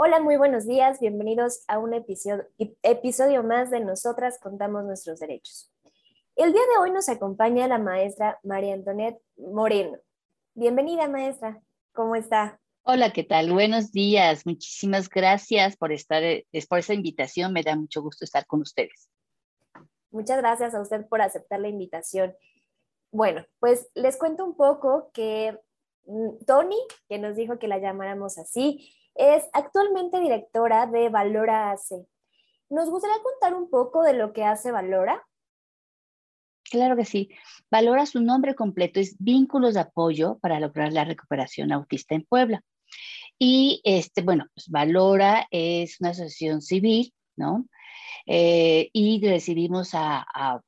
Hola, 0.00 0.20
muy 0.20 0.36
buenos 0.36 0.64
días. 0.64 1.00
Bienvenidos 1.00 1.64
a 1.66 1.80
un 1.80 1.92
episodio, 1.92 2.46
episodio 2.82 3.42
más 3.42 3.68
de 3.72 3.80
Nosotras 3.80 4.38
Contamos 4.40 4.84
Nuestros 4.84 5.18
Derechos. 5.18 5.72
El 6.36 6.52
día 6.52 6.62
de 6.62 6.80
hoy 6.80 6.92
nos 6.92 7.08
acompaña 7.08 7.66
la 7.66 7.78
maestra 7.78 8.38
María 8.44 8.74
Antonieta 8.74 9.18
Moreno. 9.36 9.98
Bienvenida, 10.54 11.08
maestra. 11.08 11.60
¿Cómo 11.92 12.14
está? 12.14 12.60
Hola, 12.84 13.12
¿qué 13.12 13.24
tal? 13.24 13.52
Buenos 13.52 13.90
días. 13.90 14.46
Muchísimas 14.46 15.08
gracias 15.08 15.76
por 15.76 15.90
estar, 15.90 16.22
eh, 16.22 16.46
por 16.68 16.78
esa 16.78 16.94
invitación. 16.94 17.52
Me 17.52 17.64
da 17.64 17.74
mucho 17.74 18.00
gusto 18.00 18.24
estar 18.24 18.46
con 18.46 18.60
ustedes. 18.60 19.10
Muchas 20.12 20.38
gracias 20.38 20.76
a 20.76 20.80
usted 20.80 21.08
por 21.08 21.22
aceptar 21.22 21.58
la 21.58 21.70
invitación. 21.70 22.36
Bueno, 23.10 23.44
pues 23.58 23.90
les 23.96 24.16
cuento 24.16 24.44
un 24.44 24.54
poco 24.54 25.10
que 25.12 25.58
mm, 26.04 26.44
Tony, 26.46 26.78
que 27.08 27.18
nos 27.18 27.34
dijo 27.34 27.58
que 27.58 27.66
la 27.66 27.78
llamáramos 27.78 28.38
así, 28.38 28.94
es 29.18 29.44
actualmente 29.52 30.20
directora 30.20 30.86
de 30.86 31.08
Valora 31.08 31.72
AC. 31.72 32.06
¿Nos 32.70 32.88
gustaría 32.88 33.16
contar 33.22 33.54
un 33.54 33.68
poco 33.68 34.02
de 34.02 34.14
lo 34.14 34.32
que 34.32 34.44
hace 34.44 34.70
Valora? 34.70 35.26
Claro 36.70 36.96
que 36.96 37.04
sí. 37.04 37.30
Valora 37.70 38.06
su 38.06 38.20
nombre 38.20 38.54
completo, 38.54 39.00
es 39.00 39.16
Vínculos 39.18 39.74
de 39.74 39.80
Apoyo 39.80 40.38
para 40.38 40.60
lograr 40.60 40.92
la 40.92 41.04
recuperación 41.04 41.72
autista 41.72 42.14
en 42.14 42.24
Puebla. 42.24 42.62
Y 43.38 43.80
este, 43.84 44.22
bueno, 44.22 44.46
pues 44.54 44.68
Valora 44.68 45.48
es 45.50 46.00
una 46.00 46.10
asociación 46.10 46.62
civil, 46.62 47.12
¿no? 47.36 47.66
Eh, 48.26 48.90
y 48.92 49.20
decidimos 49.20 49.94
a, 49.94 50.24
a, 50.32 50.60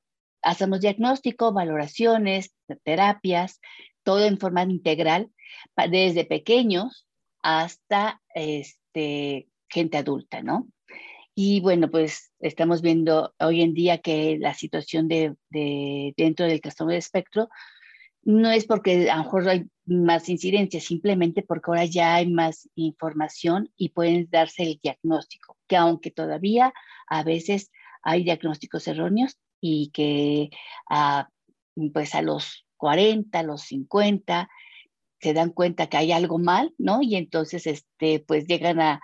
hacemos 0.43 0.81
diagnóstico, 0.81 1.53
valoraciones, 1.53 2.53
terapias, 2.83 3.61
todo 4.03 4.25
en 4.25 4.39
forma 4.39 4.63
integral, 4.63 5.31
desde 5.89 6.25
pequeños 6.25 7.07
hasta 7.43 8.21
este, 8.35 9.49
gente 9.69 9.99
adulta, 9.99 10.43
¿no? 10.43 10.69
Y 11.35 11.61
bueno, 11.61 11.91
pues 11.91 12.33
estamos 12.41 12.83
viendo 12.83 13.35
hoy 13.39 13.63
en 13.63 13.73
día 13.73 13.99
que 13.99 14.37
la 14.39 14.55
situación 14.55 15.09
de, 15.09 15.37
de 15.49 16.13
dentro 16.17 16.47
del 16.47 16.61
trastorno 16.61 16.93
de 16.93 16.99
espectro 16.99 17.49
no 18.23 18.51
es 18.51 18.67
porque 18.67 19.11
a 19.11 19.17
lo 19.17 19.25
mejor 19.25 19.49
hay 19.49 19.67
más 19.87 20.29
incidencias, 20.29 20.85
simplemente 20.85 21.43
porque 21.43 21.71
ahora 21.71 21.85
ya 21.85 22.17
hay 22.17 22.31
más 22.31 22.69
información 22.75 23.73
y 23.77 23.91
pueden 23.91 24.29
darse 24.31 24.63
el 24.63 24.81
diagnóstico, 24.83 25.57
que 25.67 25.77
aunque 25.77 26.11
todavía 26.11 26.73
a 27.09 27.23
veces 27.23 27.71
hay 28.03 28.25
diagnósticos 28.25 28.87
erróneos 28.89 29.39
y 29.61 29.91
que 29.93 30.51
a, 30.89 31.29
pues 31.93 32.15
a 32.15 32.23
los 32.23 32.67
40, 32.77 33.39
a 33.39 33.43
los 33.43 33.63
50, 33.63 34.49
se 35.21 35.35
dan 35.35 35.51
cuenta 35.51 35.89
que 35.89 35.97
hay 35.97 36.13
algo 36.13 36.39
mal, 36.39 36.75
¿no? 36.79 37.03
Y 37.03 37.17
entonces, 37.17 37.67
este, 37.67 38.21
pues 38.21 38.47
llegan 38.47 38.81
a, 38.81 39.01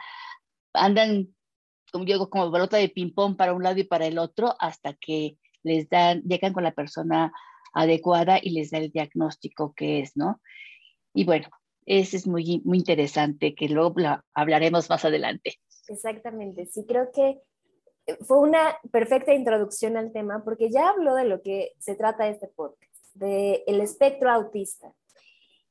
andan, 0.73 1.35
como 1.93 2.05
digo, 2.05 2.31
como 2.31 2.51
pelota 2.51 2.77
de 2.77 2.89
ping-pong 2.89 3.37
para 3.37 3.55
un 3.55 3.63
lado 3.63 3.79
y 3.79 3.85
para 3.85 4.07
el 4.07 4.19
otro, 4.19 4.55
hasta 4.59 4.95
que 4.95 5.37
les 5.63 5.89
dan, 5.89 6.23
llegan 6.23 6.53
con 6.53 6.65
la 6.65 6.73
persona 6.73 7.33
adecuada 7.73 8.39
y 8.41 8.51
les 8.51 8.71
da 8.71 8.79
el 8.79 8.91
diagnóstico 8.91 9.75
que 9.75 10.01
es, 10.01 10.17
¿no? 10.17 10.41
Y 11.13 11.25
bueno, 11.25 11.49
ese 11.85 12.17
es 12.17 12.27
muy, 12.27 12.63
muy 12.65 12.79
interesante, 12.79 13.55
que 13.55 13.69
luego 13.69 13.95
hablaremos 14.35 14.89
más 14.89 15.05
adelante. 15.05 15.59
Exactamente, 15.89 16.67
sí, 16.67 16.85
creo 16.87 17.11
que 17.13 17.41
fue 18.21 18.39
una 18.39 18.79
perfecta 18.93 19.35
introducción 19.35 19.97
al 19.97 20.13
tema 20.13 20.43
porque 20.45 20.71
ya 20.71 20.91
habló 20.91 21.15
de 21.15 21.25
lo 21.25 21.43
que 21.43 21.73
se 21.79 21.95
trata 21.95 22.29
este 22.29 22.49
podcast, 22.49 22.93
del 23.15 23.63
el 23.67 23.81
espectro 23.81 24.31
autista. 24.31 24.93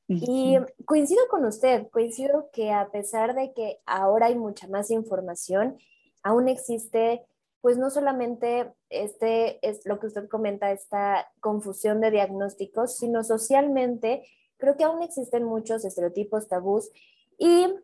Y 0.08 0.56
coincido 0.84 1.26
con 1.28 1.44
usted, 1.44 1.88
coincido 1.90 2.48
que 2.52 2.72
a 2.72 2.90
pesar 2.90 3.34
de 3.34 3.52
que 3.52 3.80
ahora 3.86 4.26
hay 4.26 4.36
mucha 4.36 4.68
más 4.68 4.90
información, 4.90 5.78
aún 6.22 6.48
existe, 6.48 7.26
pues 7.60 7.76
no 7.76 7.90
solamente 7.90 8.72
este 8.88 9.58
es 9.68 9.84
lo 9.84 9.98
que 9.98 10.06
usted 10.06 10.28
comenta, 10.28 10.70
esta 10.70 11.28
confusión 11.40 12.00
de 12.00 12.12
diagnósticos, 12.12 12.96
sino 12.96 13.24
socialmente 13.24 14.22
creo 14.58 14.76
que 14.76 14.84
aún 14.84 15.02
existen 15.02 15.44
muchos 15.44 15.84
estereotipos, 15.84 16.48
tabús 16.48 16.90
y 17.38 17.74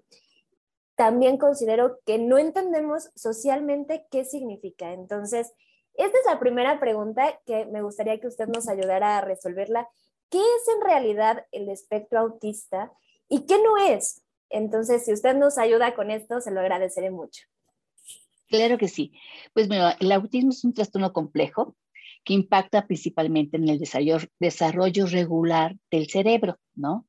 también 0.95 1.39
considero 1.39 1.99
que 2.05 2.19
no 2.19 2.39
entendemos 2.39 3.11
socialmente 3.15 4.07
qué 4.11 4.25
significa. 4.25 4.93
Entonces, 4.93 5.53
esta 5.95 6.19
es 6.19 6.25
la 6.27 6.39
primera 6.39 6.81
pregunta 6.81 7.41
que 7.45 7.67
me 7.67 7.83
gustaría 7.83 8.19
que 8.21 8.27
usted 8.27 8.47
nos 8.47 8.69
ayudara 8.69 9.19
a 9.19 9.21
resolverla 9.21 9.89
qué 10.33 10.39
es 10.39 10.69
en 10.75 10.81
realidad 10.81 11.47
el 11.53 11.69
espectro 11.69 12.19
autista 12.19 12.91
y 13.29 13.47
qué 13.47 13.63
no 13.63 13.77
es. 13.77 14.23
Entonces, 14.49 15.05
si 15.05 15.13
usted 15.13 15.37
nos 15.37 15.59
ayuda 15.59 15.95
con 15.95 16.11
esto, 16.11 16.41
se 16.41 16.51
lo 16.51 16.61
agradeceré 16.61 17.11
mucho. 17.11 17.45
Claro 18.49 18.79
que 18.79 18.89
sí. 18.89 19.13
Pues 19.53 19.69
bueno, 19.69 19.91
el 20.01 20.11
autismo 20.11 20.51
es 20.51 20.65
un 20.65 20.75
trastorno 20.75 21.13
complejo 21.13 21.77
que 22.25 22.35
impacta 22.35 22.87
principalmente 22.87 23.57
en 23.57 23.69
el 23.69 23.79
desarrollo, 23.79 25.07
regular 25.07 25.77
del 25.91 26.09
cerebro, 26.09 26.59
¿no? 26.75 27.07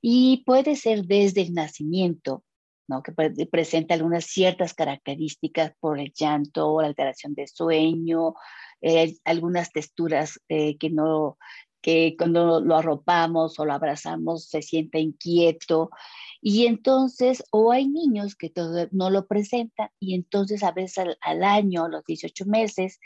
Y 0.00 0.42
puede 0.44 0.76
ser 0.76 1.04
desde 1.04 1.42
el 1.42 1.54
nacimiento, 1.54 2.44
¿no? 2.88 3.02
Que 3.02 3.12
presenta 3.46 3.94
algunas 3.94 4.26
ciertas 4.26 4.74
características 4.74 5.72
por 5.80 5.98
el 5.98 6.12
llanto, 6.12 6.80
la 6.80 6.88
alteración 6.88 7.34
de 7.34 7.46
sueño, 7.46 8.34
eh, 8.80 9.16
algunas 9.24 9.72
texturas 9.72 10.40
eh, 10.48 10.76
que 10.78 10.90
no 10.90 11.38
que 11.82 12.14
cuando 12.16 12.60
lo 12.60 12.76
arropamos 12.76 13.58
o 13.58 13.66
lo 13.66 13.72
abrazamos 13.74 14.46
se 14.46 14.62
siente 14.62 15.00
inquieto. 15.00 15.90
Y 16.40 16.66
entonces, 16.66 17.44
o 17.50 17.72
hay 17.72 17.88
niños 17.88 18.36
que 18.36 18.50
todo, 18.50 18.88
no 18.92 19.10
lo 19.10 19.26
presentan 19.26 19.90
y 20.00 20.14
entonces 20.14 20.62
a 20.62 20.72
veces 20.72 21.04
al, 21.20 21.44
año, 21.44 21.84
a 21.84 21.88
los 21.88 22.04
18 22.04 22.46
meses, 22.46 23.00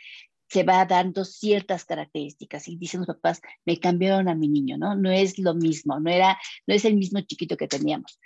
se 0.49 0.63
va 0.63 0.85
dando 0.85 1.25
ciertas 1.25 1.85
características 1.85 2.69
y 2.69 2.77
dicen 2.77 3.01
los 3.01 3.09
papás, 3.09 3.41
me 3.65 3.81
cambiaron 3.81 4.29
a 4.29 4.37
mi 4.37 4.49
niño, 4.49 4.79
¿no? 4.79 4.95
No 4.95 5.11
es 5.11 5.39
lo 5.39 5.55
mismo, 5.55 5.99
no, 5.99 6.09
era, 6.09 6.39
no 6.67 6.75
es 6.75 6.85
el 6.85 6.95
mismo 6.95 7.21
chiquito 7.23 7.57
que 7.57 7.67
teníamos. 7.67 8.21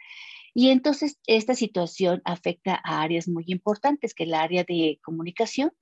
Y 0.53 0.71
entonces 0.71 1.19
esta 1.27 1.55
situación 1.55 2.21
afecta 2.25 2.81
a 2.85 3.03
áreas 3.03 3.29
muy 3.29 3.45
importantes, 3.47 4.15
que 4.15 4.25
es 4.25 4.29
el 4.29 4.35
área 4.35 4.65
de 4.65 4.99
comunicación, 5.03 5.73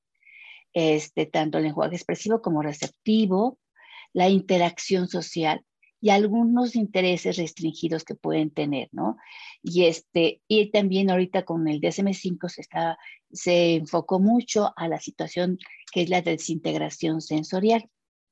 este, 0.75 1.27
tanto 1.27 1.59
el 1.59 1.65
lenguaje 1.65 1.97
expresivo 1.97 2.41
como 2.43 2.63
receptivo, 2.63 3.59
la 4.19 4.29
interacción 4.29 5.07
social 5.07 5.65
y 6.01 6.11
algunos 6.11 6.75
intereses 6.75 7.37
restringidos 7.37 8.03
que 8.03 8.17
pueden 8.17 8.51
tener, 8.51 8.89
¿no? 8.91 9.17
Y, 9.63 9.85
este, 9.85 10.43
y 10.49 10.73
también 10.73 11.09
ahorita 11.09 11.45
con 11.45 11.69
el 11.69 11.81
DSM-5 11.81 12.49
se, 12.49 12.63
se 13.31 13.75
enfocó 13.77 14.19
mucho 14.19 14.73
a 14.75 14.89
la 14.89 14.99
situación 14.99 15.57
que 15.93 16.03
es 16.03 16.09
la 16.09 16.21
desintegración 16.21 17.21
sensorial, 17.21 17.89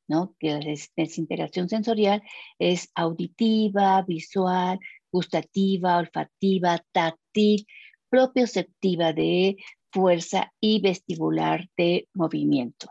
¿no? 0.08 0.34
Que 0.41 0.54
la 0.54 0.74
desintegración 0.97 1.69
sensorial 1.69 2.20
es 2.58 2.91
auditiva, 2.97 4.03
visual, 4.03 4.80
gustativa, 5.12 5.98
olfativa, 5.98 6.84
táctil, 6.91 7.64
propioceptiva 8.09 9.12
de 9.12 9.56
fuerza 9.92 10.53
y 10.59 10.80
vestibular 10.80 11.68
de 11.77 12.09
movimiento, 12.12 12.88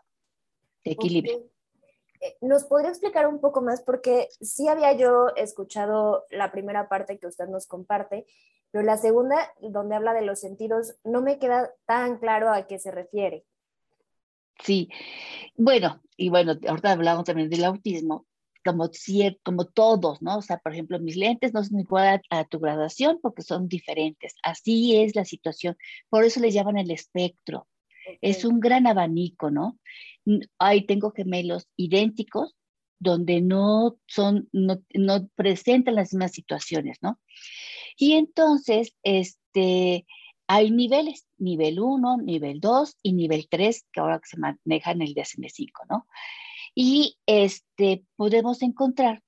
de 0.85 0.91
equilibrio. 0.91 1.54
¿Nos 2.41 2.65
podría 2.65 2.89
explicar 2.89 3.27
un 3.27 3.39
poco 3.39 3.61
más? 3.61 3.81
Porque 3.81 4.27
sí 4.41 4.67
había 4.67 4.93
yo 4.93 5.27
escuchado 5.35 6.25
la 6.29 6.51
primera 6.51 6.89
parte 6.89 7.19
que 7.19 7.27
usted 7.27 7.47
nos 7.47 7.67
comparte, 7.67 8.25
pero 8.71 8.83
la 8.83 8.97
segunda, 8.97 9.53
donde 9.61 9.95
habla 9.95 10.13
de 10.13 10.21
los 10.23 10.39
sentidos, 10.39 10.95
no 11.03 11.21
me 11.21 11.39
queda 11.39 11.73
tan 11.85 12.17
claro 12.19 12.51
a 12.51 12.67
qué 12.67 12.79
se 12.79 12.91
refiere. 12.91 13.45
Sí, 14.63 14.89
bueno, 15.55 16.01
y 16.17 16.29
bueno, 16.29 16.53
ahorita 16.67 16.91
hablamos 16.91 17.25
también 17.25 17.49
del 17.49 17.65
autismo, 17.65 18.25
como, 18.63 18.89
como 19.43 19.65
todos, 19.65 20.21
¿no? 20.21 20.37
O 20.37 20.41
sea, 20.41 20.57
por 20.57 20.73
ejemplo, 20.73 20.99
mis 20.99 21.17
lentes 21.17 21.53
no 21.53 21.63
son 21.63 21.79
igual 21.79 22.21
a, 22.29 22.39
a, 22.39 22.45
tu 22.45 22.59
graduación 22.59 23.19
porque 23.21 23.43
son 23.43 23.67
diferentes. 23.67 24.33
Así 24.43 24.97
es 24.97 25.15
la 25.15 25.25
situación. 25.25 25.77
Por 26.09 26.23
eso 26.23 26.39
le 26.39 26.51
llaman 26.51 26.77
el 26.77 26.91
espectro. 26.91 27.67
Es 28.21 28.45
un 28.45 28.59
gran 28.59 28.87
abanico, 28.87 29.51
¿no? 29.51 29.79
ahí 30.59 30.85
tengo 30.85 31.11
gemelos 31.11 31.67
idénticos 31.75 32.55
donde 32.99 33.41
no 33.41 33.97
son, 34.07 34.49
no, 34.51 34.81
no, 34.93 35.27
presentan 35.35 35.95
las 35.95 36.13
mismas 36.13 36.31
situaciones, 36.31 36.97
¿no? 37.01 37.19
Y 37.97 38.13
entonces, 38.13 38.95
este, 39.03 40.05
hay 40.47 40.71
niveles, 40.71 41.27
nivel 41.37 41.79
1, 41.79 42.17
nivel 42.23 42.59
2 42.59 42.95
y 43.03 43.13
nivel 43.13 43.47
3, 43.49 43.85
que 43.91 43.99
ahora 43.99 44.21
se 44.23 44.37
maneja 44.37 44.91
en 44.91 45.01
el 45.01 45.13
DSM-5, 45.13 45.71
¿no? 45.89 46.07
Y 46.73 47.17
este, 47.25 48.03
podemos 48.15 48.61
encontrar 48.61 49.21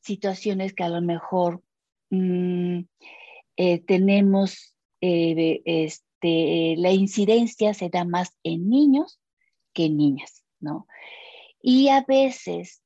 situaciones 0.00 0.72
que 0.72 0.84
a 0.84 0.88
lo 0.88 1.02
mejor 1.02 1.62
mmm, 2.10 2.80
eh, 3.56 3.80
tenemos, 3.80 4.74
eh, 5.00 5.90
este, 6.20 6.74
la 6.80 6.92
incidencia 6.92 7.74
se 7.74 7.88
da 7.88 8.04
más 8.04 8.36
en 8.42 8.68
niños 8.68 9.20
que 9.72 9.86
en 9.86 9.96
niñas, 9.96 10.44
¿no? 10.60 10.86
Y 11.60 11.88
a 11.88 12.02
veces 12.02 12.82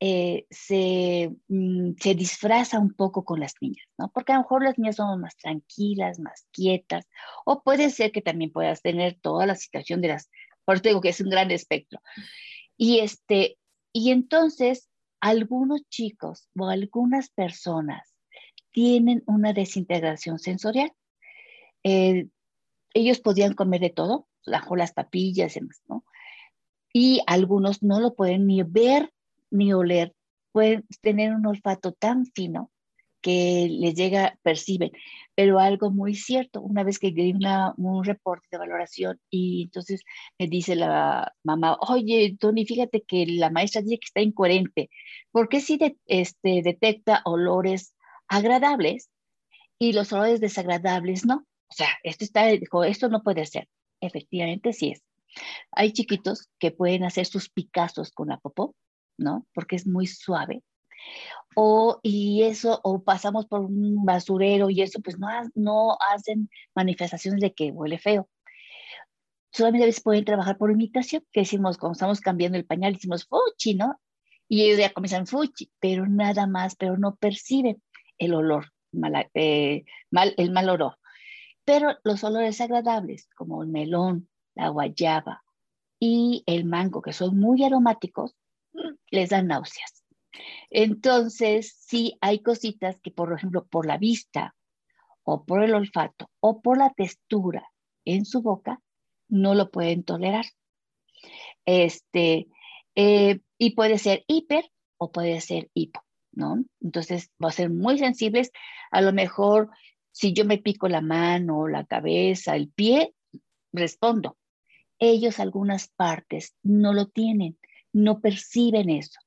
eh, 0.00 0.46
se, 0.50 1.34
mm, 1.48 1.94
se, 2.00 2.14
disfraza 2.14 2.78
un 2.78 2.94
poco 2.94 3.24
con 3.24 3.40
las 3.40 3.54
niñas, 3.60 3.86
¿no? 3.98 4.10
Porque 4.12 4.32
a 4.32 4.36
lo 4.36 4.42
mejor 4.42 4.62
las 4.62 4.78
niñas 4.78 4.96
son 4.96 5.20
más 5.20 5.36
tranquilas, 5.36 6.20
más 6.20 6.46
quietas, 6.52 7.06
o 7.44 7.62
puede 7.62 7.90
ser 7.90 8.12
que 8.12 8.22
también 8.22 8.52
puedas 8.52 8.80
tener 8.80 9.18
toda 9.20 9.46
la 9.46 9.56
situación 9.56 10.00
de 10.00 10.08
las, 10.08 10.30
por 10.64 10.76
eso 10.76 10.84
digo 10.84 11.00
que 11.00 11.08
es 11.10 11.20
un 11.20 11.30
gran 11.30 11.50
espectro. 11.50 12.00
Y, 12.76 13.00
este, 13.00 13.58
y 13.92 14.12
entonces 14.12 14.88
algunos 15.20 15.82
chicos 15.88 16.48
o 16.56 16.68
algunas 16.68 17.30
personas 17.30 18.14
tienen 18.70 19.24
una 19.26 19.52
desintegración 19.52 20.38
sensorial. 20.38 20.92
Eh, 21.82 22.28
ellos 22.94 23.20
podían 23.20 23.54
comer 23.54 23.80
de 23.80 23.90
todo, 23.90 24.28
bajo 24.46 24.76
las 24.76 24.92
papillas 24.92 25.56
y 25.56 25.60
demás, 25.60 25.82
¿no? 25.88 26.04
Y 26.92 27.20
algunos 27.26 27.82
no 27.82 28.00
lo 28.00 28.14
pueden 28.14 28.46
ni 28.46 28.62
ver 28.62 29.12
ni 29.50 29.72
oler, 29.72 30.14
pueden 30.52 30.86
tener 31.02 31.34
un 31.34 31.46
olfato 31.46 31.92
tan 31.92 32.26
fino 32.26 32.70
que 33.20 33.68
les 33.70 33.94
llega, 33.94 34.38
perciben. 34.42 34.90
Pero 35.34 35.58
algo 35.58 35.90
muy 35.90 36.14
cierto, 36.14 36.60
una 36.60 36.82
vez 36.84 36.98
que 36.98 37.12
di 37.12 37.34
un 37.76 38.04
reporte 38.04 38.48
de 38.50 38.58
valoración 38.58 39.20
y 39.30 39.64
entonces 39.64 40.02
me 40.38 40.48
dice 40.48 40.76
la 40.76 41.34
mamá, 41.42 41.76
oye, 41.88 42.36
Tony, 42.38 42.64
fíjate 42.66 43.02
que 43.02 43.26
la 43.26 43.50
maestra 43.50 43.82
dice 43.82 43.98
que 43.98 44.06
está 44.06 44.20
incoherente, 44.20 44.90
porque 45.30 45.60
si 45.60 45.78
este, 46.06 46.62
detecta 46.62 47.22
olores 47.24 47.94
agradables 48.28 49.10
y 49.78 49.92
los 49.92 50.12
olores 50.12 50.40
desagradables 50.40 51.24
no? 51.24 51.47
O 51.70 51.74
sea, 51.74 51.88
esto, 52.02 52.24
está, 52.24 52.50
esto 52.50 53.08
no 53.08 53.22
puede 53.22 53.44
ser. 53.46 53.68
Efectivamente, 54.00 54.72
sí 54.72 54.90
es. 54.92 55.02
Hay 55.72 55.92
chiquitos 55.92 56.48
que 56.58 56.70
pueden 56.70 57.04
hacer 57.04 57.26
sus 57.26 57.50
picazos 57.50 58.10
con 58.12 58.28
la 58.28 58.38
popó, 58.38 58.74
¿no? 59.18 59.46
Porque 59.54 59.76
es 59.76 59.86
muy 59.86 60.06
suave. 60.06 60.62
O, 61.54 62.00
y 62.02 62.42
eso, 62.42 62.80
o 62.84 63.02
pasamos 63.02 63.46
por 63.46 63.60
un 63.60 64.04
basurero 64.04 64.70
y 64.70 64.82
eso, 64.82 65.00
pues 65.00 65.18
no, 65.18 65.28
no 65.54 65.96
hacen 66.12 66.50
manifestaciones 66.74 67.40
de 67.40 67.52
que 67.52 67.70
huele 67.70 67.98
feo. 67.98 68.28
Solamente 69.50 69.84
a 69.84 69.86
veces 69.86 70.02
pueden 70.02 70.24
trabajar 70.24 70.58
por 70.58 70.70
imitación, 70.70 71.24
que 71.32 71.40
decimos, 71.40 71.78
cuando 71.78 71.94
estamos 71.94 72.20
cambiando 72.20 72.58
el 72.58 72.66
pañal, 72.66 72.94
decimos 72.94 73.26
fuchi, 73.26 73.74
¿no? 73.74 73.98
Y 74.48 74.62
ellos 74.62 74.78
ya 74.78 74.92
comienzan 74.92 75.26
fuchi, 75.26 75.70
pero 75.80 76.06
nada 76.06 76.46
más, 76.46 76.76
pero 76.76 76.96
no 76.96 77.16
perciben 77.16 77.82
el 78.18 78.34
olor, 78.34 78.72
eh, 79.34 79.84
el 80.36 80.52
mal 80.52 80.68
olor. 80.68 80.97
Pero 81.68 81.98
los 82.02 82.24
olores 82.24 82.62
agradables, 82.62 83.28
como 83.36 83.62
el 83.62 83.68
melón, 83.68 84.30
la 84.54 84.70
guayaba 84.70 85.44
y 86.00 86.42
el 86.46 86.64
mango, 86.64 87.02
que 87.02 87.12
son 87.12 87.38
muy 87.38 87.62
aromáticos, 87.62 88.34
les 89.10 89.28
dan 89.28 89.48
náuseas. 89.48 90.02
Entonces, 90.70 91.76
sí 91.78 92.16
hay 92.22 92.38
cositas 92.38 92.98
que, 93.02 93.10
por 93.10 93.34
ejemplo, 93.34 93.66
por 93.66 93.84
la 93.84 93.98
vista 93.98 94.56
o 95.24 95.44
por 95.44 95.62
el 95.62 95.74
olfato 95.74 96.30
o 96.40 96.62
por 96.62 96.78
la 96.78 96.88
textura 96.88 97.70
en 98.06 98.24
su 98.24 98.40
boca, 98.40 98.80
no 99.28 99.54
lo 99.54 99.70
pueden 99.70 100.04
tolerar. 100.04 100.46
Este, 101.66 102.48
eh, 102.94 103.40
y 103.58 103.74
puede 103.74 103.98
ser 103.98 104.24
hiper 104.26 104.64
o 104.96 105.12
puede 105.12 105.42
ser 105.42 105.68
hipo, 105.74 106.02
¿no? 106.32 106.64
Entonces, 106.80 107.30
va 107.44 107.50
a 107.50 107.52
ser 107.52 107.68
muy 107.68 107.98
sensibles. 107.98 108.52
A 108.90 109.02
lo 109.02 109.12
mejor, 109.12 109.68
si 110.12 110.32
yo 110.32 110.44
me 110.44 110.58
pico 110.58 110.88
la 110.88 111.00
mano, 111.00 111.68
la 111.68 111.84
cabeza, 111.84 112.56
el 112.56 112.68
pie, 112.70 113.14
respondo. 113.72 114.36
Ellos 114.98 115.38
algunas 115.38 115.88
partes 115.88 116.54
no 116.62 116.92
lo 116.92 117.06
tienen 117.06 117.58
no 117.92 118.20
perciben 118.20 118.90
eso. 118.90 119.18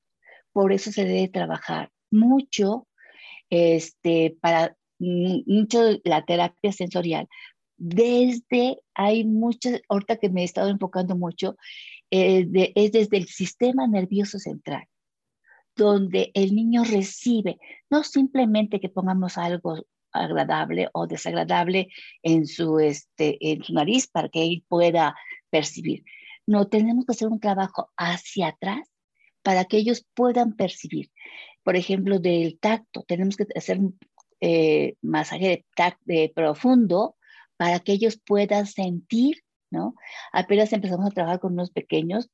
Por 0.54 0.74
eso 0.74 0.92
se 0.92 1.06
debe 1.06 1.28
trabajar 1.28 1.92
mucho 2.10 2.88
este, 3.50 4.38
para 4.42 4.76
mucho 5.00 6.00
la 6.04 6.24
terapia 6.26 6.72
sensorial. 6.72 7.28
Desde, 7.78 8.80
hay 8.94 9.24
muchas, 9.24 9.82
ahorita 9.90 10.18
que 10.18 10.30
me 10.30 10.42
he 10.42 10.46
estado 10.46 10.70
enfocando 10.70 11.16
mucho, 11.16 11.58
eh, 12.12 12.48
es 12.76 12.92
desde 12.92 13.18
el 13.18 13.28
sistema 13.28 13.88
nervioso 13.88 14.38
central, 14.38 14.86
donde 15.76 16.32
el 16.36 16.54
niño 16.54 16.84
recibe, 16.84 17.58
no 17.90 18.04
simplemente 18.04 18.80
que 18.80 18.90
pongamos 18.90 19.38
algo 19.38 19.86
agradable 20.12 20.90
o 20.94 21.08
desagradable 21.08 21.90
en 22.24 22.48
su, 22.48 22.80
este, 22.80 23.38
en 23.40 23.64
su 23.64 23.74
nariz 23.74 24.08
para 24.08 24.30
que 24.30 24.44
él 24.44 24.64
pueda 24.68 25.16
percibir, 25.50 26.04
no, 26.48 26.68
tenemos 26.68 27.06
que 27.06 27.14
hacer 27.14 27.28
un 27.28 27.40
trabajo 27.40 27.92
hacia 27.98 28.50
atrás 28.50 28.90
para 29.44 29.66
que 29.66 29.78
ellos 29.78 30.06
puedan 30.14 30.56
percibir. 30.56 31.12
Por 31.64 31.76
ejemplo, 31.76 32.20
del 32.20 32.60
tacto, 32.60 33.04
tenemos 33.08 33.38
que 33.38 33.46
hacer 33.56 33.80
un 33.80 34.00
eh, 34.40 34.96
masaje 35.02 35.48
de 35.48 35.66
tacto 35.76 36.14
profundo 36.34 37.16
para 37.58 37.80
que 37.80 37.94
ellos 37.94 38.20
puedan 38.26 38.66
sentir, 38.66 39.44
¿no? 39.70 39.96
Apenas 40.34 40.74
empezamos 40.74 41.08
a 41.08 41.14
trabajar 41.14 41.40
con 41.40 41.54
unos 41.54 41.72
pequeños, 41.72 42.30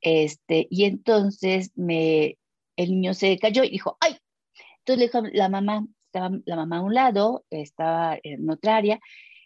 este, 0.00 0.66
y 0.70 0.84
entonces 0.84 1.72
me, 1.76 2.38
el 2.76 2.90
niño 2.90 3.14
se 3.14 3.38
cayó 3.38 3.64
y 3.64 3.70
dijo, 3.70 3.96
¡ay! 4.00 4.16
Entonces 4.78 4.98
le 4.98 5.06
dijo 5.06 5.34
la 5.34 5.48
mamá, 5.48 5.86
estaba 6.10 6.30
la 6.44 6.56
mamá 6.56 6.78
a 6.78 6.82
un 6.82 6.94
lado, 6.94 7.44
estaba 7.50 8.18
en 8.22 8.48
otra 8.50 8.76
área, 8.76 9.00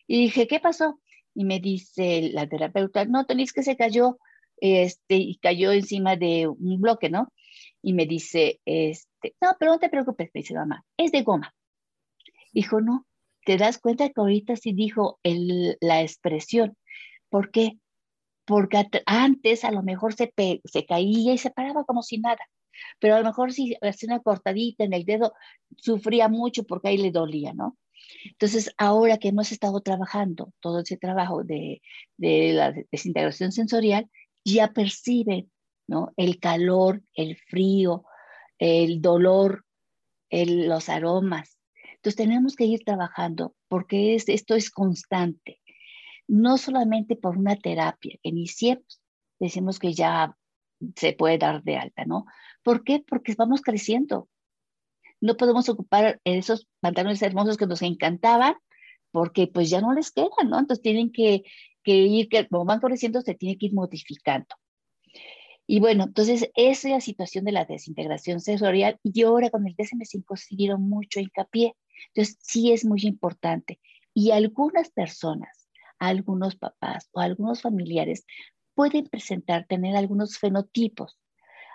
y 0.06 0.22
dije, 0.22 0.46
¿qué 0.46 0.60
pasó? 0.60 0.98
y 1.34 1.44
me 1.44 1.60
dice 1.60 2.30
la 2.32 2.48
terapeuta, 2.48 3.04
no, 3.04 3.26
tenéis 3.26 3.52
que 3.52 3.62
se 3.62 3.76
cayó, 3.76 4.18
este, 4.58 5.16
y 5.16 5.36
cayó 5.38 5.72
encima 5.72 6.16
de 6.16 6.46
un 6.46 6.80
bloque, 6.80 7.10
¿no? 7.10 7.32
Y 7.82 7.92
me 7.92 8.06
dice, 8.06 8.60
este, 8.64 9.34
no, 9.40 9.56
pero 9.58 9.72
no 9.72 9.78
te 9.78 9.90
preocupes, 9.90 10.30
me 10.32 10.40
dice 10.40 10.54
mamá, 10.54 10.84
es 10.96 11.12
de 11.12 11.22
goma. 11.22 11.54
Dijo, 12.52 12.80
no, 12.80 13.04
te 13.44 13.56
das 13.56 13.78
cuenta 13.78 14.08
que 14.08 14.20
ahorita 14.20 14.56
sí 14.56 14.72
dijo 14.72 15.18
el, 15.24 15.76
la 15.80 16.02
expresión. 16.02 16.76
¿Por 17.28 17.50
qué? 17.50 17.78
Porque 18.44 18.86
antes 19.06 19.64
a 19.64 19.72
lo 19.72 19.82
mejor 19.82 20.14
se, 20.14 20.32
se 20.64 20.86
caía 20.86 21.32
y 21.34 21.38
se 21.38 21.50
paraba 21.50 21.84
como 21.84 22.02
si 22.02 22.18
nada. 22.18 22.46
Pero 22.98 23.14
a 23.14 23.18
lo 23.18 23.24
mejor 23.24 23.52
si 23.52 23.76
hacía 23.80 24.08
una 24.08 24.20
cortadita 24.20 24.84
en 24.84 24.92
el 24.92 25.04
dedo, 25.04 25.32
sufría 25.76 26.28
mucho 26.28 26.64
porque 26.64 26.88
ahí 26.88 26.98
le 26.98 27.10
dolía, 27.10 27.52
¿no? 27.54 27.76
Entonces, 28.24 28.72
ahora 28.78 29.18
que 29.18 29.28
hemos 29.28 29.52
estado 29.52 29.80
trabajando 29.80 30.52
todo 30.60 30.80
ese 30.80 30.96
trabajo 30.96 31.44
de, 31.44 31.80
la 32.18 32.72
desintegración 32.90 33.52
sensorial, 33.52 34.08
ya 34.44 34.72
perciben 34.72 35.50
¿no? 35.86 36.12
el 36.16 36.38
calor, 36.38 37.02
el 37.14 37.36
frío, 37.36 38.04
el 38.58 39.00
dolor, 39.00 39.64
los 40.30 40.88
aromas. 40.88 41.58
Entonces, 41.96 42.16
tenemos 42.16 42.56
que 42.56 42.66
ir 42.66 42.84
trabajando 42.84 43.54
porque 43.68 44.14
esto 44.14 44.54
es 44.54 44.70
constante. 44.70 45.60
No 46.26 46.58
solamente 46.58 47.16
por 47.16 47.36
una 47.36 47.56
terapia 47.56 48.18
que 48.22 48.28
iniciemos, 48.30 49.00
decimos 49.38 49.78
que 49.78 49.92
ya 49.92 50.36
se 50.96 51.12
puede 51.12 51.38
dar 51.38 51.62
de 51.62 51.76
alta, 51.76 52.04
¿no? 52.04 52.26
¿Por 52.64 52.82
qué? 52.82 53.04
Porque 53.06 53.34
vamos 53.38 53.60
creciendo, 53.62 54.28
no 55.20 55.36
podemos 55.36 55.68
ocupar 55.68 56.20
esos 56.24 56.66
pantalones 56.80 57.22
hermosos 57.22 57.56
que 57.56 57.66
nos 57.66 57.82
encantaban 57.82 58.56
porque 59.10 59.46
pues 59.46 59.70
ya 59.70 59.80
no 59.80 59.92
les 59.92 60.10
quedan, 60.10 60.50
¿no? 60.50 60.58
Entonces 60.58 60.82
tienen 60.82 61.12
que, 61.12 61.44
ir, 61.84 62.28
que 62.28 62.48
como 62.48 62.64
van 62.64 62.80
creciendo, 62.80 63.20
se 63.20 63.34
tiene 63.34 63.56
que 63.56 63.66
ir 63.66 63.74
modificando. 63.74 64.54
Y 65.66 65.80
bueno, 65.80 66.04
entonces 66.04 66.50
esa 66.56 66.88
es 66.88 66.94
la 66.94 67.00
situación 67.00 67.44
de 67.44 67.52
la 67.52 67.64
desintegración 67.64 68.40
sensorial 68.40 68.98
y 69.02 69.22
ahora 69.22 69.50
con 69.50 69.66
el 69.66 69.76
DSM-5 69.76 70.36
siguieron 70.36 70.82
mucho 70.88 71.20
hincapié. 71.20 71.74
Entonces 72.08 72.36
sí 72.42 72.72
es 72.72 72.84
muy 72.84 73.00
importante. 73.04 73.80
Y 74.12 74.32
algunas 74.32 74.90
personas, 74.90 75.68
algunos 75.98 76.56
papás 76.56 77.08
o 77.12 77.20
algunos 77.20 77.62
familiares 77.62 78.26
pueden 78.74 79.06
presentar, 79.06 79.64
tener 79.66 79.96
algunos 79.96 80.38
fenotipos, 80.38 81.16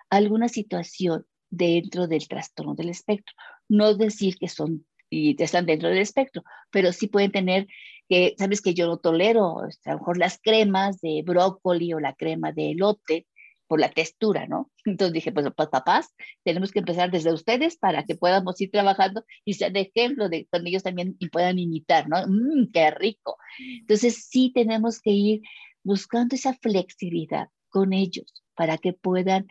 alguna 0.10 0.50
situación 0.50 1.26
dentro 1.50 2.08
del 2.08 2.28
trastorno 2.28 2.76
del 2.76 2.90
espectro. 2.90 3.34
No 3.68 3.96
decir 3.96 4.38
que 4.38 4.48
son 4.48 4.86
y 5.10 5.42
están 5.42 5.66
dentro 5.66 5.90
del 5.90 6.00
espectro, 6.00 6.44
pero 6.72 6.94
sí 6.94 7.08
pueden 7.08 7.32
tener 7.32 7.68
que, 8.08 8.36
sabes 8.38 8.62
que 8.62 8.74
yo 8.74 8.88
no 8.88 8.98
tolero, 8.98 9.60
a 9.60 9.92
lo 9.92 10.00
mejor 10.00 10.18
las 10.18 10.40
cremas 10.42 11.02
de 11.02 11.24
brócoli 11.26 11.94
o 11.94 12.00
la 12.00 12.14
crema 12.14 12.52
de 12.52 12.72
elote 12.72 13.28
por 13.68 13.80
la 13.80 13.90
textura, 13.90 14.48
¿no? 14.48 14.72
Entonces 14.86 15.14
dije, 15.14 15.32
pues, 15.32 15.48
pues 15.56 15.70
papás, 15.70 16.14
tenemos 16.44 16.72
que 16.72 16.80
empezar 16.80 17.12
desde 17.12 17.34
ustedes 17.34 17.78
para 17.78 18.04
que 18.04 18.16
podamos 18.16 18.60
ir 18.62 18.72
trabajando 18.72 19.24
y 19.46 19.54
ser 19.54 19.72
de 19.72 19.82
ejemplo 19.82 20.30
de 20.30 20.48
cuando 20.50 20.70
ellos 20.70 20.84
también 20.84 21.18
puedan 21.32 21.60
imitar, 21.60 22.10
¿no? 22.10 22.18
Mmm, 22.28 22.72
qué 22.74 22.92
rico. 22.92 23.38
Entonces 23.80 24.28
sí 24.30 24.52
tenemos 24.54 25.00
que 25.02 25.12
ir 25.12 25.42
buscando 25.84 26.36
esa 26.36 26.54
flexibilidad 26.56 27.50
con 27.70 27.94
ellos 27.94 28.44
para 28.56 28.78
que 28.78 28.94
puedan 28.94 29.48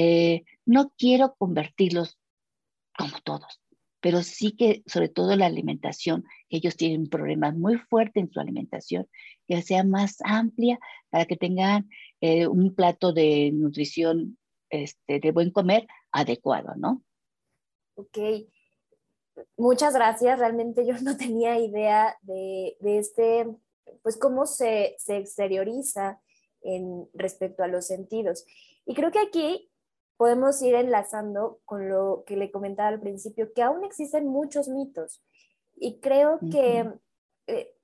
eh, 0.00 0.44
no 0.64 0.92
quiero 0.96 1.34
convertirlos 1.36 2.20
como 2.96 3.18
todos, 3.24 3.60
pero 4.00 4.22
sí 4.22 4.52
que 4.52 4.84
sobre 4.86 5.08
todo 5.08 5.34
la 5.34 5.46
alimentación, 5.46 6.24
ellos 6.48 6.76
tienen 6.76 7.00
un 7.00 7.08
problema 7.08 7.50
muy 7.50 7.78
fuerte 7.78 8.20
en 8.20 8.30
su 8.30 8.38
alimentación, 8.38 9.08
que 9.48 9.60
sea 9.62 9.82
más 9.82 10.18
amplia 10.22 10.78
para 11.10 11.24
que 11.24 11.36
tengan 11.36 11.90
eh, 12.20 12.46
un 12.46 12.76
plato 12.76 13.12
de 13.12 13.50
nutrición 13.52 14.38
este, 14.70 15.18
de 15.18 15.32
buen 15.32 15.50
comer 15.50 15.88
adecuado, 16.12 16.74
¿no? 16.76 17.02
Ok, 17.96 18.18
muchas 19.56 19.94
gracias. 19.94 20.38
Realmente 20.38 20.86
yo 20.86 20.94
no 21.02 21.16
tenía 21.18 21.58
idea 21.58 22.16
de, 22.22 22.76
este, 22.82 23.48
pues 24.02 24.16
cómo 24.16 24.46
se, 24.46 24.94
se 24.98 25.16
exterioriza 25.16 26.20
en 26.62 27.08
respecto 27.14 27.64
a 27.64 27.68
los 27.68 27.88
sentidos. 27.88 28.44
Y 28.86 28.94
creo 28.94 29.10
que 29.10 29.18
aquí 29.18 29.67
podemos 30.18 30.60
ir 30.62 30.74
enlazando 30.74 31.60
con 31.64 31.88
lo 31.88 32.24
que 32.26 32.36
le 32.36 32.50
comentaba 32.50 32.88
al 32.88 33.00
principio, 33.00 33.52
que 33.54 33.62
aún 33.62 33.84
existen 33.84 34.26
muchos 34.26 34.68
mitos. 34.68 35.22
Y 35.76 36.00
creo 36.00 36.40
que 36.50 36.90
eh, 37.46 37.74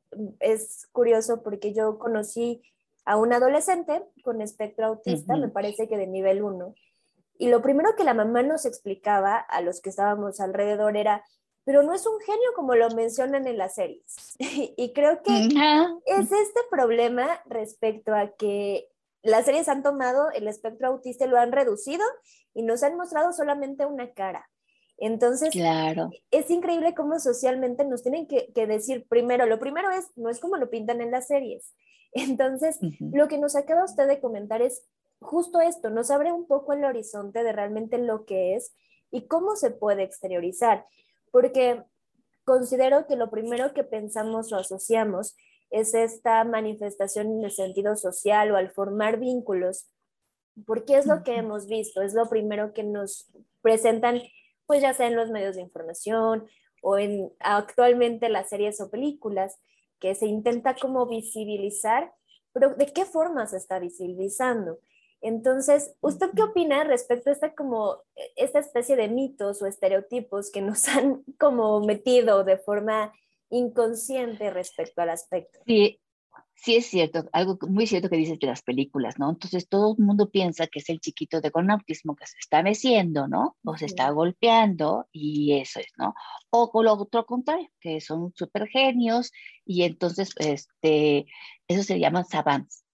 es 0.40 0.88
curioso 0.92 1.42
porque 1.42 1.72
yo 1.72 1.98
conocí 1.98 2.60
a 3.04 3.16
un 3.16 3.32
adolescente 3.32 4.02
con 4.24 4.42
espectro 4.42 4.86
autista, 4.86 5.36
me 5.36 5.48
parece 5.48 5.88
que 5.88 5.96
de 5.96 6.08
nivel 6.08 6.42
1, 6.42 6.74
y 7.38 7.48
lo 7.48 7.62
primero 7.62 7.94
que 7.96 8.04
la 8.04 8.14
mamá 8.14 8.42
nos 8.42 8.64
explicaba 8.66 9.36
a 9.36 9.60
los 9.60 9.80
que 9.80 9.90
estábamos 9.90 10.40
alrededor 10.40 10.96
era, 10.96 11.24
pero 11.64 11.82
no 11.82 11.94
es 11.94 12.04
un 12.06 12.18
genio 12.20 12.50
como 12.56 12.74
lo 12.74 12.90
mencionan 12.90 13.46
en 13.46 13.58
las 13.58 13.76
series. 13.76 14.36
y 14.38 14.92
creo 14.92 15.22
que 15.22 15.48
es 16.06 16.32
este 16.32 16.60
problema 16.68 17.28
respecto 17.46 18.12
a 18.12 18.28
que 18.28 18.88
las 19.24 19.46
series 19.46 19.68
han 19.68 19.82
tomado 19.82 20.30
el 20.30 20.46
espectro 20.46 20.88
autista 20.88 21.24
y 21.24 21.28
lo 21.28 21.38
han 21.38 21.50
reducido 21.50 22.04
y 22.52 22.62
nos 22.62 22.82
han 22.82 22.96
mostrado 22.96 23.32
solamente 23.32 23.86
una 23.86 24.12
cara. 24.12 24.48
Entonces, 24.98 25.50
claro. 25.50 26.10
es 26.30 26.50
increíble 26.50 26.94
cómo 26.94 27.18
socialmente 27.18 27.84
nos 27.84 28.02
tienen 28.02 28.28
que, 28.28 28.66
decir 28.66 29.06
primero, 29.08 29.46
lo 29.46 29.58
primero 29.58 29.90
es, 29.90 30.06
no 30.14 30.30
es 30.30 30.38
como 30.38 30.56
lo 30.56 30.70
pintan 30.70 31.00
en 31.00 31.10
las 31.10 31.26
series. 31.26 31.74
Entonces, 32.12 32.78
lo 33.00 33.26
que 33.26 33.38
nos 33.38 33.56
acaba 33.56 33.84
usted 33.84 34.06
de 34.06 34.20
comentar 34.20 34.62
es 34.62 34.84
justo 35.20 35.60
esto, 35.60 35.90
nos 35.90 36.10
abre 36.10 36.30
un 36.30 36.46
poco 36.46 36.74
el 36.74 36.84
horizonte 36.84 37.42
de 37.42 37.52
realmente 37.52 37.98
lo 37.98 38.24
que 38.24 38.54
es 38.54 38.76
y 39.10 39.26
cómo 39.26 39.56
se 39.56 39.70
puede 39.70 40.02
exteriorizar, 40.02 40.86
porque 41.32 41.82
considero 42.44 43.06
que 43.06 43.16
lo 43.16 43.30
primero 43.30 43.72
que 43.72 43.84
pensamos 43.84 44.52
o 44.52 44.56
asociamos 44.56 45.34
es 45.74 45.92
esta 45.92 46.44
manifestación 46.44 47.26
en 47.32 47.44
el 47.44 47.50
sentido 47.50 47.96
social 47.96 48.52
o 48.52 48.56
al 48.56 48.70
formar 48.70 49.18
vínculos, 49.18 49.86
porque 50.66 50.96
es 50.96 51.06
lo 51.06 51.24
que 51.24 51.34
hemos 51.34 51.66
visto, 51.66 52.00
es 52.00 52.14
lo 52.14 52.28
primero 52.28 52.72
que 52.72 52.84
nos 52.84 53.28
presentan, 53.60 54.22
pues 54.66 54.82
ya 54.82 54.94
sea 54.94 55.08
en 55.08 55.16
los 55.16 55.30
medios 55.30 55.56
de 55.56 55.62
información 55.62 56.46
o 56.80 56.96
en 56.96 57.32
actualmente 57.40 58.28
las 58.28 58.50
series 58.50 58.80
o 58.80 58.88
películas, 58.88 59.58
que 59.98 60.14
se 60.14 60.26
intenta 60.26 60.76
como 60.76 61.06
visibilizar, 61.06 62.12
pero 62.52 62.74
¿de 62.74 62.86
qué 62.86 63.04
forma 63.04 63.46
se 63.48 63.56
está 63.56 63.80
visibilizando? 63.80 64.78
Entonces, 65.22 65.96
¿usted 66.00 66.30
qué 66.36 66.42
opina 66.42 66.84
respecto 66.84 67.30
a 67.30 67.32
esta 67.32 67.54
como 67.54 68.02
esta 68.36 68.60
especie 68.60 68.94
de 68.94 69.08
mitos 69.08 69.60
o 69.60 69.66
estereotipos 69.66 70.52
que 70.52 70.60
nos 70.60 70.86
han 70.96 71.24
como 71.36 71.80
metido 71.80 72.44
de 72.44 72.58
forma 72.58 73.12
inconsciente 73.50 74.50
respecto 74.50 75.02
al 75.02 75.10
aspecto. 75.10 75.60
Sí, 75.66 76.00
sí 76.54 76.76
es 76.76 76.86
cierto, 76.86 77.28
algo 77.32 77.58
muy 77.68 77.86
cierto 77.86 78.08
que 78.08 78.16
dices 78.16 78.38
de 78.38 78.46
las 78.46 78.62
películas, 78.62 79.18
¿no? 79.18 79.30
Entonces 79.30 79.68
todo 79.68 79.94
el 79.98 80.04
mundo 80.04 80.30
piensa 80.30 80.66
que 80.66 80.78
es 80.78 80.88
el 80.88 81.00
chiquito 81.00 81.40
de 81.40 81.50
con 81.50 81.70
autismo 81.70 82.16
que 82.16 82.26
se 82.26 82.38
está 82.38 82.62
meciendo, 82.62 83.28
¿no? 83.28 83.56
O 83.64 83.76
se 83.76 83.86
está 83.86 84.10
golpeando 84.10 85.06
y 85.12 85.54
eso 85.54 85.80
es, 85.80 85.92
¿no? 85.98 86.14
O 86.50 86.70
con 86.70 86.86
lo 86.86 86.94
otro 86.94 87.26
contrario, 87.26 87.68
que 87.80 88.00
son 88.00 88.32
súper 88.34 88.68
genios 88.68 89.30
y 89.64 89.82
entonces, 89.82 90.30
este, 90.38 91.26
eso 91.68 91.82
se 91.82 91.98
llaman 91.98 92.24
savants. 92.24 92.84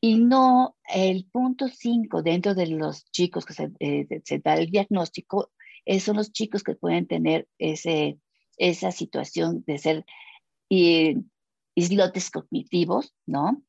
Y 0.00 0.18
no, 0.18 0.76
el 0.88 1.26
punto 1.30 1.68
5 1.68 2.22
dentro 2.22 2.54
de 2.54 2.68
los 2.68 3.04
chicos 3.10 3.44
que 3.44 3.52
se, 3.52 3.70
eh, 3.80 4.06
se 4.24 4.38
da 4.38 4.54
el 4.54 4.70
diagnóstico, 4.70 5.50
son 5.98 6.16
los 6.16 6.32
chicos 6.32 6.62
que 6.62 6.74
pueden 6.74 7.06
tener 7.06 7.48
ese 7.58 8.18
esa 8.60 8.92
situación 8.92 9.64
de 9.66 9.78
ser 9.78 10.04
islotes 11.74 12.30
cognitivos, 12.30 13.12
¿no? 13.26 13.62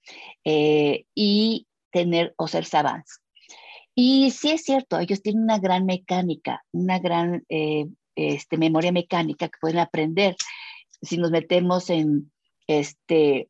Eh, 0.44 1.06
y 1.16 1.68
tener 1.92 2.34
o 2.38 2.48
ser 2.48 2.66
savants. 2.66 3.22
Y 3.96 4.32
sí 4.32 4.52
es 4.52 4.64
cierto, 4.64 5.00
ellos 5.00 5.22
tienen 5.22 5.44
una 5.44 5.60
gran 5.60 5.86
mecánica, 5.86 6.64
una 6.72 7.00
gran 7.00 7.44
eh, 7.50 7.88
este, 8.16 8.58
memoria 8.58 8.92
mecánica 8.92 9.48
que 9.48 9.58
pueden 9.60 9.80
aprender. 9.80 10.36
Si 11.02 11.18
nos 11.18 11.32
metemos 11.32 11.90
en, 11.90 12.32
este, 12.68 13.50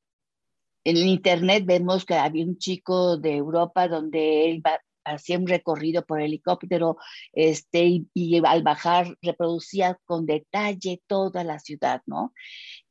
en 0.83 0.97
internet, 0.97 1.63
vemos 1.65 2.05
que 2.05 2.15
había 2.15 2.45
un 2.45 2.57
chico 2.57 3.17
de 3.17 3.35
Europa 3.35 3.87
donde 3.87 4.49
él 4.49 4.61
hacía 5.05 5.37
un 5.37 5.47
recorrido 5.47 6.05
por 6.05 6.21
helicóptero 6.21 6.97
este, 7.33 8.03
y, 8.13 8.41
al 8.45 8.63
bajar 8.63 9.17
reproducía 9.21 9.99
con 10.05 10.25
detalle 10.25 11.01
toda 11.07 11.43
la 11.43 11.59
ciudad, 11.59 12.01
¿no? 12.05 12.33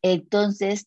Entonces, 0.02 0.86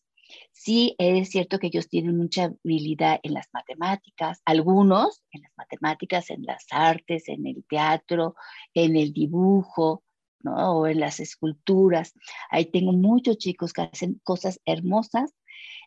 sí 0.52 0.94
es 0.98 1.30
cierto 1.30 1.58
que 1.58 1.68
ellos 1.68 1.88
tienen 1.88 2.16
mucha 2.16 2.44
habilidad 2.64 3.20
en 3.22 3.34
las 3.34 3.48
matemáticas, 3.52 4.40
algunos 4.44 5.22
en 5.30 5.42
las 5.42 5.52
matemáticas, 5.56 6.30
en 6.30 6.42
las 6.44 6.64
artes, 6.70 7.28
en 7.28 7.46
el 7.46 7.64
teatro, 7.68 8.34
en 8.74 8.96
el 8.96 9.12
dibujo, 9.12 10.02
¿no? 10.40 10.80
O 10.80 10.86
en 10.86 11.00
las 11.00 11.20
esculturas. 11.20 12.12
Ahí 12.50 12.66
tengo 12.66 12.92
muchos 12.92 13.38
chicos 13.38 13.72
que 13.72 13.82
hacen 13.82 14.20
cosas 14.24 14.60
hermosas 14.64 15.34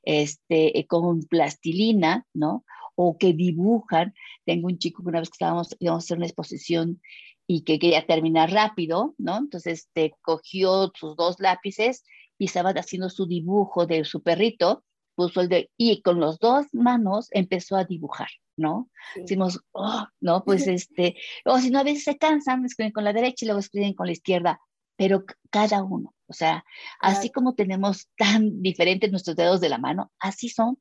este, 0.04 0.86
con 0.88 1.22
plastilina, 1.24 2.26
¿no? 2.34 2.64
O 2.98 3.18
que 3.18 3.32
dibujan. 3.32 4.14
Tengo 4.44 4.68
un 4.68 4.80
chico 4.80 5.04
que 5.04 5.10
una 5.10 5.20
vez 5.20 5.30
que 5.30 5.36
estábamos, 5.36 5.76
íbamos 5.80 6.04
a 6.04 6.06
hacer 6.06 6.18
una 6.18 6.26
exposición 6.26 7.00
y 7.46 7.64
que 7.64 7.80
quería 7.80 8.06
terminar 8.06 8.52
rápido, 8.52 9.14
¿no? 9.18 9.38
Entonces 9.38 9.88
te 9.94 10.06
este, 10.06 10.18
cogió 10.22 10.92
sus 10.96 11.16
dos 11.16 11.40
lápices 11.40 12.04
y 12.38 12.46
estaba 12.46 12.72
haciendo 12.72 13.10
su 13.10 13.28
dibujo 13.28 13.86
de 13.86 14.04
su 14.04 14.22
perrito, 14.22 14.84
puso 15.16 15.42
el 15.42 15.50
de, 15.50 15.72
y 15.78 16.02
con 16.02 16.20
las 16.20 16.40
dos 16.40 16.66
manos 16.74 17.30
empezó 17.32 17.78
a 17.78 17.86
dibujar, 17.86 18.30
¿no? 18.58 18.90
Decimos, 19.16 19.62
oh, 19.72 20.06
no, 20.20 20.44
pues 20.44 20.68
este, 20.68 21.16
o 21.46 21.60
si 21.60 21.70
no, 21.70 21.80
a 21.80 21.84
veces 21.84 22.04
se 22.04 22.18
cansan, 22.18 22.66
escriben 22.66 22.92
con 22.92 23.04
la 23.04 23.14
derecha 23.14 23.46
y 23.46 23.48
luego 23.48 23.60
escriben 23.60 23.94
con 23.94 24.08
la 24.08 24.14
izquierda, 24.14 24.60
pero 24.98 25.24
cada 25.52 25.84
uno, 25.84 26.16
o 26.26 26.34
sea, 26.34 26.66
así 27.00 27.32
como 27.32 27.54
tenemos 27.54 28.10
tan 28.18 28.62
diferentes 28.64 29.12
nuestros 29.12 29.36
dedos 29.36 29.62
de 29.62 29.70
la 29.70 29.78
mano, 29.78 30.12
así 30.20 30.50
son 30.50 30.80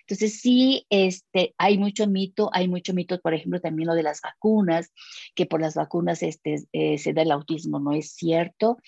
entonces 0.00 0.40
sí, 0.40 0.86
este, 0.90 1.54
hay 1.58 1.78
mucho 1.78 2.06
mito, 2.06 2.50
hay 2.52 2.68
mucho 2.68 2.92
mito, 2.92 3.20
por 3.20 3.34
ejemplo, 3.34 3.60
también 3.60 3.88
lo 3.88 3.94
de 3.94 4.02
las 4.02 4.20
vacunas, 4.20 4.92
que 5.34 5.46
por 5.46 5.60
las 5.60 5.74
vacunas 5.74 6.22
este, 6.22 6.56
eh, 6.72 6.98
se 6.98 7.12
da 7.12 7.22
el 7.22 7.30
autismo, 7.30 7.78
no 7.78 7.92
es 7.92 8.12
cierto. 8.12 8.78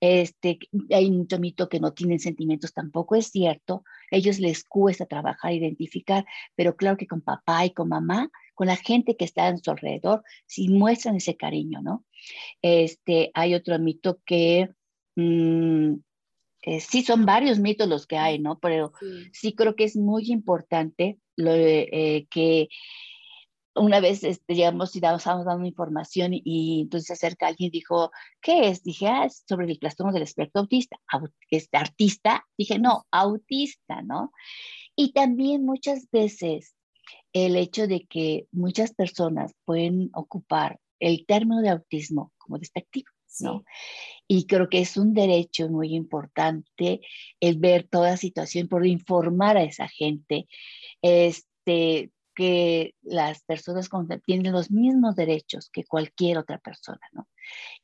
Este, 0.00 0.58
hay 0.90 1.10
mucho 1.10 1.38
mito 1.38 1.68
que 1.68 1.80
no 1.80 1.92
tienen 1.92 2.18
sentimientos, 2.18 2.72
tampoco 2.72 3.14
es 3.14 3.28
cierto. 3.28 3.84
ellos 4.10 4.38
les 4.38 4.64
cuesta 4.64 5.06
trabajar, 5.06 5.52
identificar, 5.52 6.24
pero 6.56 6.76
claro 6.76 6.96
que 6.96 7.06
con 7.06 7.20
papá 7.20 7.64
y 7.64 7.70
con 7.70 7.88
mamá, 7.88 8.30
con 8.54 8.66
la 8.66 8.76
gente 8.76 9.16
que 9.16 9.24
está 9.24 9.48
en 9.48 9.58
su 9.58 9.70
alrededor, 9.70 10.22
sí 10.46 10.68
muestran 10.68 11.16
ese 11.16 11.36
cariño, 11.36 11.82
¿no? 11.82 12.04
Este, 12.62 13.30
hay 13.34 13.54
otro 13.54 13.78
mito 13.78 14.20
que... 14.24 14.70
Mm, 15.16 15.94
eh, 16.66 16.80
sí 16.80 17.02
son 17.02 17.26
varios 17.26 17.58
mitos 17.58 17.88
los 17.88 18.06
que 18.06 18.16
hay, 18.16 18.38
¿no? 18.38 18.58
Pero 18.58 18.92
sí, 19.32 19.54
creo 19.54 19.76
que 19.76 19.84
es 19.84 19.96
muy 19.96 20.30
importante 20.32 21.18
lo, 21.36 21.52
eh, 21.52 22.26
que 22.30 22.68
una 23.74 24.00
vez 24.00 24.24
este, 24.24 24.54
llegamos 24.54 24.94
y 24.94 24.98
estábamos 24.98 25.44
dando 25.44 25.66
información 25.66 26.30
y, 26.32 26.82
entonces 26.82 27.08
se 27.08 27.12
acerca 27.12 27.48
alguien 27.48 27.68
y 27.68 27.70
dijo, 27.70 28.10
¿qué 28.40 28.68
es? 28.68 28.82
Dije, 28.82 29.08
ah, 29.08 29.26
es 29.26 29.44
sobre 29.46 29.70
el 29.70 29.78
trastorno 29.78 30.12
del 30.12 30.22
espectro 30.22 30.62
autista. 30.62 30.96
Este 31.50 31.76
artista, 31.76 32.46
dije, 32.56 32.78
no, 32.78 33.04
autista, 33.10 34.00
¿no? 34.02 34.32
Y 34.96 35.12
también 35.12 35.66
muchas 35.66 36.08
veces 36.10 36.74
el 37.32 37.56
hecho 37.56 37.86
de 37.86 38.06
que 38.06 38.46
muchas 38.52 38.94
personas 38.94 39.52
pueden 39.64 40.10
ocupar 40.14 40.78
el 41.00 41.26
término 41.26 41.60
de 41.60 41.70
autismo 41.70 42.32
como 42.38 42.58
despectivo. 42.58 43.13
¿No? 43.40 43.64
Y 44.26 44.46
creo 44.46 44.68
que 44.68 44.80
es 44.80 44.96
un 44.96 45.14
derecho 45.14 45.68
muy 45.68 45.94
importante 45.94 47.00
el 47.40 47.58
ver 47.58 47.86
toda 47.88 48.16
situación, 48.16 48.68
por 48.68 48.86
informar 48.86 49.56
a 49.56 49.64
esa 49.64 49.88
gente, 49.88 50.48
este, 51.02 52.10
que 52.34 52.94
las 53.02 53.42
personas 53.44 53.88
tienen 54.26 54.52
los 54.52 54.70
mismos 54.70 55.14
derechos 55.14 55.70
que 55.70 55.84
cualquier 55.84 56.38
otra 56.38 56.58
persona, 56.58 57.00
¿no? 57.12 57.28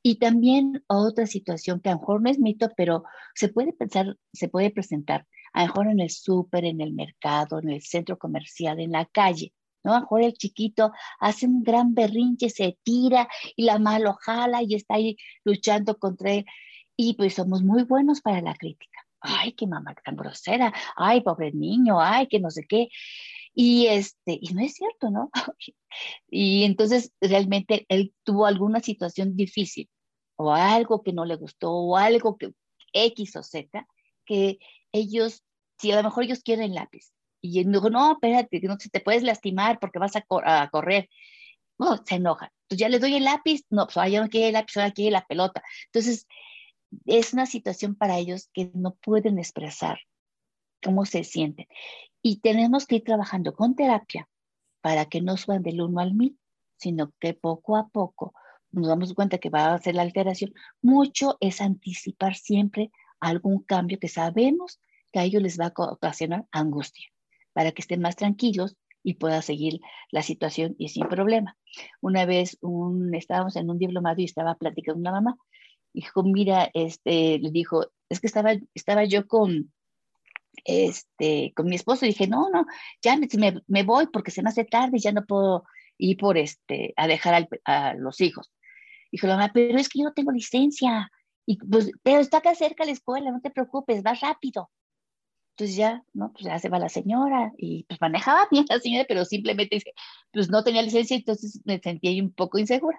Y 0.03 0.17
también 0.17 0.85
otra 0.89 1.27
situación 1.27 1.81
que 1.81 1.91
a 1.91 1.93
lo 1.93 2.01
mejor 2.01 2.23
no 2.23 2.31
es 2.31 2.39
mito, 2.39 2.71
pero 2.77 3.05
se 3.35 3.49
puede 3.49 3.73
pensar, 3.73 4.17
se 4.33 4.49
puede 4.49 4.71
presentar, 4.71 5.27
a 5.53 5.61
lo 5.61 5.67
mejor 5.67 5.87
en 5.89 6.01
el 6.01 6.11
súper, 6.11 6.65
en 6.65 6.81
el 6.81 6.93
mercado, 6.93 7.61
en 7.61 7.71
el 7.71 7.83
centro 7.83 8.19
comercial, 8.19 8.81
en 8.81 8.93
la 8.93 9.07
calle, 9.07 9.53
¿no? 9.85 9.95
A 9.95 10.07
el 10.21 10.35
chiquito 10.35 10.93
hace 11.19 11.47
un 11.47 11.63
gran 11.63 11.95
berrinche, 11.95 12.51
se 12.51 12.79
tira 12.83 13.29
y 13.57 13.65
la 13.65 13.79
mano 13.79 14.15
jala 14.15 14.63
y 14.63 14.75
está 14.75 14.95
ahí 14.95 15.17
luchando 15.45 15.99
contra 15.99 16.33
él. 16.33 16.47
Y 16.97 17.15
pues 17.15 17.35
somos 17.35 17.63
muy 17.63 17.85
buenos 17.85 18.21
para 18.21 18.43
la 18.43 18.55
crítica. 18.55 19.01
Ay, 19.21 19.53
qué 19.53 19.67
mamá 19.67 19.95
tan 20.05 20.17
grosera. 20.17 20.73
Ay, 20.97 21.23
pobre 21.23 21.53
niño. 21.53 22.01
Ay, 22.01 22.27
que 22.27 22.41
no 22.41 22.51
sé 22.51 22.65
qué. 22.69 22.89
Y, 23.55 23.87
este, 23.87 24.39
y 24.41 24.53
no 24.55 24.63
es 24.63 24.75
cierto, 24.75 25.11
¿no? 25.11 25.31
y 26.31 26.65
entonces 26.65 27.13
realmente 27.21 27.87
él 27.89 28.15
tuvo 28.25 28.47
alguna 28.47 28.81
situación 28.81 29.37
difícil 29.37 29.89
o 30.37 30.53
algo 30.53 31.03
que 31.03 31.13
no 31.13 31.25
le 31.25 31.37
gustó 31.37 31.73
o 31.73 31.97
algo 31.97 32.39
que 32.39 32.53
X 32.93 33.37
o 33.37 33.43
Z, 33.43 33.87
que 34.25 34.59
ellos, 34.93 35.45
si 35.79 35.93
a 35.93 35.97
lo 35.97 36.03
mejor 36.03 36.25
ellos 36.25 36.43
quieren 36.43 36.75
lápiz, 36.75 37.13
y 37.41 37.61
él 37.61 37.73
dijo, 37.73 37.91
no, 37.91 38.13
espérate, 38.13 38.61
no 38.63 38.77
te 38.77 39.01
puedes 39.01 39.23
lastimar 39.23 39.79
porque 39.81 39.99
vas 39.99 40.15
a, 40.17 40.23
correr. 40.69 41.09
No, 41.79 41.97
se 42.05 42.17
enoja. 42.17 42.53
Entonces 42.63 42.79
ya 42.79 42.89
le 42.89 42.99
doy 42.99 43.15
el 43.15 43.25
lápiz, 43.25 43.65
no, 43.71 43.87
pues 43.87 43.97
ahora 43.97 44.09
ya 44.09 44.23
no 44.23 44.29
quiere 44.29 44.49
el 44.49 44.53
lápiz, 44.55 44.77
ahora 44.77 44.93
quiere 44.93 45.11
la 45.11 45.27
pelota. 45.27 45.63
Entonces, 45.87 46.27
es 47.07 47.33
una 47.33 47.47
situación 47.47 47.95
para 47.95 48.19
ellos 48.19 48.51
que 48.53 48.71
no 48.75 48.95
pueden 48.97 49.39
expresar 49.39 49.99
cómo 50.83 51.05
se 51.07 51.25
sienten. 51.25 51.67
Y 52.23 52.41
tenemos 52.41 52.87
que 52.87 52.97
ir 52.97 53.05
trabajando 53.05 53.55
con 53.55 53.75
terapia 53.75 54.29
para 54.83 55.07
que 55.07 55.21
no 55.21 55.37
suban 55.37 55.63
del 55.63 55.81
uno 55.81 56.01
al 56.01 56.15
mil, 56.15 56.39
sino 56.77 57.13
que 57.19 57.35
poco 57.35 57.77
a 57.77 57.89
poco 57.89 58.35
nos 58.73 58.89
damos 58.89 59.15
cuenta 59.15 59.39
que 59.39 59.51
va 59.51 59.75
a 59.75 59.79
ser 59.79 59.95
la 59.95 60.03
alteración. 60.03 60.53
Mucho 60.83 61.37
es 61.41 61.61
anticipar 61.61 62.35
siempre 62.35 62.91
algún 63.21 63.63
cambio 63.63 63.99
que 63.99 64.09
sabemos 64.09 64.81
que 65.13 65.19
a 65.19 65.25
ellos 65.25 65.43
les 65.43 65.59
va 65.59 65.67
a 65.67 65.93
ocasionar 65.93 66.47
angustia, 66.53 67.09
para 67.53 67.73
que 67.73 67.83
estén 67.83 68.01
más 68.01 68.17
tranquilos 68.17 68.77
y 69.03 69.15
pueda 69.15 69.43
seguir 69.43 69.81
la 70.11 70.23
situación 70.23 70.75
y 70.79 70.89
sin 70.89 71.09
problema. 71.09 71.57
Una 72.01 72.27
vez 72.27 72.59
un, 72.61 73.15
estábamos 73.15 73.57
en 73.57 73.71
un 73.71 73.79
diplomado 73.79 74.21
y 74.21 74.25
estaba 74.25 74.55
platicando 74.57 75.01
una 75.01 75.13
mamá, 75.13 75.37
dijo, 75.93 76.23
mira, 76.23 76.71
este, 76.75 77.39
le 77.39 77.51
dijo, 77.51 77.87
es 78.09 78.21
que 78.21 78.27
estaba, 78.27 78.53
estaba 78.75 79.05
yo 79.05 79.27
con, 79.27 79.73
este, 80.65 81.53
con 81.55 81.67
mi 81.67 81.77
esposo 81.77 82.05
y 82.05 82.09
dije, 82.09 82.27
no, 82.27 82.51
no, 82.51 82.67
ya 83.03 83.19
me, 83.67 83.83
voy 83.83 84.07
porque 84.13 84.31
se 84.31 84.43
me 84.43 84.51
hace 84.51 84.65
tarde 84.65 84.99
y 84.99 85.01
ya 85.01 85.13
no 85.13 85.25
puedo 85.25 85.65
ir 85.99 86.17
por 86.17 86.39
este, 86.39 86.93
a 86.97 87.07
dejar 87.07 87.49
a 87.65 87.95
los 87.95 88.21
hijos. 88.21 88.51
Dijo 89.11 89.27
la 89.27 89.37
mamá, 89.37 89.51
pero 89.53 89.79
es 89.79 89.89
que 89.89 90.01
yo 90.01 90.05
no 90.05 90.13
tengo 90.13 90.31
licencia. 90.31 91.11
Y 91.47 91.57
pues, 91.57 91.91
pero 92.03 92.21
está 92.21 92.39
acá 92.39 92.55
cerca 92.55 92.85
la 92.85 92.93
escuela, 92.93 93.31
no 93.31 93.41
te 93.41 93.51
preocupes, 93.51 94.05
va 94.05 94.15
rápido. 94.15 94.71
Entonces 95.61 95.77
ya, 95.77 96.03
¿no? 96.15 96.33
Pues 96.33 96.47
ya 96.47 96.59
se 96.59 96.71
va 96.71 96.79
la 96.79 96.89
señora 96.89 97.53
y 97.59 97.85
pues 97.85 98.01
manejaba 98.01 98.49
bien 98.51 98.65
la 98.71 98.81
señora, 98.81 99.05
pero 99.07 99.27
simplemente 99.27 99.83
pues 100.33 100.49
no 100.49 100.65
tenía 100.65 100.81
licencia, 100.81 101.15
entonces 101.19 101.61
me 101.67 101.79
sentía 101.79 102.23
un 102.23 102.33
poco 102.33 102.59
insegura. 102.59 102.99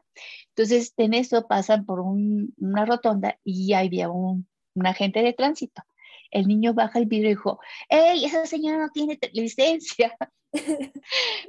Entonces 0.49 0.93
en 0.97 1.15
eso 1.15 1.47
pasan 1.47 1.87
por 1.87 2.01
una 2.01 2.85
rotonda 2.85 3.39
y 3.43 3.73
había 3.73 4.11
un, 4.11 4.47
un 4.75 4.85
agente 4.85 5.23
de 5.23 5.33
tránsito. 5.33 5.81
El 6.29 6.47
niño 6.47 6.75
baja 6.75 6.99
el 6.99 7.07
vidrio 7.07 7.31
y 7.31 7.33
dijo, 7.33 7.59
¡Ey, 7.89 8.25
esa 8.25 8.45
señora 8.45 8.77
no 8.77 8.89
tiene 8.89 9.17
licencia! 9.33 10.15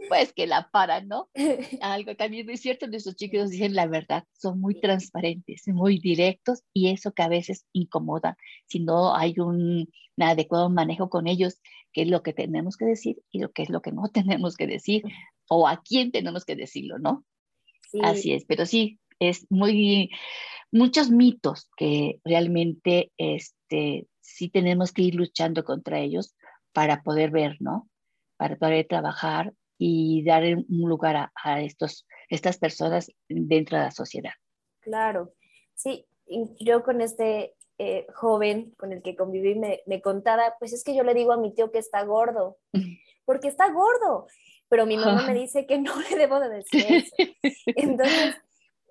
pues 0.09 0.33
que 0.33 0.47
la 0.47 0.69
paran, 0.71 1.09
¿no? 1.09 1.29
Algo 1.81 2.15
también 2.15 2.49
es 2.51 2.61
cierto, 2.61 2.87
nuestros 2.87 3.17
chicos 3.17 3.51
dicen 3.51 3.75
la 3.75 3.87
verdad, 3.87 4.25
son 4.33 4.61
muy 4.61 4.81
transparentes, 4.81 5.67
muy 5.69 5.99
directos 5.99 6.63
y 6.73 6.89
eso 6.89 7.13
que 7.13 7.23
a 7.23 7.29
veces 7.29 7.67
incomoda 7.73 8.37
si 8.67 8.81
no 8.81 9.15
hay 9.15 9.35
un, 9.39 9.89
adecuado 10.19 10.71
manejo 10.71 11.09
con 11.11 11.27
ellos, 11.27 11.61
qué 11.93 12.03
es 12.03 12.09
lo 12.09 12.23
que 12.23 12.33
tenemos 12.33 12.77
que 12.77 12.85
decir 12.85 13.23
y 13.31 13.41
lo 13.41 13.51
que 13.51 13.63
es 13.63 13.71
lo 13.71 13.83
que 13.83 13.93
no 13.93 14.03
tenemos 14.13 14.57
que 14.57 14.67
decir 14.67 15.03
o 15.49 15.67
a 15.69 15.83
quién 15.83 16.12
tenemos 16.12 16.45
que 16.45 16.57
decirlo, 16.57 16.99
¿no? 16.99 17.25
Así 18.03 18.33
es, 18.33 18.47
pero 18.47 18.65
sí, 18.65 18.99
es 19.19 19.47
muy, 19.51 20.11
muchos 20.71 21.11
mitos 21.11 21.69
que 21.77 22.21
realmente 22.25 23.12
este, 23.19 24.07
sí 24.21 24.49
tenemos 24.49 24.93
que 24.93 25.03
ir 25.03 25.15
luchando 25.15 25.62
contra 25.62 26.01
ellos 26.01 26.35
para 26.73 27.03
poder 27.03 27.31
ver, 27.31 27.57
¿no? 27.61 27.91
Para 28.42 28.57
poder 28.57 28.88
trabajar 28.88 29.52
y 29.78 30.24
dar 30.24 30.42
un 30.42 30.88
lugar 30.88 31.31
a, 31.33 31.62
estos, 31.62 32.09
estas 32.28 32.59
personas 32.59 33.09
dentro 33.28 33.78
de 33.78 33.85
la 33.85 33.90
sociedad. 33.92 34.33
Claro, 34.81 35.33
sí, 35.74 36.05
yo 36.59 36.83
con 36.83 37.00
este 37.00 37.55
eh, 37.78 38.05
joven 38.12 38.74
con 38.76 38.92
el 38.92 39.00
que 39.00 39.14
conviví 39.14 39.55
me, 39.55 39.83
me, 39.87 40.02
contaba, 40.02 40.57
pues 40.59 40.72
es 40.72 40.83
que 40.83 40.92
yo 40.92 41.05
le 41.05 41.14
digo 41.14 41.33
a 41.33 41.37
mi 41.37 41.55
tío 41.55 41.70
que 41.70 41.78
está 41.78 42.02
gordo, 42.02 42.59
porque 43.24 43.46
está 43.46 43.70
gordo, 43.70 44.26
pero 44.68 44.87
mi 44.87 44.96
mamá 44.96 45.24
me 45.24 45.35
dice 45.40 45.64
que 45.64 45.78
no 45.78 45.94
le 46.00 46.16
debo 46.16 46.40
de 46.40 46.48
decir 46.48 46.85
eso. 46.88 47.14
Entonces, 47.76 48.35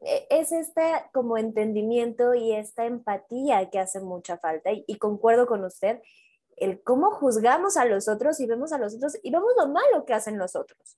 e, 0.02 0.28
es 0.30 0.54
este 0.54 0.82
como 1.12 1.38
entendimiento 1.38 2.34
y 2.36 2.54
esta 2.54 2.86
empatía 2.86 3.70
que 3.70 3.80
hace 3.80 4.00
mucha 4.00 4.38
falta 4.38 4.72
y, 4.72 4.86
y 4.88 4.96
concuerdo 4.96 5.46
con 5.46 5.66
usted 5.66 6.00
el 6.62 6.82
cómo 6.84 7.10
juzgamos 7.12 7.76
a 7.76 7.86
los 7.86 8.08
otros 8.08 8.40
y 8.40 8.46
vemos 8.46 8.72
a 8.72 8.78
los 8.78 8.96
otros 8.96 9.18
y 9.24 9.32
vemos 9.32 9.52
lo 9.58 9.68
malo 9.68 10.06
que 10.06 10.14
hacen 10.14 10.38
los 10.38 10.56
otros. 10.56 10.96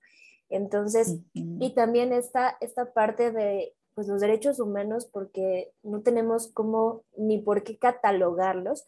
Entonces, 0.49 1.19
y 1.33 1.73
también 1.73 2.11
esta, 2.11 2.57
esta 2.59 2.91
parte 2.91 3.31
de 3.31 3.73
pues, 3.95 4.07
los 4.07 4.19
derechos 4.19 4.59
humanos, 4.59 5.05
porque 5.05 5.71
no 5.81 6.01
tenemos 6.01 6.51
cómo 6.51 7.03
ni 7.17 7.39
por 7.39 7.63
qué 7.63 7.77
catalogarlos, 7.77 8.85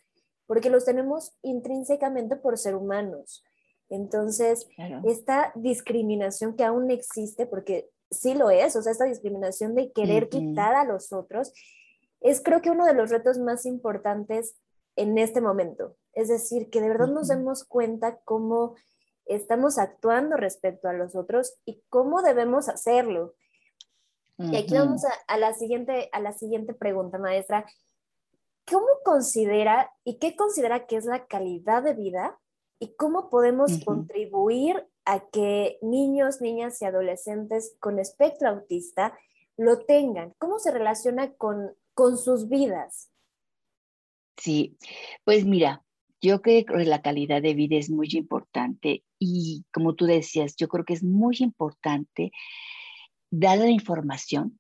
porque 0.48 0.70
los 0.70 0.84
tenemos 0.84 1.34
intrínsecamente 1.42 2.36
por 2.36 2.58
ser 2.58 2.76
humanos. 2.76 3.44
Entonces, 3.90 4.68
esta 5.06 5.54
discriminación 5.56 6.56
que 6.56 6.66
aún 6.66 6.92
existe, 6.92 7.46
porque 7.46 7.90
sí 8.12 8.34
lo 8.34 8.50
es, 8.50 8.76
o 8.76 8.82
sea, 8.82 8.92
esta 8.92 9.06
discriminación 9.06 9.76
de 9.76 9.92
querer 9.94 10.28
quitar 10.28 10.76
a 10.76 10.84
los 10.84 11.14
otros, 11.14 11.54
es 12.20 12.42
creo 12.42 12.62
que 12.62 12.72
uno 12.72 12.86
de 12.86 12.94
los 12.94 13.12
retos 13.12 13.38
más 13.38 13.66
importantes 13.66 14.56
en 14.96 15.18
este 15.18 15.40
momento. 15.40 15.96
Es 16.16 16.30
decir, 16.30 16.70
que 16.70 16.82
de 16.82 16.88
verdad 16.88 17.10
nos 17.10 17.28
demos 17.28 17.66
cuenta 17.66 18.20
cómo 18.24 18.76
estamos 19.26 19.78
actuando 19.78 20.38
respecto 20.38 20.88
a 20.88 20.94
los 20.94 21.16
otros 21.16 21.56
y 21.66 21.84
cómo 21.90 22.22
debemos 22.22 22.70
hacerlo. 22.70 23.36
Y 24.38 24.56
aquí 24.58 24.74
vamos 24.74 25.04
a, 25.28 25.38
la 25.38 25.54
siguiente, 25.54 26.10
a 26.12 26.20
la 26.20 26.34
siguiente 26.34 26.74
pregunta, 26.74 27.18
maestra. 27.18 27.66
¿Cómo 28.70 28.88
considera 29.04 29.92
y 30.04 30.18
qué 30.18 30.36
considera 30.36 30.88
que 30.88 30.98
es 30.98 31.06
la 31.06 31.26
calidad 31.26 31.84
de 31.84 31.94
vida 31.94 32.38
y 32.80 32.96
cómo 32.96 33.30
podemos 33.30 33.72
contribuir 33.86 34.88
a 35.06 35.22
que 35.30 35.78
niños, 35.82 36.42
niñas 36.42 36.82
y 36.82 36.86
adolescentes 36.86 37.76
con 37.80 38.00
espectro 38.00 38.50
autista 38.50 39.18
lo 39.56 39.80
tengan? 39.86 40.34
¿Cómo 40.38 40.60
se 40.60 40.72
relaciona 40.72 41.34
con, 41.34 41.74
con 41.94 42.18
sus 42.18 42.50
vidas? 42.50 43.10
Sí, 44.38 44.78
pues 45.24 45.46
mira, 45.46 45.86
yo 46.26 46.42
creo 46.42 46.66
que 46.66 46.86
la 46.86 47.02
calidad 47.04 47.42
de 47.42 47.54
vida 47.54 47.78
es 47.78 47.92
muy 47.92 48.08
importante 48.14 49.04
y 49.20 49.64
como 49.72 49.94
tú 49.94 50.06
decías, 50.06 50.56
yo 50.56 50.68
creo 50.68 50.84
que 50.84 50.94
es 50.94 51.04
muy 51.04 51.38
importante 51.40 52.32
dar 53.30 53.60
la 53.60 53.70
información, 53.70 54.60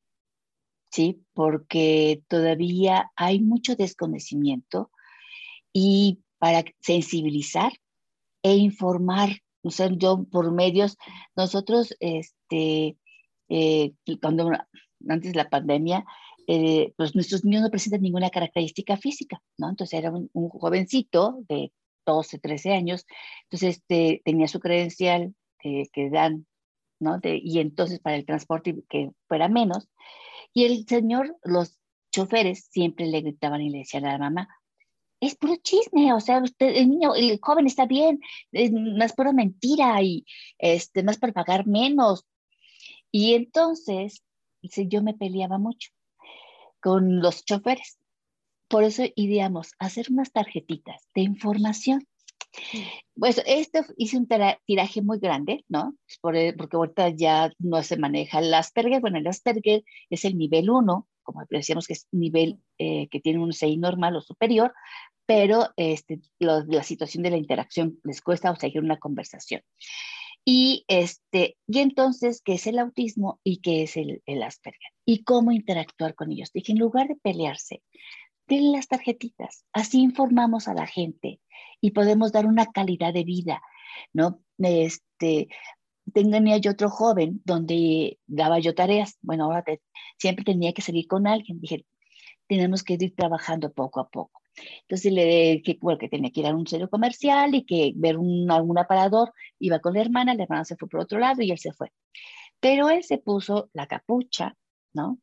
¿sí? 0.91 1.23
Porque 1.34 2.21
todavía 2.28 3.12
hay 3.15 3.39
mucho 3.39 3.75
desconocimiento 3.75 4.91
y 5.73 6.19
para 6.38 6.63
sensibilizar 6.82 7.71
e 8.43 8.56
informar, 8.56 9.41
o 9.63 9.71
sea, 9.71 9.89
yo 9.91 10.25
por 10.32 10.51
medios, 10.51 10.97
nosotros, 11.36 11.95
este, 11.99 12.95
eh, 13.49 13.93
cuando 14.21 14.51
antes 15.10 15.32
de 15.32 15.38
la 15.38 15.49
pandemia, 15.49 16.06
eh, 16.47 16.93
pues 16.97 17.15
nuestros 17.15 17.43
niños 17.43 17.62
no 17.63 17.69
presentan 17.69 18.01
ninguna 18.01 18.29
característica 18.29 18.97
física, 18.97 19.41
¿no? 19.58 19.69
Entonces 19.69 19.97
era 19.97 20.12
un, 20.12 20.29
jovencito 20.49 21.43
de 21.49 21.71
12, 22.05 22.39
13 22.39 22.73
años, 22.73 23.05
entonces 23.43 23.77
este, 23.77 24.21
tenía 24.23 24.47
su 24.47 24.60
credencial 24.60 25.34
que 25.60 26.10
dan, 26.12 26.45
¿no? 26.99 27.19
y 27.23 27.60
entonces 27.60 27.99
para 27.99 28.15
el 28.15 28.25
transporte 28.25 28.75
que 28.88 29.10
fuera 29.27 29.49
menos, 29.49 29.89
y 30.53 30.65
el 30.65 30.86
señor, 30.88 31.36
los 31.43 31.79
choferes 32.12 32.67
siempre 32.71 33.08
le 33.08 33.21
gritaban 33.21 33.62
y 33.62 33.69
le 33.69 33.79
decían 33.79 34.05
a 34.05 34.13
la 34.13 34.19
mamá, 34.19 34.47
es 35.19 35.36
puro 35.36 35.55
chisme, 35.58 36.13
o 36.13 36.19
sea, 36.19 36.41
usted, 36.41 36.75
el 36.75 36.89
niño, 36.89 37.15
el 37.15 37.39
joven 37.41 37.67
está 37.67 37.86
bien, 37.86 38.19
es 38.51 38.71
más 38.71 39.13
pura 39.13 39.34
mentira 39.34 40.01
y 40.01 40.25
este, 40.58 41.03
más 41.03 41.17
para 41.17 41.34
pagar 41.34 41.67
menos. 41.67 42.25
Y 43.12 43.34
entonces, 43.34 44.23
yo 44.62 45.01
me 45.03 45.13
peleaba 45.13 45.58
mucho 45.58 45.89
con 46.86 47.19
los 47.19 47.43
choferes. 47.43 47.98
Por 48.67 48.84
eso 48.84 49.06
ideamos 49.15 49.71
hacer 49.80 50.06
unas 50.12 50.32
tarjetitas 50.32 51.02
de 51.15 51.21
información. 51.21 52.08
Pues 53.15 53.41
esto 53.48 53.80
hice 53.98 54.17
un 54.17 54.28
tiraje 54.28 55.02
muy 55.02 55.17
grande, 55.17 55.65
¿no? 55.67 55.95
porque 56.21 56.54
ahorita 56.78 57.10
ya 57.10 57.52
no 57.58 57.82
se 57.82 57.98
maneja 57.98 58.38
el 58.38 58.54
Asperger. 58.54 59.02
Bueno, 59.02 59.17
el 59.17 59.26
Asperger 59.26 59.84
es 60.12 60.26
el 60.26 60.38
nivel 60.38 60.69
1, 60.69 61.08
como 61.24 61.43
decíamos 61.50 61.88
que 61.88 61.93
es 61.93 62.08
nivel 62.12 62.60
eh, 62.78 63.08
que 63.10 63.19
tiene 63.19 63.39
un 63.39 63.52
CI 63.52 63.78
normal 63.78 64.17
o 64.17 64.21
superior, 64.21 64.71
pero 65.26 65.69
este, 65.78 66.19
la 66.38 66.84
situación 66.84 67.24
de 67.24 67.32
la 67.32 67.38
interacción 67.38 68.00
les 68.04 68.21
cuesta 68.21 68.52
o 68.52 68.56
seguir 68.56 68.84
una 68.84 69.00
conversación. 69.00 69.63
Y, 70.45 70.86
este, 70.88 71.58
y 71.67 71.79
entonces, 71.79 72.41
¿qué 72.43 72.53
es 72.53 72.67
el 72.67 72.77
autismo 72.77 73.39
y 73.43 73.58
qué 73.58 73.84
es 73.84 73.97
el, 73.97 74.21
el 74.27 74.43
Asperger? 74.43 74.91
Y 75.03 75.23
cómo 75.23 75.51
interactuar 75.51 76.13
con 76.13 76.31
ellos. 76.31 76.51
Dije, 76.53 76.71
en 76.71 76.79
lugar 76.79 77.08
de 77.08 77.15
pelearse, 77.15 77.81
denle 78.47 78.77
las 78.77 78.88
tarjetitas. 78.88 79.65
Así 79.73 80.01
informamos 80.01 80.67
a 80.67 80.75
la 80.75 80.86
gente 80.86 81.41
y 81.81 81.91
podemos 81.91 82.31
dar 82.31 82.45
una 82.45 82.67
calidad 82.67 83.13
de 83.13 83.23
vida, 83.23 83.62
¿no? 84.13 84.39
este, 84.60 85.49
tenía 86.13 86.58
yo 86.58 86.71
otro 86.71 86.89
joven 86.89 87.41
donde 87.43 88.19
daba 88.27 88.60
yo 88.60 88.75
tareas. 88.75 89.17
Bueno, 89.21 89.45
ahora 89.45 89.63
siempre 90.17 90.45
tenía 90.45 90.73
que 90.73 90.81
salir 90.81 91.08
con 91.08 91.27
alguien. 91.27 91.60
Dije, 91.60 91.86
tenemos 92.47 92.84
que 92.84 92.93
ir 92.93 93.15
trabajando 93.15 93.73
poco 93.73 93.99
a 93.99 94.10
poco. 94.10 94.41
Entonces 94.81 95.11
le 95.11 95.61
dije 95.63 95.77
bueno, 95.81 95.99
que 95.99 96.09
tenía 96.09 96.31
que 96.31 96.41
ir 96.41 96.47
a 96.47 96.55
un 96.55 96.67
centro 96.67 96.89
comercial 96.89 97.55
y 97.55 97.65
que 97.65 97.93
ver 97.95 98.17
un, 98.17 98.49
algún 98.51 98.77
aparador. 98.77 99.33
Iba 99.59 99.79
con 99.79 99.93
la 99.93 100.01
hermana, 100.01 100.33
la 100.35 100.43
hermana 100.43 100.65
se 100.65 100.75
fue 100.77 100.87
por 100.87 101.01
otro 101.01 101.19
lado 101.19 101.41
y 101.41 101.51
él 101.51 101.59
se 101.59 101.73
fue. 101.73 101.91
Pero 102.59 102.89
él 102.89 103.03
se 103.03 103.17
puso 103.17 103.69
la 103.73 103.87
capucha, 103.87 104.55
¿no? 104.93 105.19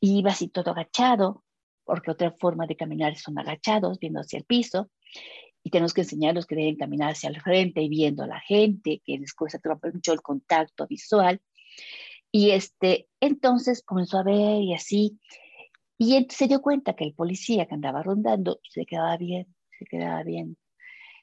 iba 0.00 0.30
así 0.30 0.48
todo 0.48 0.70
agachado, 0.70 1.44
porque 1.84 2.10
otra 2.10 2.32
forma 2.32 2.66
de 2.66 2.76
caminar 2.76 3.16
son 3.16 3.38
agachados, 3.38 3.98
viendo 3.98 4.20
hacia 4.20 4.38
el 4.38 4.44
piso. 4.44 4.90
Y 5.62 5.70
tenemos 5.70 5.92
que 5.92 6.02
enseñarlos 6.02 6.46
que 6.46 6.54
deben 6.54 6.76
caminar 6.76 7.12
hacia 7.12 7.30
el 7.30 7.40
frente 7.40 7.82
y 7.82 7.88
viendo 7.88 8.22
a 8.22 8.26
la 8.26 8.40
gente, 8.40 9.02
que 9.04 9.18
les 9.18 9.34
cuesta 9.34 9.58
mucho 9.92 10.12
el 10.12 10.22
contacto 10.22 10.86
visual. 10.86 11.40
Y 12.30 12.50
este, 12.50 13.08
entonces 13.20 13.82
comenzó 13.82 14.18
a 14.18 14.22
ver 14.22 14.62
y 14.62 14.74
así. 14.74 15.18
Y 15.98 16.26
se 16.30 16.46
dio 16.46 16.62
cuenta 16.62 16.94
que 16.94 17.04
el 17.04 17.14
policía 17.14 17.66
que 17.66 17.74
andaba 17.74 18.02
rondando 18.02 18.60
se 18.70 18.86
quedaba 18.86 19.16
bien, 19.16 19.54
se 19.78 19.84
quedaba 19.84 20.22
bien. 20.22 20.56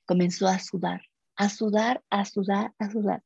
Comenzó 0.06 0.48
a 0.48 0.60
sudar, 0.60 1.02
a 1.38 1.50
sudar, 1.50 2.04
a 2.10 2.26
sudar, 2.26 2.74
a 2.78 2.92
sudar. 2.92 3.24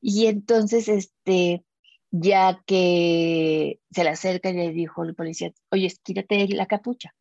Y 0.00 0.26
entonces, 0.26 0.88
este, 0.88 1.64
ya 2.12 2.62
que 2.64 3.80
se 3.90 4.04
le 4.04 4.10
acerca 4.10 4.50
y 4.50 4.54
le 4.54 4.70
dijo 4.70 5.02
el 5.04 5.16
policía, 5.16 5.52
oye, 5.70 5.92
quítate 6.04 6.46
la 6.48 6.66
capucha. 6.66 7.12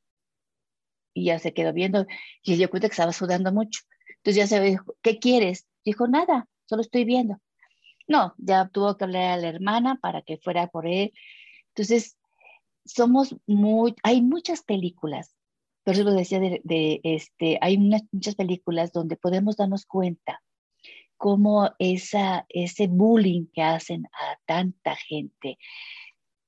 Y 1.16 1.26
ya 1.26 1.40
se 1.40 1.54
quedó 1.54 1.74
viendo 1.74 2.06
y 2.44 2.52
se 2.52 2.58
dio 2.58 2.70
cuenta 2.70 2.90
que 2.90 2.94
estaba 2.94 3.14
sudando 3.14 3.52
mucho. 3.52 3.82
Entonces 4.18 4.36
ya 4.36 4.48
se 4.48 4.62
dijo, 4.62 4.96
¿qué 5.02 5.20
quieres? 5.20 5.68
Dijo, 5.84 6.08
nada, 6.08 6.48
solo 6.66 6.84
estoy 6.84 7.06
viendo. 7.06 7.38
No, 8.08 8.36
ya 8.38 8.68
tuvo 8.70 8.98
que 8.98 9.06
hablar 9.06 9.32
a 9.32 9.38
la 9.38 9.48
hermana 9.50 10.00
para 10.02 10.22
que 10.22 10.38
fuera 10.38 10.68
por 10.68 10.88
él. 10.88 11.12
Entonces, 11.70 12.18
somos 12.86 13.36
muy, 13.48 13.96
hay 14.04 14.22
muchas 14.22 14.64
películas, 14.64 15.36
por 15.84 15.96
eso 15.96 16.04
lo 16.04 16.14
decía 16.14 16.40
de, 16.40 17.02
este, 17.04 17.58
hay 17.62 17.78
muchas 17.78 18.36
películas 18.36 18.94
donde 18.94 19.18
podemos 19.18 19.58
darnos 19.58 19.86
cuenta 19.86 20.42
cómo 21.18 21.70
esa, 21.80 22.46
ese 22.50 22.88
bullying 22.88 23.48
que 23.54 23.62
hacen 23.62 24.06
a 24.06 24.38
tanta 24.46 24.96
gente, 24.96 25.58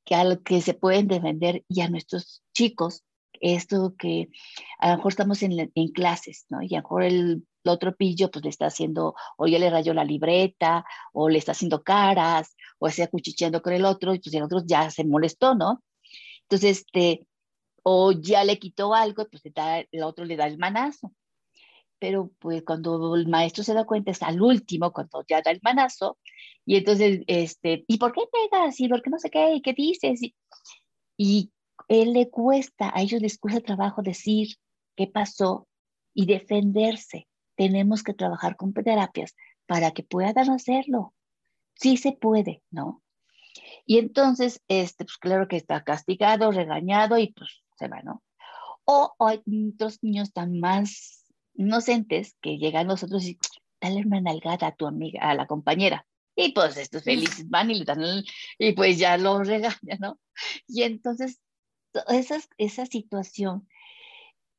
que 0.05 0.15
a 0.15 0.37
que 0.37 0.61
se 0.61 0.73
pueden 0.73 1.07
defender 1.07 1.63
y 1.67 1.81
a 1.81 1.89
nuestros 1.89 2.43
chicos, 2.53 3.03
esto 3.41 3.95
que 3.97 4.29
a 4.79 4.91
lo 4.91 4.97
mejor 4.97 5.11
estamos 5.11 5.43
en, 5.43 5.71
clases, 5.93 6.45
¿no? 6.49 6.61
Y 6.61 6.75
a 6.75 6.79
lo 6.79 6.83
mejor 6.83 7.03
el, 7.03 7.47
otro 7.67 7.95
pillo 7.95 8.29
pues 8.29 8.43
le 8.43 8.49
está 8.51 8.67
haciendo, 8.67 9.15
o 9.37 9.47
ya 9.47 9.57
le 9.57 9.69
rayó 9.71 9.93
la 9.93 10.03
libreta, 10.03 10.85
o 11.13 11.29
le 11.29 11.39
está 11.39 11.53
haciendo 11.53 11.83
caras, 11.83 12.55
o 12.77 12.87
está 12.87 13.07
cuchicheando 13.07 13.61
con 13.61 13.73
el 13.73 13.85
otro, 13.85 14.13
y 14.13 14.19
pues 14.19 14.33
el 14.35 14.43
otro 14.43 14.61
ya 14.65 14.91
se 14.91 15.03
molestó, 15.03 15.55
¿no? 15.55 15.81
Entonces, 16.49 16.79
este, 16.79 17.27
o 17.83 18.11
ya 18.11 18.43
le 18.43 18.59
quitó 18.59 18.93
algo, 18.93 19.27
pues 19.29 19.43
el 19.91 20.03
otro 20.03 20.25
le 20.25 20.35
da 20.37 20.47
el 20.47 20.57
manazo 20.57 21.13
pero 21.99 22.31
pues 22.39 22.63
cuando 22.63 23.15
el 23.15 23.27
maestro 23.27 23.63
se 23.63 23.73
da 23.73 23.85
cuenta 23.85 24.11
es 24.11 24.21
al 24.21 24.41
último, 24.41 24.91
cuando 24.91 25.23
ya 25.27 25.41
da 25.41 25.51
el 25.51 25.59
manazo, 25.63 26.17
y 26.65 26.75
entonces, 26.77 27.21
este, 27.27 27.85
¿y 27.87 27.97
por 27.97 28.11
qué 28.13 28.21
pegas? 28.31 28.79
¿Y 28.79 28.87
por 28.87 29.01
qué 29.01 29.09
no 29.09 29.19
sé 29.19 29.29
qué? 29.29 29.55
¿Y 29.55 29.61
qué 29.61 29.73
dices? 29.73 30.21
Y, 30.21 30.35
y 31.17 31.51
él 31.87 32.13
le 32.13 32.29
cuesta, 32.29 32.91
a 32.93 33.01
ellos 33.01 33.21
les 33.21 33.37
cuesta 33.37 33.61
trabajo 33.61 34.01
decir 34.01 34.55
qué 34.95 35.07
pasó 35.07 35.67
y 36.13 36.25
defenderse. 36.25 37.27
Tenemos 37.55 38.03
que 38.03 38.13
trabajar 38.13 38.55
con 38.55 38.73
terapias 38.73 39.35
para 39.65 39.91
que 39.91 40.03
puedan 40.03 40.49
hacerlo. 40.49 41.13
Sí 41.75 41.97
se 41.97 42.13
puede, 42.13 42.61
¿no? 42.71 43.01
Y 43.85 43.99
entonces, 43.99 44.61
este, 44.67 45.05
pues 45.05 45.17
claro 45.17 45.47
que 45.47 45.57
está 45.57 45.83
castigado, 45.83 46.51
regañado 46.51 47.17
y 47.17 47.33
pues 47.33 47.63
se 47.77 47.87
va, 47.87 48.01
¿no? 48.01 48.23
O 48.85 49.15
hay 49.19 49.41
otros 49.73 50.03
niños 50.03 50.33
tan 50.33 50.59
más 50.59 51.25
inocentes 51.55 52.35
que 52.41 52.57
llegan 52.57 52.87
nosotros 52.87 53.23
y 53.25 53.37
dale 53.81 54.01
una 54.05 54.21
nalgada 54.21 54.67
a 54.67 54.75
tu 54.75 54.87
amiga, 54.87 55.29
a 55.29 55.35
la 55.35 55.47
compañera. 55.47 56.05
Y 56.35 56.51
pues 56.51 56.77
estos 56.77 57.03
felices 57.03 57.49
van 57.49 57.71
y 57.71 57.75
le 57.75 57.85
dan, 57.85 58.23
y 58.59 58.73
pues 58.73 58.99
ya 58.99 59.17
lo 59.17 59.43
regañan, 59.43 59.99
¿no? 59.99 60.19
Y 60.67 60.83
entonces, 60.83 61.39
esas, 62.09 62.49
esa 62.57 62.85
situación, 62.85 63.67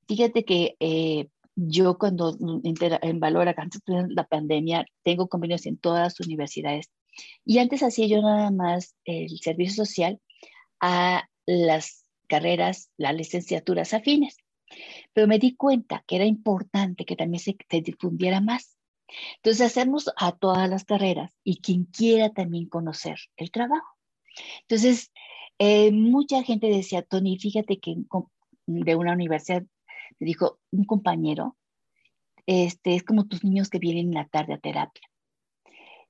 fíjate 0.08 0.44
que 0.44 0.76
eh, 0.80 1.28
yo 1.54 1.98
cuando 1.98 2.36
en 2.40 3.20
Valora, 3.20 3.54
antes 3.56 3.82
de 3.86 4.06
la 4.08 4.26
pandemia, 4.26 4.86
tengo 5.02 5.28
convenios 5.28 5.66
en 5.66 5.78
todas 5.78 6.02
las 6.02 6.20
universidades. 6.26 6.90
Y 7.44 7.59
antes 7.59 7.83
hacía 7.83 8.07
yo 8.07 8.20
nada 8.22 8.50
más 8.50 8.96
el 9.05 9.38
servicio 9.38 9.85
social 9.85 10.20
a 10.81 11.29
las 11.46 12.05
carreras, 12.29 12.90
las 12.96 13.14
licenciaturas 13.14 13.94
afines. 13.94 14.37
Pero 15.12 15.26
me 15.26 15.38
di 15.38 15.55
cuenta 15.55 16.05
que 16.07 16.16
era 16.16 16.24
importante 16.24 17.05
que 17.05 17.16
también 17.16 17.40
se, 17.40 17.57
difundiera 17.83 18.40
más. 18.40 18.76
Entonces 19.37 19.66
hacemos 19.66 20.11
a 20.16 20.33
todas 20.33 20.68
las 20.68 20.85
carreras 20.85 21.33
y 21.44 21.61
quien 21.61 21.85
quiera 21.85 22.31
también 22.31 22.68
conocer 22.68 23.16
el 23.37 23.50
trabajo. 23.50 23.87
Entonces, 24.62 25.12
eh, 25.59 25.92
mucha 25.92 26.42
gente 26.42 26.66
decía, 26.66 27.02
Tony, 27.02 27.38
fíjate 27.38 27.79
que 27.79 27.96
de 28.66 28.96
una 28.96 29.12
universidad 29.12 29.62
me 30.18 30.26
dijo 30.26 30.59
un 30.72 30.85
compañero, 30.85 31.57
este, 32.46 32.94
es 32.94 33.05
como 33.05 33.26
tus 33.26 33.44
niños 33.44 33.70
que 33.70 33.79
vienen 33.79 34.09
en 34.09 34.14
la 34.14 34.29
tarde 34.29 34.55
a 34.55 34.59
terapia. 34.59 35.06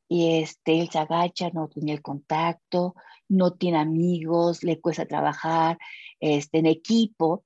Y 0.09 0.42
este, 0.42 0.81
él 0.81 0.88
se 0.90 0.99
agacha, 0.99 1.51
no 1.51 1.69
tiene 1.69 1.92
el 1.92 2.03
contacto, 2.03 2.95
no 3.29 3.55
tiene 3.55 3.79
amigos, 3.79 4.62
le 4.62 4.81
cuesta 4.81 5.07
trabajar 5.07 5.79
este, 6.21 6.59
en 6.59 6.66
equipo. 6.66 7.45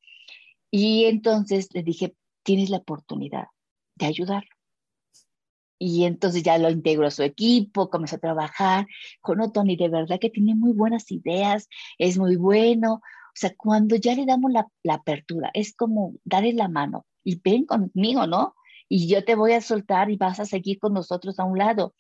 Y 0.71 1.07
entonces 1.07 1.69
le 1.73 1.83
dije, 1.83 2.15
tienes 2.43 2.71
la 2.71 2.79
oportunidad 2.79 3.47
de 3.97 4.07
ayudarlo. 4.07 4.51
Y 5.83 6.05
entonces 6.05 6.43
ya 6.43 6.59
lo 6.59 6.69
integró 6.69 7.07
a 7.07 7.11
su 7.11 7.23
equipo, 7.23 7.89
comenzó 7.89 8.17
a 8.17 8.19
trabajar 8.21 8.87
con 9.23 9.51
Tony, 9.51 9.77
de 9.77 9.89
verdad 9.89 10.19
que 10.21 10.29
tiene 10.29 10.55
muy 10.55 10.75
buenas 10.75 11.11
ideas, 11.11 11.69
es 11.97 12.19
muy 12.19 12.37
bueno. 12.37 12.95
O 12.95 13.33
sea, 13.35 13.55
cuando 13.57 13.97
ya 13.97 14.15
le 14.15 14.27
damos 14.27 14.53
la, 14.53 14.69
la 14.83 14.95
apertura, 14.95 15.51
es 15.55 15.75
como 15.75 16.15
darle 16.23 16.53
la 16.53 16.69
mano 16.69 17.07
y 17.25 17.41
ven 17.41 17.65
conmigo, 17.65 18.27
¿no? 18.27 18.55
Y 18.91 19.09
yo 19.09 19.25
te 19.25 19.37
voy 19.37 19.53
a 19.53 19.63
soltar 19.63 20.11
y 20.11 20.17
vas 20.17 20.39
a 20.39 20.45
seguir 20.45 20.79
con 20.79 20.93
nosotros 20.93 21.39
a 21.39 21.45
un 21.45 21.57
lado. 21.57 21.95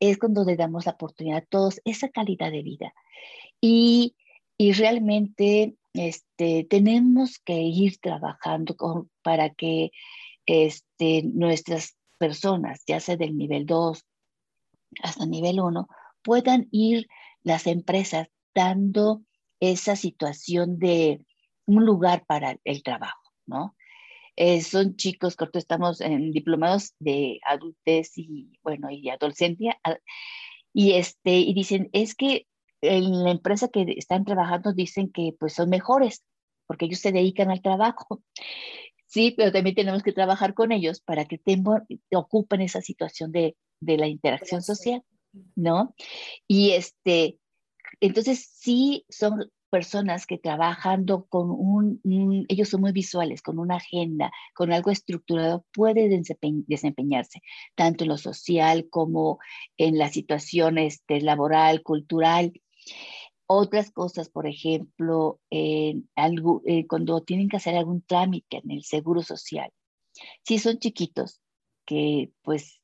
Es 0.00 0.18
cuando 0.18 0.44
le 0.44 0.56
damos 0.56 0.86
la 0.86 0.92
oportunidad 0.92 1.38
a 1.38 1.46
todos 1.46 1.80
esa 1.84 2.08
calidad 2.08 2.50
de 2.50 2.62
vida. 2.62 2.94
Y, 3.60 4.16
y 4.56 4.72
realmente 4.72 5.74
este, 5.94 6.64
tenemos 6.64 7.38
que 7.38 7.60
ir 7.60 7.98
trabajando 7.98 8.76
para 9.22 9.50
que 9.50 9.90
este, 10.46 11.22
nuestras 11.24 11.96
personas, 12.18 12.82
ya 12.86 13.00
sea 13.00 13.16
del 13.16 13.36
nivel 13.36 13.66
2 13.66 14.04
hasta 15.02 15.26
nivel 15.26 15.60
1, 15.60 15.88
puedan 16.22 16.68
ir 16.70 17.08
las 17.42 17.66
empresas 17.66 18.28
dando 18.54 19.22
esa 19.60 19.96
situación 19.96 20.78
de 20.78 21.24
un 21.66 21.84
lugar 21.84 22.24
para 22.26 22.58
el 22.64 22.82
trabajo, 22.82 23.32
¿no? 23.46 23.74
Eh, 24.40 24.60
son 24.62 24.94
chicos, 24.94 25.34
corto, 25.34 25.58
estamos 25.58 26.00
en 26.00 26.30
diplomados 26.30 26.94
de 27.00 27.40
adultez 27.44 28.16
y, 28.16 28.56
bueno, 28.62 28.88
y 28.88 29.08
adolescencia, 29.08 29.80
y, 30.72 30.92
este, 30.92 31.38
y 31.38 31.52
dicen, 31.54 31.90
es 31.92 32.14
que 32.14 32.46
en 32.80 33.24
la 33.24 33.32
empresa 33.32 33.66
que 33.66 33.84
están 33.96 34.24
trabajando 34.24 34.72
dicen 34.72 35.10
que 35.10 35.34
pues 35.36 35.54
son 35.54 35.70
mejores 35.70 36.22
porque 36.68 36.84
ellos 36.84 37.00
se 37.00 37.10
dedican 37.10 37.50
al 37.50 37.62
trabajo. 37.62 38.22
Sí, 39.06 39.34
pero 39.36 39.50
también 39.50 39.74
tenemos 39.74 40.04
que 40.04 40.12
trabajar 40.12 40.54
con 40.54 40.70
ellos 40.70 41.00
para 41.00 41.24
que 41.24 41.40
ocupen 42.14 42.60
esa 42.60 42.80
situación 42.80 43.32
de, 43.32 43.56
de 43.80 43.96
la 43.96 44.06
interacción 44.06 44.62
social, 44.62 45.02
¿no? 45.56 45.96
Y 46.46 46.70
este, 46.72 47.40
entonces 48.00 48.48
sí 48.54 49.04
son 49.08 49.50
personas 49.68 50.26
que 50.26 50.38
trabajando 50.38 51.26
con 51.26 51.50
un, 51.50 52.00
ellos 52.48 52.68
son 52.68 52.80
muy 52.82 52.92
visuales, 52.92 53.42
con 53.42 53.58
una 53.58 53.76
agenda, 53.76 54.30
con 54.54 54.72
algo 54.72 54.90
estructurado, 54.90 55.64
pueden 55.72 56.22
desempeñarse 56.66 57.40
tanto 57.74 58.04
en 58.04 58.10
lo 58.10 58.18
social 58.18 58.88
como 58.90 59.38
en 59.76 59.98
la 59.98 60.08
situación 60.10 60.78
este, 60.78 61.20
laboral, 61.20 61.82
cultural. 61.82 62.52
Otras 63.46 63.90
cosas, 63.90 64.28
por 64.28 64.46
ejemplo, 64.46 65.40
eh, 65.50 66.02
cuando 66.88 67.22
tienen 67.22 67.48
que 67.48 67.56
hacer 67.56 67.76
algún 67.76 68.02
trámite 68.02 68.58
en 68.62 68.70
el 68.70 68.84
seguro 68.84 69.22
social. 69.22 69.70
Si 70.44 70.58
son 70.58 70.78
chiquitos, 70.78 71.40
que 71.86 72.30
pues 72.42 72.80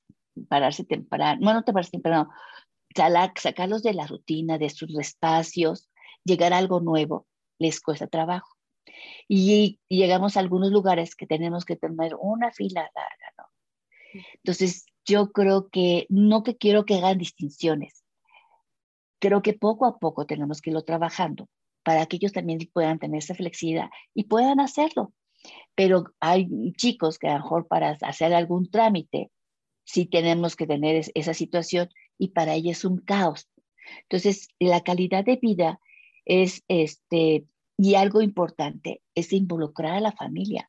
pararse 0.48 0.84
temprano, 0.84 1.40
bueno, 1.42 1.60
no 1.60 1.64
te 1.64 1.72
pararse 1.72 1.90
temprano, 1.92 2.30
sacarlos 3.36 3.82
de 3.82 3.92
la 3.92 4.06
rutina, 4.06 4.56
de 4.56 4.70
sus 4.70 4.98
espacios, 4.98 5.90
llegar 6.24 6.52
a 6.52 6.58
algo 6.58 6.80
nuevo, 6.80 7.26
les 7.58 7.80
cuesta 7.80 8.06
trabajo. 8.06 8.54
Y, 9.28 9.80
llegamos 9.88 10.36
a 10.36 10.40
algunos 10.40 10.70
lugares 10.70 11.14
que 11.14 11.26
tenemos 11.26 11.64
que 11.64 11.76
tener 11.76 12.14
una 12.18 12.52
fila 12.52 12.82
larga, 12.82 13.32
¿no? 13.38 13.44
Entonces, 14.36 14.86
yo 15.04 15.32
creo 15.32 15.68
que 15.68 16.06
no 16.08 16.42
que 16.42 16.56
quiero 16.56 16.84
que 16.84 16.94
hagan 16.96 17.18
distinciones. 17.18 18.04
Creo 19.18 19.42
que 19.42 19.54
poco 19.54 19.86
a 19.86 19.98
poco 19.98 20.26
tenemos 20.26 20.60
que 20.60 20.70
irlo 20.70 20.82
trabajando 20.82 21.48
para 21.82 22.06
que 22.06 22.16
ellos 22.16 22.32
también 22.32 22.58
puedan 22.72 22.98
tener 22.98 23.18
esa 23.18 23.34
flexibilidad 23.34 23.90
y 24.14 24.24
puedan 24.24 24.60
hacerlo. 24.60 25.12
Pero 25.74 26.04
hay 26.20 26.48
chicos 26.76 27.18
que 27.18 27.28
a 27.28 27.34
lo 27.34 27.40
mejor 27.40 27.66
para 27.66 27.98
hacer 28.02 28.32
algún 28.32 28.70
trámite, 28.70 29.30
sí 29.84 30.06
tenemos 30.06 30.56
que 30.56 30.66
tener 30.66 31.04
esa 31.14 31.34
situación 31.34 31.90
y 32.18 32.28
para 32.28 32.54
ellos 32.54 32.78
es 32.78 32.84
un 32.84 32.98
caos. 32.98 33.48
Entonces, 34.02 34.48
la 34.58 34.82
calidad 34.82 35.24
de 35.24 35.36
vida 35.36 35.78
es, 36.24 36.62
este, 36.68 37.46
y 37.76 37.94
algo 37.94 38.22
importante, 38.22 39.02
es 39.14 39.32
involucrar 39.32 39.92
a 39.92 40.00
la 40.00 40.12
familia, 40.12 40.68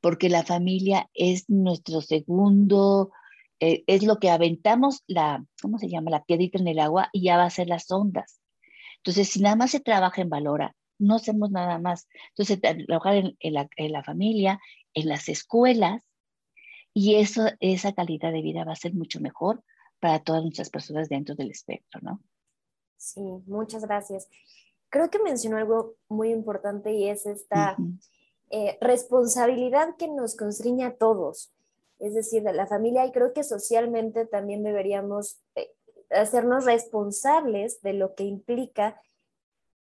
porque 0.00 0.28
la 0.28 0.44
familia 0.44 1.08
es 1.14 1.48
nuestro 1.48 2.00
segundo, 2.00 3.10
eh, 3.60 3.84
es 3.86 4.02
lo 4.02 4.18
que 4.18 4.30
aventamos 4.30 5.02
la, 5.06 5.44
¿cómo 5.60 5.78
se 5.78 5.88
llama? 5.88 6.10
La 6.10 6.24
piedrita 6.24 6.58
en 6.58 6.68
el 6.68 6.78
agua 6.78 7.08
y 7.12 7.22
ya 7.22 7.36
va 7.36 7.44
a 7.44 7.50
ser 7.50 7.68
las 7.68 7.90
ondas. 7.90 8.40
Entonces, 8.98 9.28
si 9.28 9.40
nada 9.40 9.56
más 9.56 9.70
se 9.70 9.80
trabaja 9.80 10.20
en 10.20 10.30
Valora, 10.30 10.74
no 10.98 11.16
hacemos 11.16 11.50
nada 11.50 11.78
más. 11.78 12.08
Entonces, 12.30 12.60
trabajar 12.60 13.34
en, 13.38 13.54
la, 13.54 13.68
en 13.76 13.92
la 13.92 14.02
familia, 14.02 14.60
en 14.94 15.08
las 15.08 15.28
escuelas, 15.28 16.02
y 16.92 17.16
eso, 17.16 17.48
esa 17.60 17.92
calidad 17.92 18.32
de 18.32 18.40
vida 18.40 18.64
va 18.64 18.72
a 18.72 18.76
ser 18.76 18.94
mucho 18.94 19.20
mejor 19.20 19.62
para 20.00 20.20
todas 20.20 20.42
nuestras 20.42 20.70
personas 20.70 21.10
dentro 21.10 21.34
del 21.34 21.50
espectro, 21.50 22.00
¿no? 22.02 22.22
Sí, 22.96 23.20
muchas 23.46 23.84
gracias. 23.84 24.28
Creo 24.88 25.10
que 25.10 25.18
mencionó 25.18 25.56
algo 25.56 25.94
muy 26.08 26.30
importante 26.30 26.92
y 26.92 27.08
es 27.08 27.26
esta 27.26 27.76
eh, 28.50 28.78
responsabilidad 28.80 29.96
que 29.96 30.08
nos 30.08 30.36
constriñe 30.36 30.84
a 30.84 30.96
todos, 30.96 31.52
es 31.98 32.14
decir, 32.14 32.42
de 32.42 32.52
la 32.52 32.66
familia, 32.66 33.04
y 33.04 33.12
creo 33.12 33.32
que 33.32 33.42
socialmente 33.42 34.26
también 34.26 34.62
deberíamos 34.62 35.40
eh, 35.56 35.72
hacernos 36.10 36.64
responsables 36.64 37.82
de 37.82 37.94
lo 37.94 38.14
que 38.14 38.24
implica 38.24 39.00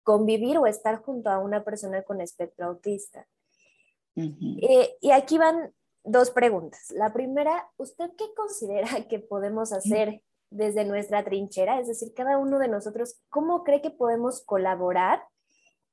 convivir 0.03 0.59
o 0.59 0.67
estar 0.67 1.03
junto 1.03 1.31
a 1.31 1.39
una 1.39 1.65
persona 1.65 2.03
con 2.03 2.21
espectro 2.21 2.67
autista. 2.67 3.27
Eh, 4.15 4.97
y 5.01 5.11
aquí 5.11 5.39
van 5.39 5.73
dos 6.05 6.31
preguntas. 6.31 6.91
La 6.91 7.13
primera, 7.13 7.71
¿usted 7.77 8.11
qué 8.17 8.25
considera 8.37 8.89
que 9.09 9.19
podemos 9.19 9.73
hacer 9.73 10.23
desde 10.53 10.85
nuestra 10.85 11.25
trinchera? 11.25 11.81
Es 11.81 11.89
decir, 11.89 12.13
cada 12.15 12.39
uno 12.39 12.59
de 12.59 12.69
nosotros, 12.69 13.21
¿cómo 13.29 13.65
cree 13.65 13.83
que 13.83 13.91
podemos 13.91 14.43
colaborar 14.45 15.23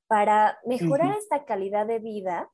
para 0.08 0.60
mejorar 0.66 1.18
esta 1.18 1.46
calidad 1.46 1.86
de 1.88 2.00
vida? 2.00 2.52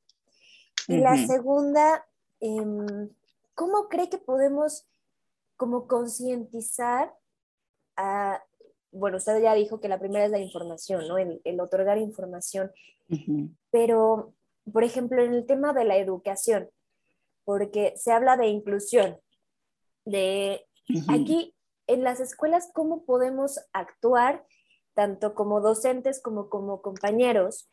Y 0.88 0.98
la 0.98 1.16
segunda, 1.26 2.06
em, 2.40 3.08
¿cómo 3.54 3.88
cree 3.88 4.08
que 4.08 4.18
podemos 4.18 4.86
como 5.56 5.88
concientizar 5.88 7.12
a, 7.96 8.42
bueno, 8.92 9.16
usted 9.16 9.42
ya 9.42 9.54
dijo 9.54 9.80
que 9.80 9.88
la 9.88 9.98
primera 9.98 10.26
es 10.26 10.30
la 10.30 10.38
información, 10.38 11.08
¿no? 11.08 11.18
El, 11.18 11.60
otorgar 11.60 11.98
información, 11.98 12.70
pero, 13.70 14.34
por 14.70 14.84
ejemplo, 14.84 15.22
en 15.22 15.32
el 15.32 15.46
tema 15.46 15.72
de 15.72 15.84
la 15.84 15.96
educación, 15.96 16.68
porque 17.44 17.94
se 17.96 18.12
habla 18.12 18.36
de 18.36 18.48
inclusión, 18.48 19.18
de 20.04 20.66
aquí 21.08 21.55
en 21.86 22.02
las 22.02 22.20
escuelas, 22.20 22.70
¿cómo 22.72 23.04
podemos 23.04 23.60
actuar 23.72 24.44
tanto 24.94 25.34
como 25.34 25.60
docentes 25.60 26.20
como 26.22 26.48
como 26.48 26.80
compañeros 26.80 27.68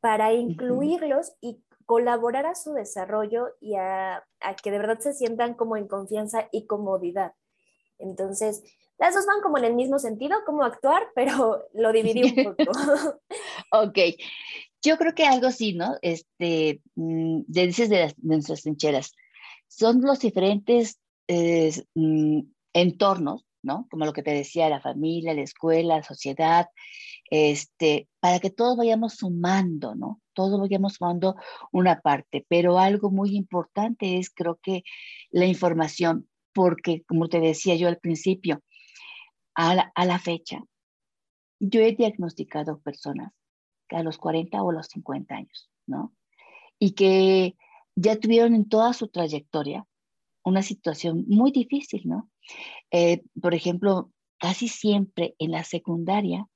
para 0.00 0.32
incluirlos 0.32 1.32
y 1.40 1.62
colaborar 1.84 2.46
a 2.46 2.54
su 2.54 2.72
desarrollo 2.72 3.48
y 3.60 3.74
a, 3.74 4.24
que 4.62 4.70
de 4.70 4.78
verdad 4.78 5.00
se 5.00 5.12
sientan 5.12 5.54
como 5.54 5.76
en 5.76 5.88
confianza 5.88 6.48
y 6.52 6.66
comodidad? 6.66 7.34
Entonces, 7.98 8.62
las 8.98 9.14
dos 9.14 9.26
van 9.26 9.40
como 9.42 9.58
en 9.58 9.64
el 9.64 9.74
mismo 9.74 9.98
sentido, 9.98 10.38
cómo 10.46 10.62
actuar, 10.62 11.08
pero 11.14 11.64
lo 11.74 11.92
dividí 11.92 12.22
un 12.22 12.54
poco. 12.56 12.72
ok. 13.72 13.98
Yo 14.82 14.96
creo 14.96 15.14
que 15.14 15.26
algo 15.26 15.50
sí, 15.50 15.74
¿no? 15.74 15.96
Este, 16.00 16.80
mm, 16.94 17.42
dices 17.46 17.90
de, 17.90 18.14
nuestras 18.22 18.62
trincheras. 18.62 19.12
Son 19.68 20.00
los 20.00 20.20
diferentes 20.20 20.98
eh, 21.28 21.70
mm, 21.94 22.40
entornos, 22.72 23.44
¿no? 23.62 23.86
Como 23.90 24.04
lo 24.04 24.12
que 24.12 24.22
te 24.22 24.32
decía, 24.32 24.68
la 24.68 24.80
familia, 24.80 25.34
la 25.34 25.42
escuela, 25.42 25.96
la 25.96 26.02
sociedad, 26.02 26.68
este, 27.30 28.08
para 28.20 28.40
que 28.40 28.50
todos 28.50 28.76
vayamos 28.76 29.14
sumando, 29.14 29.94
¿no? 29.94 30.20
Todos 30.32 30.60
vayamos 30.60 30.94
sumando 30.94 31.36
una 31.72 32.00
parte, 32.00 32.44
pero 32.48 32.78
algo 32.78 33.10
muy 33.10 33.36
importante 33.36 34.18
es, 34.18 34.30
creo 34.30 34.58
que, 34.62 34.82
la 35.30 35.46
información, 35.46 36.28
porque 36.52 37.04
como 37.06 37.28
te 37.28 37.40
decía 37.40 37.76
yo 37.76 37.88
al 37.88 37.98
principio, 37.98 38.62
a 39.54 39.74
la, 39.74 40.18
fecha, 40.18 40.62
yo 41.58 41.80
he 41.80 41.92
diagnosticado 41.92 42.80
personas 42.80 43.32
a 43.90 44.02
los 44.02 44.16
40 44.18 44.62
o 44.62 44.72
los 44.72 44.86
50 44.86 45.34
años, 45.34 45.70
¿no? 45.86 46.14
Y 46.78 46.92
que 46.92 47.56
ya 47.94 48.16
tuvieron 48.16 48.54
en 48.54 48.68
toda 48.68 48.94
su 48.94 49.08
trayectoria 49.08 49.86
una 50.42 50.62
situación 50.62 51.24
muy 51.28 51.50
difícil, 51.50 52.02
¿no? 52.06 52.29
Eh, 52.90 53.22
por 53.40 53.54
ejemplo, 53.54 54.10
casi 54.38 54.68
siempre 54.68 55.34
en 55.38 55.52
la 55.52 55.64
secundaria, 55.64 56.46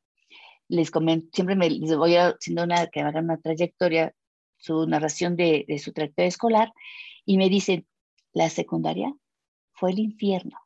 les 0.69 0.91
comento, 0.91 1.29
siempre 1.33 1.57
me 1.57 1.71
les 1.71 1.97
voy 1.97 2.17
haciendo 2.17 2.65
una, 2.65 2.87
que 2.89 3.01
hagan 3.01 3.25
una 3.25 3.39
trayectoria, 3.39 4.15
su 4.57 4.87
narración 4.87 5.37
de, 5.37 5.65
de 5.69 5.79
su 5.79 5.93
trayectoria 5.93 6.29
escolar, 6.29 6.73
y 7.25 7.37
me 7.37 7.49
dicen, 7.49 7.87
la 8.33 8.49
secundaria 8.51 9.15
fue 9.73 9.93
el 9.93 9.99
infierno 9.99 10.59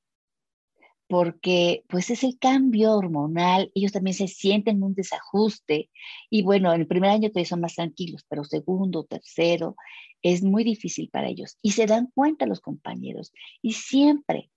porque 1.09 1.85
pues 1.89 2.11
es 2.11 2.23
el 2.23 2.39
cambio 2.39 2.95
hormonal, 2.95 3.73
ellos 3.75 3.93
también 3.93 4.15
se 4.15 4.29
sienten 4.29 4.83
un 4.83 4.95
desajuste 4.95 5.91
y 6.29 6.43
bueno, 6.43 6.73
en 6.73 6.83
el 6.83 6.87
primer 6.87 7.11
año 7.11 7.31
todavía 7.31 7.49
son 7.49 7.63
más 7.63 7.75
tranquilos, 7.75 8.25
pero 8.29 8.45
segundo, 8.45 9.05
tercero, 9.05 9.75
es 10.23 10.43
muy 10.43 10.65
difícil 10.65 11.09
para 11.11 11.29
ellos 11.29 11.57
y 11.63 11.73
se 11.73 11.87
dan 11.87 12.11
cuenta 12.15 12.47
los 12.47 12.61
compañeros 12.61 13.33
y 13.63 13.73
siempre, 13.73 14.51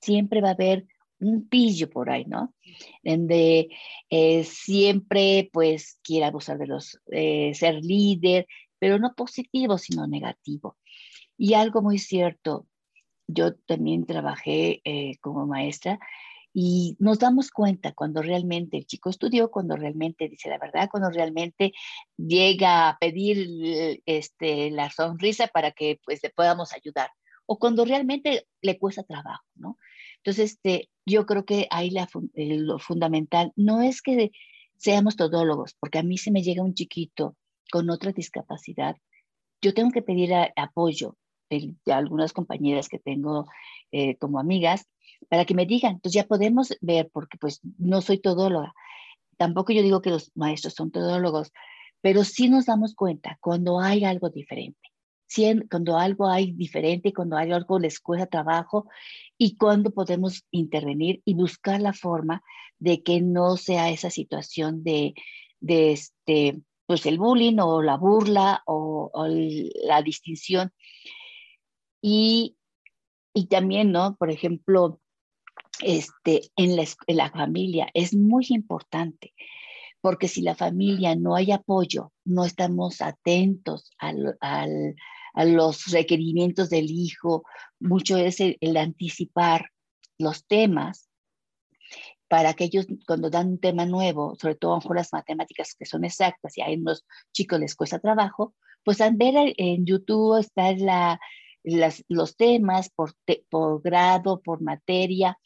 siempre 0.00 0.40
va 0.40 0.48
a 0.50 0.52
haber 0.52 0.86
un 1.18 1.48
pillo 1.48 1.88
por 1.90 2.10
ahí, 2.10 2.24
¿no? 2.24 2.54
Donde 3.02 3.68
eh, 4.10 4.44
siempre 4.44 5.48
pues 5.52 5.98
quiere 6.02 6.26
abusar 6.26 6.58
de 6.58 6.66
los, 6.66 7.00
eh, 7.10 7.52
ser 7.54 7.76
líder, 7.82 8.46
pero 8.78 8.98
no 8.98 9.14
positivo, 9.14 9.78
sino 9.78 10.06
negativo. 10.06 10.76
Y 11.38 11.54
algo 11.54 11.82
muy 11.82 11.98
cierto, 11.98 12.66
yo 13.26 13.54
también 13.54 14.06
trabajé 14.06 14.80
eh, 14.84 15.16
como 15.20 15.46
maestra 15.46 15.98
y 16.52 16.96
nos 16.98 17.18
damos 17.18 17.50
cuenta 17.50 17.92
cuando 17.92 18.22
realmente 18.22 18.78
el 18.78 18.86
chico 18.86 19.10
estudió, 19.10 19.50
cuando 19.50 19.76
realmente 19.76 20.28
dice 20.28 20.48
la 20.48 20.58
verdad, 20.58 20.88
cuando 20.90 21.10
realmente 21.10 21.72
llega 22.16 22.88
a 22.88 22.98
pedir 22.98 24.00
este, 24.06 24.70
la 24.70 24.90
sonrisa 24.90 25.48
para 25.48 25.72
que 25.72 26.00
pues 26.04 26.22
le 26.22 26.30
podamos 26.30 26.72
ayudar 26.72 27.10
o 27.46 27.58
cuando 27.58 27.84
realmente 27.84 28.46
le 28.60 28.78
cuesta 28.78 29.02
trabajo, 29.02 29.44
¿no? 29.54 29.78
Entonces, 30.18 30.52
este, 30.52 30.90
yo 31.06 31.24
creo 31.26 31.44
que 31.44 31.68
ahí 31.70 31.92
lo 32.34 32.78
fundamental 32.78 33.52
no 33.56 33.82
es 33.82 34.02
que 34.02 34.32
seamos 34.76 35.16
todólogos, 35.16 35.74
porque 35.78 35.98
a 35.98 36.02
mí 36.02 36.18
se 36.18 36.30
me 36.30 36.42
llega 36.42 36.62
un 36.62 36.74
chiquito 36.74 37.36
con 37.70 37.88
otra 37.90 38.12
discapacidad, 38.12 38.96
yo 39.62 39.74
tengo 39.74 39.90
que 39.90 40.02
pedir 40.02 40.32
apoyo, 40.56 41.16
de, 41.48 41.74
algunas 41.86 42.32
compañeras 42.32 42.88
que 42.88 42.98
tengo 42.98 43.46
eh, 43.92 44.16
como 44.16 44.38
amigas, 44.38 44.86
para 45.28 45.44
que 45.44 45.54
me 45.54 45.66
digan, 45.66 45.94
entonces 45.94 46.14
ya 46.14 46.26
podemos 46.26 46.76
ver, 46.80 47.08
porque 47.12 47.38
pues 47.38 47.60
no 47.78 48.02
soy 48.02 48.18
todóloga, 48.18 48.74
tampoco 49.36 49.72
yo 49.72 49.82
digo 49.82 50.02
que 50.02 50.10
los 50.10 50.30
maestros 50.34 50.74
son 50.74 50.90
todólogos, 50.90 51.52
pero 52.00 52.24
sí 52.24 52.48
nos 52.48 52.66
damos 52.66 52.94
cuenta 52.94 53.38
cuando 53.40 53.80
hay 53.80 54.04
algo 54.04 54.30
diferente, 54.30 54.85
cuando 55.70 55.98
algo 55.98 56.28
hay 56.28 56.52
diferente, 56.52 57.12
cuando 57.12 57.36
hay 57.36 57.52
algo 57.52 57.78
les 57.78 58.00
cuesta 58.00 58.26
trabajo 58.26 58.88
y 59.36 59.56
cuando 59.56 59.90
podemos 59.90 60.44
intervenir 60.50 61.20
y 61.24 61.34
buscar 61.34 61.80
la 61.80 61.92
forma 61.92 62.42
de 62.78 63.02
que 63.02 63.20
no 63.20 63.56
sea 63.56 63.90
esa 63.90 64.10
situación 64.10 64.84
de, 64.84 65.14
de 65.60 65.92
este, 65.92 66.60
pues 66.86 67.06
el 67.06 67.18
bullying 67.18 67.58
o 67.58 67.82
la 67.82 67.96
burla 67.96 68.62
o, 68.66 69.10
o 69.12 69.26
la 69.26 70.02
distinción 70.02 70.72
y, 72.00 72.56
y 73.34 73.46
también, 73.46 73.92
¿no? 73.92 74.16
Por 74.16 74.30
ejemplo, 74.30 75.00
este, 75.82 76.50
en, 76.56 76.76
la, 76.76 76.84
en 77.06 77.16
la 77.16 77.30
familia 77.30 77.88
es 77.94 78.14
muy 78.14 78.46
importante, 78.50 79.34
porque 80.00 80.28
si 80.28 80.42
la 80.42 80.54
familia 80.54 81.16
no 81.16 81.34
hay 81.34 81.52
apoyo, 81.52 82.12
no 82.24 82.44
estamos 82.44 83.00
atentos 83.00 83.90
al, 83.98 84.36
al, 84.40 84.94
a 85.36 85.44
los 85.44 85.84
requerimientos 85.92 86.70
del 86.70 86.90
hijo, 86.90 87.44
mucho 87.78 88.16
es 88.16 88.40
el, 88.40 88.76
anticipar 88.76 89.70
los 90.18 90.46
temas 90.46 91.08
para 92.26 92.54
que 92.54 92.64
ellos 92.64 92.86
cuando 93.06 93.30
dan 93.30 93.48
un 93.48 93.60
tema 93.60 93.86
nuevo, 93.86 94.34
sobre 94.40 94.56
todo 94.56 94.74
a 94.74 94.94
las 94.94 95.12
matemáticas 95.12 95.76
que 95.78 95.84
son 95.84 96.04
exactas 96.04 96.58
y 96.58 96.62
a 96.62 96.66
unos 96.70 97.04
chicos 97.32 97.60
les 97.60 97.76
cuesta 97.76 98.00
trabajo, 98.00 98.54
pues 98.82 99.00
al 99.00 99.14
ver 99.14 99.54
en 99.58 99.84
YouTube 99.84 100.40
está 100.40 100.72
la, 100.72 101.20
los 101.62 102.36
temas 102.36 102.90
por, 102.90 103.14
por 103.50 103.82
grado, 103.82 104.40
por 104.40 104.62
materia, 104.62 105.38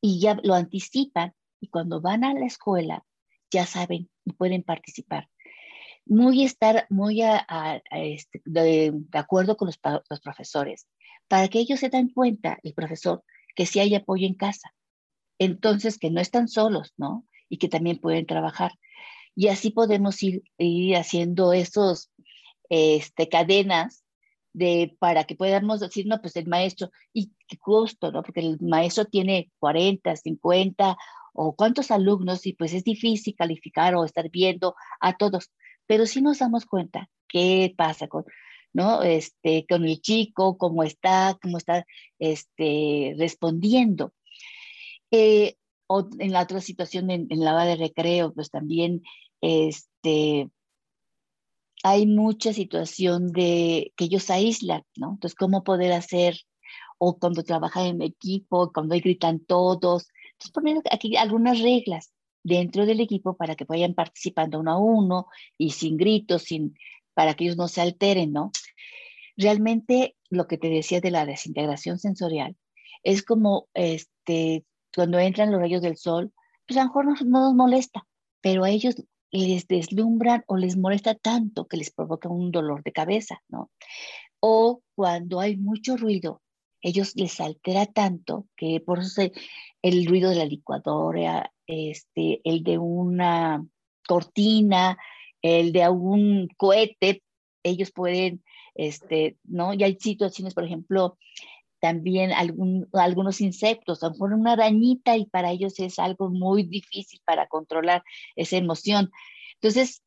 y 0.00 0.20
ya 0.20 0.38
lo 0.42 0.54
anticipan. 0.54 1.34
Y 1.60 1.68
cuando 1.68 2.00
van 2.00 2.24
a 2.24 2.34
la 2.34 2.46
escuela, 2.46 3.04
ya 3.50 3.66
saben 3.66 4.10
y 4.24 4.32
pueden 4.32 4.62
participar. 4.62 5.28
Muy 6.06 6.44
estar 6.44 6.86
muy 6.90 7.22
este, 7.90 8.42
de, 8.44 8.92
acuerdo 9.12 9.56
con 9.56 9.66
los, 9.66 9.78
los 10.10 10.20
profesores, 10.20 10.86
para 11.28 11.48
que 11.48 11.58
ellos 11.58 11.80
se 11.80 11.88
den 11.88 12.10
cuenta, 12.10 12.58
el 12.62 12.74
profesor, 12.74 13.24
que 13.54 13.66
sí 13.66 13.80
hay 13.80 13.94
apoyo 13.94 14.26
en 14.26 14.34
casa. 14.34 14.74
Entonces, 15.38 15.98
que 15.98 16.10
no 16.10 16.20
están 16.20 16.48
solos, 16.48 16.92
¿no? 16.96 17.26
Y 17.48 17.58
que 17.58 17.68
también 17.68 17.98
pueden 17.98 18.26
trabajar. 18.26 18.72
Y 19.34 19.48
así 19.48 19.70
podemos 19.70 20.22
ir, 20.22 20.42
ir 20.58 20.96
haciendo 20.96 21.52
esos 21.52 22.10
este, 22.68 23.28
cadenas 23.28 24.04
de, 24.52 24.96
para 24.98 25.24
que 25.24 25.34
podamos 25.34 25.80
decir, 25.80 26.06
no, 26.06 26.20
pues 26.20 26.36
el 26.36 26.46
maestro, 26.46 26.90
y 27.12 27.32
qué 27.48 27.58
costo, 27.58 28.12
¿no? 28.12 28.22
Porque 28.22 28.40
el 28.40 28.58
maestro 28.60 29.04
tiene 29.04 29.50
40, 29.58 30.14
50 30.14 30.96
o 31.34 31.56
cuántos 31.56 31.90
alumnos 31.90 32.46
y 32.46 32.52
pues 32.52 32.72
es 32.72 32.84
difícil 32.84 33.34
calificar 33.36 33.96
o 33.96 34.04
estar 34.04 34.30
viendo 34.30 34.76
a 35.00 35.16
todos, 35.16 35.50
pero 35.86 36.06
si 36.06 36.22
nos 36.22 36.38
damos 36.38 36.66
cuenta 36.66 37.08
qué 37.28 37.74
pasa 37.76 38.08
con, 38.08 38.24
¿no? 38.72 39.02
Este, 39.02 39.66
con 39.68 39.84
el 39.84 40.00
chico, 40.00 40.56
cómo 40.58 40.82
está, 40.82 41.38
cómo 41.42 41.58
está 41.58 41.86
este, 42.18 43.14
respondiendo. 43.18 44.12
Eh, 45.10 45.56
o 45.86 46.08
en 46.18 46.32
la 46.32 46.42
otra 46.42 46.60
situación, 46.60 47.10
en, 47.10 47.26
en 47.30 47.40
la 47.44 47.54
hora 47.54 47.66
de 47.66 47.76
recreo, 47.76 48.32
pues 48.32 48.50
también 48.50 49.02
este, 49.40 50.48
hay 51.84 52.06
mucha 52.06 52.54
situación 52.54 53.28
de 53.32 53.92
que 53.96 54.04
ellos 54.06 54.30
aíslan, 54.30 54.84
¿no? 54.96 55.12
Entonces, 55.12 55.36
¿cómo 55.36 55.64
poder 55.64 55.92
hacer? 55.92 56.38
O 56.98 57.18
cuando 57.18 57.42
trabajan 57.42 57.86
en 57.86 58.02
equipo, 58.02 58.72
cuando 58.72 58.96
gritan 58.96 59.40
todos. 59.40 60.08
Entonces, 60.32 60.52
poner 60.52 60.78
aquí 60.90 61.16
algunas 61.16 61.60
reglas 61.60 62.13
dentro 62.44 62.86
del 62.86 63.00
equipo 63.00 63.36
para 63.36 63.56
que 63.56 63.64
vayan 63.64 63.94
participando 63.94 64.60
uno 64.60 64.70
a 64.70 64.78
uno 64.78 65.26
y 65.58 65.70
sin 65.70 65.96
gritos, 65.96 66.42
sin, 66.42 66.78
para 67.14 67.34
que 67.34 67.44
ellos 67.44 67.56
no 67.56 67.66
se 67.66 67.80
alteren, 67.80 68.32
¿no? 68.32 68.52
Realmente 69.36 70.14
lo 70.30 70.46
que 70.46 70.58
te 70.58 70.68
decía 70.68 71.00
de 71.00 71.10
la 71.10 71.26
desintegración 71.26 71.98
sensorial 71.98 72.56
es 73.02 73.22
como 73.22 73.68
este, 73.74 74.64
cuando 74.94 75.18
entran 75.18 75.50
los 75.50 75.60
rayos 75.60 75.82
del 75.82 75.96
sol, 75.96 76.32
pues 76.66 76.76
a 76.76 76.82
lo 76.82 76.88
mejor 76.88 77.04
no, 77.06 77.14
no 77.24 77.40
nos 77.40 77.54
molesta, 77.54 78.06
pero 78.40 78.64
a 78.64 78.70
ellos 78.70 78.94
les 79.30 79.66
deslumbran 79.66 80.44
o 80.46 80.56
les 80.56 80.76
molesta 80.76 81.14
tanto 81.14 81.66
que 81.66 81.76
les 81.76 81.90
provoca 81.90 82.28
un 82.28 82.52
dolor 82.52 82.84
de 82.84 82.92
cabeza, 82.92 83.42
¿no? 83.48 83.70
O 84.38 84.82
cuando 84.94 85.40
hay 85.40 85.56
mucho 85.56 85.96
ruido, 85.96 86.42
ellos 86.80 87.16
les 87.16 87.40
altera 87.40 87.86
tanto 87.86 88.46
que 88.56 88.80
por 88.80 89.00
eso 89.00 89.22
el 89.82 90.06
ruido 90.06 90.30
de 90.30 90.36
la 90.36 90.44
licuadora, 90.44 91.50
este, 91.66 92.40
el 92.44 92.62
de 92.62 92.78
una 92.78 93.66
cortina, 94.06 94.98
el 95.42 95.72
de 95.72 95.82
algún 95.82 96.48
cohete, 96.56 97.22
ellos 97.62 97.90
pueden, 97.92 98.44
este, 98.74 99.36
¿no? 99.44 99.74
Y 99.74 99.82
hay 99.82 99.96
situaciones, 100.00 100.54
por 100.54 100.64
ejemplo, 100.64 101.18
también 101.80 102.32
algunos 102.94 103.40
insectos, 103.42 104.02
a 104.02 104.08
lo 104.08 104.14
una 104.24 104.52
arañita 104.52 105.18
y 105.18 105.26
para 105.26 105.50
ellos 105.50 105.78
es 105.80 105.98
algo 105.98 106.30
muy 106.30 106.62
difícil 106.62 107.20
para 107.26 107.46
controlar 107.46 108.02
esa 108.36 108.56
emoción. 108.56 109.10
Entonces, 109.56 110.02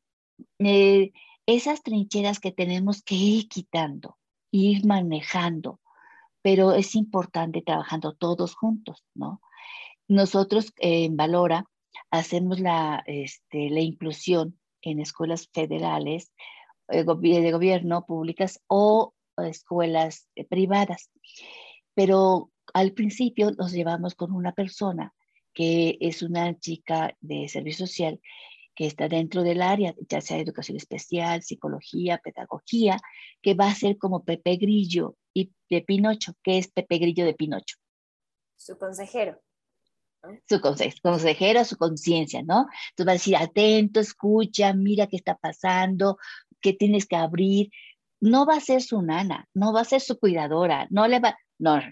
eh, 0.58 1.12
esas 1.46 1.82
trincheras 1.82 2.40
que 2.40 2.50
tenemos 2.50 3.02
que 3.02 3.14
ir 3.14 3.48
quitando, 3.48 4.18
ir 4.50 4.84
manejando, 4.86 5.80
pero 6.42 6.72
es 6.72 6.94
importante 6.96 7.62
trabajando 7.62 8.12
todos 8.12 8.56
juntos, 8.56 9.04
¿no? 9.14 9.40
Nosotros 10.08 10.72
en 10.78 11.16
Valora 11.16 11.66
hacemos 12.10 12.60
la, 12.60 13.02
este, 13.06 13.70
la 13.70 13.80
inclusión 13.80 14.58
en 14.82 15.00
escuelas 15.00 15.48
federales, 15.52 16.32
eh, 16.88 17.04
de 17.04 17.52
gobierno, 17.52 18.06
públicas 18.06 18.60
o 18.66 19.14
escuelas 19.36 20.26
eh, 20.34 20.44
privadas 20.44 21.10
pero 21.98 22.52
al 22.74 22.92
principio 22.92 23.50
nos 23.58 23.72
llevamos 23.72 24.14
con 24.14 24.30
una 24.30 24.52
persona 24.52 25.12
que 25.52 25.98
es 26.00 26.22
una 26.22 26.56
chica 26.56 27.16
de 27.20 27.48
servicio 27.48 27.88
social 27.88 28.20
que 28.76 28.86
está 28.86 29.08
dentro 29.08 29.42
del 29.42 29.62
área, 29.62 29.96
ya 30.08 30.20
sea 30.20 30.38
educación 30.38 30.76
especial, 30.76 31.42
psicología, 31.42 32.18
pedagogía, 32.18 33.00
que 33.42 33.54
va 33.54 33.66
a 33.66 33.74
ser 33.74 33.98
como 33.98 34.22
Pepe 34.22 34.58
Grillo 34.58 35.16
y 35.34 35.50
de 35.68 35.82
Pinocho, 35.82 36.34
que 36.44 36.58
es 36.58 36.70
Pepe 36.70 36.98
Grillo 36.98 37.24
de 37.24 37.34
Pinocho. 37.34 37.78
Su 38.54 38.78
consejero. 38.78 39.42
Su 40.48 40.60
consejero, 40.60 41.64
su 41.64 41.76
conciencia, 41.76 42.42
¿no? 42.42 42.66
Entonces 42.90 43.06
va 43.06 43.10
a 43.10 43.14
decir, 43.14 43.36
atento, 43.36 44.00
escucha, 44.00 44.72
mira 44.72 45.06
qué 45.06 45.16
está 45.16 45.36
pasando, 45.36 46.18
qué 46.60 46.72
tienes 46.72 47.06
que 47.06 47.16
abrir. 47.16 47.70
No 48.20 48.46
va 48.46 48.56
a 48.56 48.60
ser 48.60 48.82
su 48.82 49.00
nana, 49.00 49.48
no 49.54 49.72
va 49.72 49.82
a 49.82 49.84
ser 49.84 50.00
su 50.00 50.18
cuidadora, 50.18 50.88
no 50.90 51.06
le 51.06 51.20
va, 51.20 51.38
no, 51.58 51.76
no, 51.76 51.86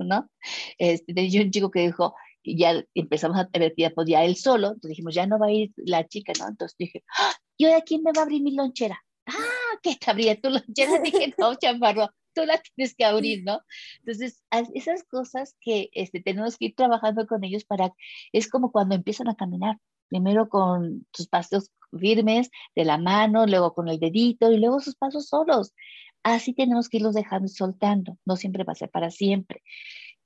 no, 0.00 0.06
¿no? 0.06 0.30
Este, 0.76 1.30
yo 1.30 1.42
un 1.42 1.50
chico 1.50 1.70
que 1.70 1.86
dijo, 1.86 2.14
ya 2.44 2.84
empezamos 2.94 3.38
a 3.38 3.48
ver 3.58 3.74
que 3.74 3.82
ya 3.82 3.90
podía 3.90 4.24
él 4.24 4.36
solo, 4.36 4.68
entonces 4.68 4.90
dijimos, 4.90 5.14
ya 5.14 5.26
no 5.26 5.38
va 5.38 5.46
a 5.46 5.52
ir 5.52 5.72
la 5.76 6.06
chica, 6.06 6.32
¿no? 6.38 6.48
Entonces 6.48 6.76
dije, 6.78 7.04
¡Ah! 7.18 7.32
¿y 7.56 7.66
ahora 7.66 7.82
quién 7.82 8.02
me 8.02 8.12
va 8.12 8.22
a 8.22 8.24
abrir 8.24 8.42
mi 8.42 8.54
lonchera? 8.54 9.02
Ah, 9.26 9.78
¿qué 9.82 9.96
te 9.96 10.10
abría 10.10 10.40
tu 10.40 10.50
lonchera? 10.50 11.00
Dije, 11.02 11.34
no, 11.38 11.54
chamarro, 11.56 12.08
tú 12.38 12.46
la 12.46 12.60
tienes 12.74 12.94
que 12.94 13.04
abrir, 13.04 13.44
¿no? 13.44 13.60
Entonces, 14.00 14.42
esas 14.74 15.02
cosas 15.04 15.56
que 15.60 15.90
este, 15.92 16.20
tenemos 16.20 16.56
que 16.56 16.66
ir 16.66 16.74
trabajando 16.74 17.26
con 17.26 17.44
ellos 17.44 17.64
para, 17.64 17.92
es 18.32 18.48
como 18.48 18.70
cuando 18.70 18.94
empiezan 18.94 19.28
a 19.28 19.34
caminar, 19.34 19.78
primero 20.08 20.48
con 20.48 21.06
sus 21.12 21.28
pasos 21.28 21.70
firmes 21.98 22.50
de 22.74 22.84
la 22.84 22.98
mano, 22.98 23.46
luego 23.46 23.74
con 23.74 23.88
el 23.88 23.98
dedito 23.98 24.52
y 24.52 24.58
luego 24.58 24.80
sus 24.80 24.96
pasos 24.96 25.28
solos. 25.28 25.74
Así 26.22 26.52
tenemos 26.52 26.88
que 26.88 26.98
irlos 26.98 27.14
dejando 27.14 27.46
y 27.46 27.50
soltando, 27.50 28.18
no 28.24 28.36
siempre 28.36 28.64
va 28.64 28.72
a 28.72 28.76
ser 28.76 28.90
para 28.90 29.10
siempre. 29.10 29.62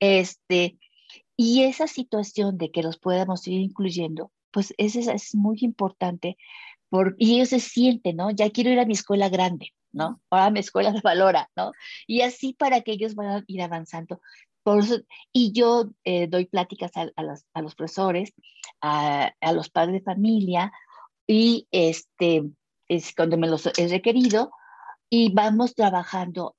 Este, 0.01 0.79
y 1.37 1.63
esa 1.63 1.87
situación 1.87 2.59
de 2.59 2.71
que 2.71 2.83
los 2.83 2.99
podamos 2.99 3.47
ir 3.47 3.61
incluyendo, 3.61 4.33
pues 4.51 4.75
es, 4.79 4.97
es 4.97 5.35
muy 5.35 5.59
importante 5.61 6.37
y 7.19 7.35
ellos 7.35 7.49
se 7.51 7.61
sienten, 7.61 8.17
¿no? 8.17 8.31
Ya 8.31 8.51
quiero 8.51 8.71
ir 8.71 8.79
a 8.79 8.85
mi 8.85 8.93
escuela 8.93 9.29
grande, 9.29 9.71
¿no? 9.93 10.21
Ahora 10.31 10.51
mi 10.51 10.61
escuela 10.61 10.93
de 10.93 11.01
valora, 11.01 11.51
¿no? 11.57 11.73
Y 12.07 12.23
así 12.23 12.55
para 12.55 12.83
que 12.83 12.93
ellos 12.93 13.15
a 13.19 13.43
ir 13.47 13.63
avanzando. 13.63 14.21
Por 14.63 14.81
eso, 14.81 15.01
y 15.33 15.53
yo 15.53 15.91
eh, 16.05 16.29
doy 16.29 16.47
pláticas 16.47 16.93
a, 16.97 17.23
los, 17.23 17.45
a 17.53 17.63
los, 17.63 17.75
profesores, 17.75 18.33
a, 18.81 19.33
a, 19.41 19.53
los 19.53 19.71
padres 19.71 19.95
de 19.95 20.03
familia, 20.03 20.73
y 21.27 21.67
este, 21.73 22.45
es 22.89 23.15
cuando 23.15 23.37
me 23.39 23.49
los 23.49 23.67
he 23.67 23.89
requerido, 23.89 24.53
y 25.11 25.33
vamos 25.33 25.75
trabajando 25.75 26.57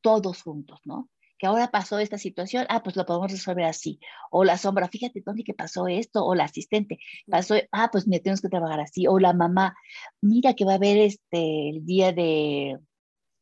todos 0.00 0.42
juntos, 0.42 0.80
¿no? 0.84 1.08
Que 1.38 1.46
ahora 1.46 1.70
pasó 1.70 1.98
esta 1.98 2.18
situación, 2.18 2.66
ah, 2.68 2.82
pues 2.82 2.96
lo 2.96 3.06
podemos 3.06 3.30
resolver 3.30 3.64
así. 3.64 3.98
O 4.30 4.44
la 4.44 4.58
sombra, 4.58 4.88
fíjate 4.88 5.22
dónde 5.24 5.44
que 5.44 5.54
pasó 5.54 5.88
esto, 5.88 6.24
o 6.24 6.34
la 6.34 6.44
asistente, 6.44 6.98
pasó, 7.28 7.56
ah, 7.72 7.88
pues 7.90 8.06
me 8.06 8.20
tenemos 8.20 8.40
que 8.40 8.48
trabajar 8.48 8.80
así. 8.80 9.06
O 9.06 9.18
la 9.18 9.32
mamá, 9.32 9.76
mira 10.20 10.54
que 10.54 10.64
va 10.64 10.72
a 10.72 10.76
haber 10.76 10.98
este, 10.98 11.70
el 11.70 11.84
día 11.84 12.12
de, 12.12 12.78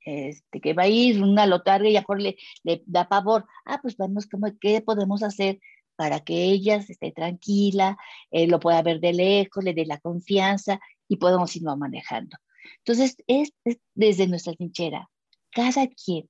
este, 0.05 0.61
que 0.61 0.75
va 0.75 0.85
a 0.85 0.89
ir 0.89 1.23
una 1.23 1.47
lotarga 1.47 1.89
y 1.89 1.97
a 1.97 2.01
mejor 2.01 2.21
le, 2.21 2.37
le 2.65 2.83
da 2.87 3.09
pavor. 3.09 3.47
Ah, 3.65 3.79
pues 3.83 3.97
vamos, 3.97 4.27
¿qué 4.61 4.81
podemos 4.81 5.23
hacer 5.23 5.61
para 5.97 6.21
que 6.21 6.45
ella 6.45 6.77
esté 6.77 7.13
tranquila, 7.13 7.97
eh, 8.31 8.47
lo 8.47 8.59
pueda 8.61 8.83
ver 8.83 9.01
de 9.01 9.13
lejos, 9.13 9.63
le 9.63 9.75
dé 9.75 9.87
la 9.87 10.01
confianza 10.01 10.81
y 11.09 11.17
podamos 11.17 11.55
irnos 11.57 11.79
manejando? 11.79 12.37
Entonces, 12.79 13.17
es, 13.27 13.53
desde 13.95 14.27
nuestra 14.27 14.55
trinchera, 14.55 15.09
cada 15.51 15.87
quien 15.89 16.29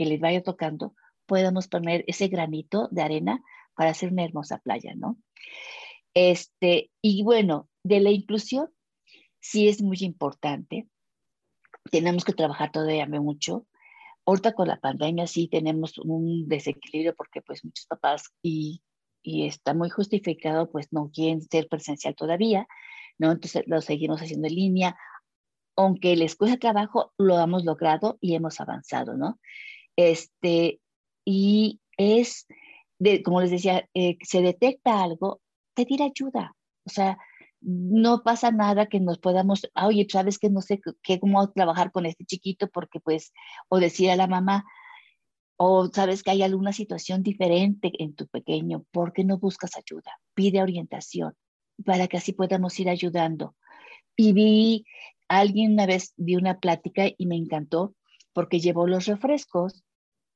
que 0.00 0.06
les 0.06 0.18
vaya 0.18 0.42
tocando, 0.42 0.94
podamos 1.26 1.68
poner 1.68 2.04
ese 2.06 2.28
granito 2.28 2.88
de 2.90 3.02
arena 3.02 3.44
para 3.74 3.90
hacer 3.90 4.10
una 4.10 4.24
hermosa 4.24 4.56
playa, 4.56 4.94
¿no? 4.96 5.18
Este, 6.14 6.90
y 7.02 7.22
bueno, 7.22 7.68
de 7.82 8.00
la 8.00 8.08
inclusión, 8.08 8.70
sí 9.40 9.68
es 9.68 9.82
muy 9.82 9.98
importante. 10.00 10.88
Tenemos 11.90 12.24
que 12.24 12.32
trabajar 12.32 12.72
todavía 12.72 13.06
mucho. 13.06 13.66
Ahorita 14.24 14.54
con 14.54 14.68
la 14.68 14.80
pandemia 14.80 15.26
sí 15.26 15.48
tenemos 15.48 15.98
un 15.98 16.48
desequilibrio 16.48 17.14
porque 17.14 17.42
pues 17.42 17.62
muchos 17.62 17.84
papás 17.84 18.30
y, 18.40 18.82
y 19.22 19.46
está 19.46 19.74
muy 19.74 19.90
justificado, 19.90 20.70
pues 20.70 20.90
no 20.92 21.10
quieren 21.12 21.42
ser 21.42 21.68
presencial 21.68 22.14
todavía, 22.14 22.66
¿no? 23.18 23.32
Entonces 23.32 23.64
lo 23.66 23.82
seguimos 23.82 24.22
haciendo 24.22 24.48
en 24.48 24.54
línea 24.54 24.96
aunque 25.76 26.16
les 26.16 26.36
cuesta 26.36 26.58
trabajo, 26.58 27.12
lo 27.18 27.38
hemos 27.38 27.64
logrado 27.64 28.18
y 28.20 28.34
hemos 28.34 28.60
avanzado, 28.60 29.16
¿no? 29.16 29.38
Este, 29.96 30.80
y 31.24 31.80
es, 31.96 32.46
de, 32.98 33.22
como 33.22 33.40
les 33.40 33.50
decía, 33.50 33.88
eh, 33.94 34.16
se 34.22 34.42
detecta 34.42 35.02
algo, 35.02 35.40
pedir 35.74 36.02
ayuda. 36.02 36.56
O 36.84 36.90
sea, 36.90 37.18
no 37.60 38.22
pasa 38.22 38.50
nada 38.50 38.86
que 38.86 39.00
nos 39.00 39.18
podamos, 39.18 39.68
ah, 39.74 39.86
oye, 39.86 40.06
sabes 40.10 40.38
que 40.38 40.50
no 40.50 40.62
sé 40.62 40.80
qué, 41.02 41.20
cómo 41.20 41.50
trabajar 41.52 41.92
con 41.92 42.06
este 42.06 42.24
chiquito, 42.24 42.68
porque 42.68 43.00
pues, 43.00 43.32
o 43.68 43.78
decir 43.78 44.10
a 44.10 44.16
la 44.16 44.26
mamá, 44.26 44.64
o 45.56 45.90
sabes 45.92 46.22
que 46.22 46.30
hay 46.30 46.42
alguna 46.42 46.72
situación 46.72 47.22
diferente 47.22 47.92
en 47.98 48.14
tu 48.14 48.26
pequeño, 48.28 48.84
¿por 48.92 49.12
qué 49.12 49.24
no 49.24 49.38
buscas 49.38 49.72
ayuda? 49.76 50.18
Pide 50.34 50.62
orientación 50.62 51.34
para 51.84 52.08
que 52.08 52.16
así 52.16 52.32
podamos 52.32 52.78
ir 52.80 52.88
ayudando. 52.88 53.54
Y 54.16 54.32
vi, 54.32 54.84
alguien 55.28 55.72
una 55.72 55.86
vez 55.86 56.14
vi 56.16 56.36
una 56.36 56.60
plática 56.60 57.10
y 57.16 57.26
me 57.26 57.36
encantó 57.36 57.94
porque 58.32 58.60
llevó 58.60 58.86
los 58.86 59.06
refrescos 59.06 59.82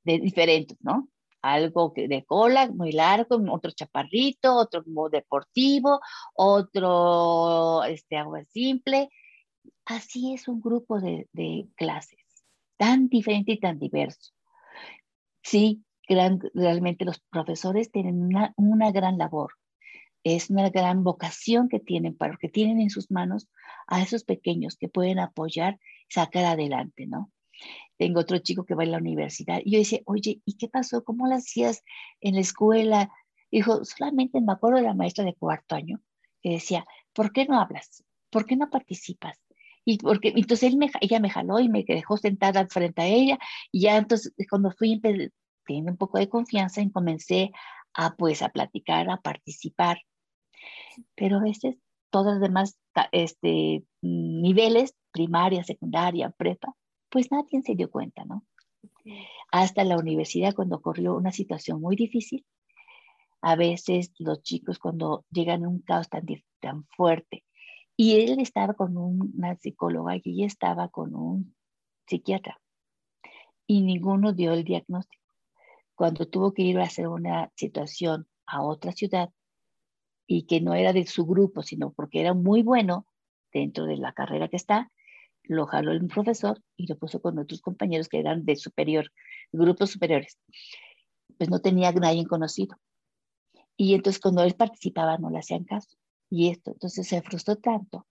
de 0.04 0.18
diferentes, 0.18 0.78
¿no? 0.80 1.08
Algo 1.42 1.92
de 1.94 2.24
cola 2.24 2.70
muy 2.70 2.92
largo, 2.92 3.38
otro 3.50 3.70
chaparrito, 3.70 4.56
otro 4.56 4.82
deportivo, 5.10 6.00
otro 6.34 7.84
este, 7.84 8.16
agua 8.16 8.44
simple. 8.46 9.10
Así 9.84 10.34
es 10.34 10.48
un 10.48 10.60
grupo 10.60 11.00
de, 11.00 11.28
de 11.32 11.68
clases, 11.76 12.24
tan 12.76 13.08
diferente 13.08 13.52
y 13.52 13.60
tan 13.60 13.78
diverso. 13.78 14.32
Sí, 15.42 15.84
realmente 16.08 17.04
los 17.04 17.20
profesores 17.30 17.90
tienen 17.90 18.22
una, 18.22 18.54
una 18.56 18.90
gran 18.90 19.18
labor 19.18 19.52
es 20.24 20.48
una 20.48 20.70
gran 20.70 21.04
vocación 21.04 21.68
que 21.68 21.78
tienen, 21.78 22.16
para 22.16 22.36
que 22.38 22.48
tienen 22.48 22.80
en 22.80 22.90
sus 22.90 23.10
manos 23.10 23.46
a 23.86 24.02
esos 24.02 24.24
pequeños 24.24 24.76
que 24.76 24.88
pueden 24.88 25.18
apoyar, 25.18 25.78
sacar 26.08 26.46
adelante, 26.46 27.06
¿no? 27.06 27.30
Tengo 27.96 28.20
otro 28.20 28.38
chico 28.38 28.64
que 28.64 28.74
va 28.74 28.82
a 28.82 28.86
la 28.86 28.98
universidad 28.98 29.60
y 29.64 29.72
yo 29.72 29.78
decía, 29.78 30.00
oye, 30.06 30.40
¿y 30.44 30.56
qué 30.56 30.68
pasó? 30.68 31.04
¿Cómo 31.04 31.26
lo 31.26 31.34
hacías 31.36 31.82
en 32.20 32.34
la 32.34 32.40
escuela? 32.40 33.10
Dijo, 33.50 33.84
solamente 33.84 34.40
me 34.40 34.52
acuerdo 34.52 34.78
de 34.78 34.84
la 34.84 34.94
maestra 34.94 35.24
de 35.24 35.34
cuarto 35.34 35.76
año 35.76 36.00
que 36.42 36.50
decía, 36.50 36.84
¿por 37.12 37.32
qué 37.32 37.46
no 37.46 37.60
hablas? 37.60 38.04
¿Por 38.30 38.46
qué 38.46 38.56
no 38.56 38.70
participas? 38.70 39.38
Y 39.84 39.98
porque, 39.98 40.32
entonces 40.34 40.72
él 40.72 40.76
me, 40.78 40.90
ella 41.00 41.20
me 41.20 41.30
jaló 41.30 41.60
y 41.60 41.68
me 41.68 41.84
dejó 41.86 42.16
sentada 42.16 42.66
frente 42.68 43.02
a 43.02 43.06
ella 43.06 43.38
y 43.70 43.82
ya 43.82 43.96
entonces 43.96 44.32
cuando 44.48 44.70
fui, 44.72 45.00
teniendo 45.66 45.92
un 45.92 45.98
poco 45.98 46.18
de 46.18 46.28
confianza 46.28 46.80
y 46.80 46.90
comencé 46.90 47.52
a 47.92 48.16
pues 48.16 48.42
a 48.42 48.48
platicar, 48.48 49.10
a 49.10 49.18
participar 49.18 49.98
pero 51.14 51.38
a 51.38 51.42
veces 51.42 51.76
todos 52.10 52.34
los 52.34 52.40
demás 52.40 52.78
este, 53.12 53.84
niveles, 54.02 54.94
primaria, 55.12 55.64
secundaria, 55.64 56.30
prepa, 56.30 56.74
pues 57.14 57.30
nadie 57.30 57.62
se 57.62 57.76
dio 57.76 57.92
cuenta, 57.92 58.24
¿no? 58.24 58.44
Hasta 59.52 59.84
la 59.84 59.96
universidad 59.96 60.52
cuando 60.52 60.74
ocurrió 60.74 61.14
una 61.14 61.30
situación 61.30 61.80
muy 61.80 61.94
difícil, 61.94 62.44
a 63.40 63.54
veces 63.54 64.12
los 64.18 64.42
chicos 64.42 64.80
cuando 64.80 65.24
llegan 65.30 65.64
a 65.64 65.68
un 65.68 65.78
caos 65.78 66.08
tan, 66.08 66.26
tan 66.58 66.84
fuerte, 66.96 67.44
y 67.96 68.16
él 68.16 68.40
estaba 68.40 68.74
con 68.74 68.96
una 68.96 69.54
psicóloga 69.54 70.16
y 70.16 70.22
ella 70.24 70.46
estaba 70.46 70.88
con 70.88 71.14
un 71.14 71.54
psiquiatra, 72.08 72.60
y 73.64 73.82
ninguno 73.82 74.32
dio 74.32 74.52
el 74.52 74.64
diagnóstico. 74.64 75.22
Cuando 75.94 76.26
tuvo 76.26 76.52
que 76.52 76.62
ir 76.62 76.80
a 76.80 76.82
hacer 76.82 77.06
una 77.06 77.52
situación 77.54 78.26
a 78.44 78.64
otra 78.64 78.90
ciudad, 78.90 79.30
y 80.26 80.46
que 80.46 80.60
no 80.60 80.74
era 80.74 80.92
de 80.92 81.06
su 81.06 81.26
grupo, 81.26 81.62
sino 81.62 81.92
porque 81.92 82.20
era 82.20 82.34
muy 82.34 82.64
bueno 82.64 83.06
dentro 83.52 83.84
de 83.84 83.98
la 83.98 84.12
carrera 84.14 84.48
que 84.48 84.56
está, 84.56 84.90
lo 85.44 85.66
jaló 85.66 85.92
el 85.92 86.06
profesor 86.06 86.60
y 86.76 86.86
lo 86.86 86.96
puso 86.98 87.20
con 87.20 87.38
otros 87.38 87.60
compañeros 87.60 88.08
que 88.08 88.18
eran 88.18 88.44
de 88.44 88.56
superior, 88.56 89.10
grupos 89.52 89.90
superiores. 89.90 90.38
Pues 91.38 91.50
no 91.50 91.60
tenía 91.60 91.92
nadie 91.92 92.26
conocido. 92.26 92.76
Y 93.76 93.94
entonces 93.94 94.20
cuando 94.20 94.42
él 94.42 94.54
participaba 94.54 95.18
no 95.18 95.30
le 95.30 95.38
hacían 95.38 95.64
caso. 95.64 95.96
Y 96.30 96.50
esto, 96.50 96.72
entonces 96.72 97.06
se 97.06 97.22
frustró 97.22 97.56
tanto. 97.56 98.06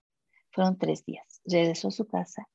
Fueron 0.52 0.78
tres 0.78 1.04
días. 1.04 1.40
Regresó 1.44 1.88
a 1.88 1.90
su 1.90 2.06
casa 2.06 2.48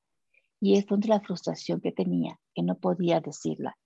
y 0.61 0.77
es 0.77 0.85
donde 0.85 1.07
la 1.07 1.21
frustración 1.21 1.81
que 1.81 1.91
tenía, 1.91 2.39
que 2.53 2.63
no 2.63 2.77
podía 2.77 3.19
decirla, 3.21 3.77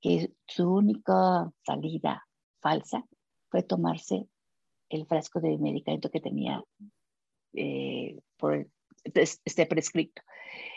que 0.00 0.32
su 0.46 0.70
única 0.70 1.50
salida 1.64 2.26
falsa 2.60 3.04
fue 3.50 3.62
tomarse 3.62 4.26
el 4.88 5.06
frasco 5.06 5.40
de 5.40 5.56
medicamento 5.58 6.10
que 6.10 6.20
tenía 6.20 6.62
eh, 7.54 8.18
por 8.36 8.68
este 9.04 9.66
prescrito. 9.66 10.22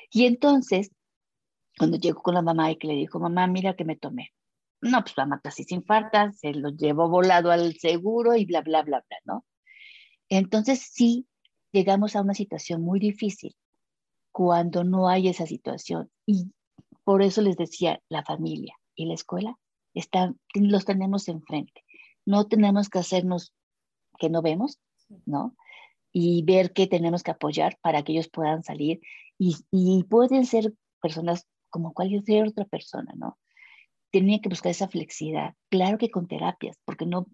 Y 0.09 0.25
entonces, 0.25 0.91
cuando 1.77 1.97
llegó 1.97 2.21
con 2.21 2.33
la 2.33 2.41
mamá 2.41 2.71
y 2.71 2.77
que 2.77 2.87
le 2.87 2.93
dijo, 2.95 3.19
mamá, 3.19 3.47
mira 3.47 3.75
que 3.75 3.85
me 3.85 3.95
tomé. 3.95 4.33
No, 4.81 5.01
pues 5.01 5.15
la 5.17 5.25
mata 5.25 5.49
así 5.49 5.63
sin 5.63 5.83
falta, 5.83 6.31
se 6.31 6.53
lo 6.53 6.69
llevó 6.69 7.09
volado 7.09 7.51
al 7.51 7.75
seguro 7.75 8.35
y 8.35 8.45
bla, 8.45 8.61
bla, 8.61 8.83
bla, 8.83 9.03
bla, 9.07 9.17
¿no? 9.25 9.45
Entonces 10.29 10.89
sí, 10.91 11.27
llegamos 11.71 12.15
a 12.15 12.21
una 12.21 12.33
situación 12.33 12.81
muy 12.81 12.99
difícil 12.99 13.55
cuando 14.31 14.83
no 14.83 15.07
hay 15.07 15.27
esa 15.27 15.45
situación. 15.45 16.11
Y 16.25 16.51
por 17.03 17.21
eso 17.21 17.41
les 17.41 17.57
decía, 17.57 18.01
la 18.09 18.23
familia 18.23 18.75
y 18.95 19.05
la 19.05 19.13
escuela 19.13 19.57
están, 19.93 20.39
los 20.53 20.85
tenemos 20.85 21.27
enfrente. 21.27 21.83
No 22.25 22.47
tenemos 22.47 22.89
que 22.89 22.99
hacernos 22.99 23.53
que 24.17 24.29
no 24.29 24.41
vemos, 24.41 24.79
¿no? 25.25 25.55
Y 26.17 26.43
ver 26.43 26.71
qué 26.71 26.87
tenemos 26.87 27.23
que 27.23 27.31
apoyar 27.31 27.77
para 27.81 28.01
que 28.01 28.13
ellos 28.13 28.29
puedan 28.29 28.63
salir 28.63 29.01
y, 29.37 30.03
pueden 30.09 30.45
ser 30.45 30.73
personas 31.01 31.45
como 31.69 31.93
cualquier 31.93 32.47
otra 32.47 32.63
persona, 32.63 33.11
¿no? 33.17 33.37
Tienen 34.11 34.39
que 34.39 34.47
buscar 34.47 34.71
esa 34.71 34.87
flexibilidad. 34.87 35.55
Claro 35.69 35.97
que 35.97 36.09
con 36.09 36.29
terapias, 36.29 36.79
porque 36.85 37.05
no, 37.05 37.27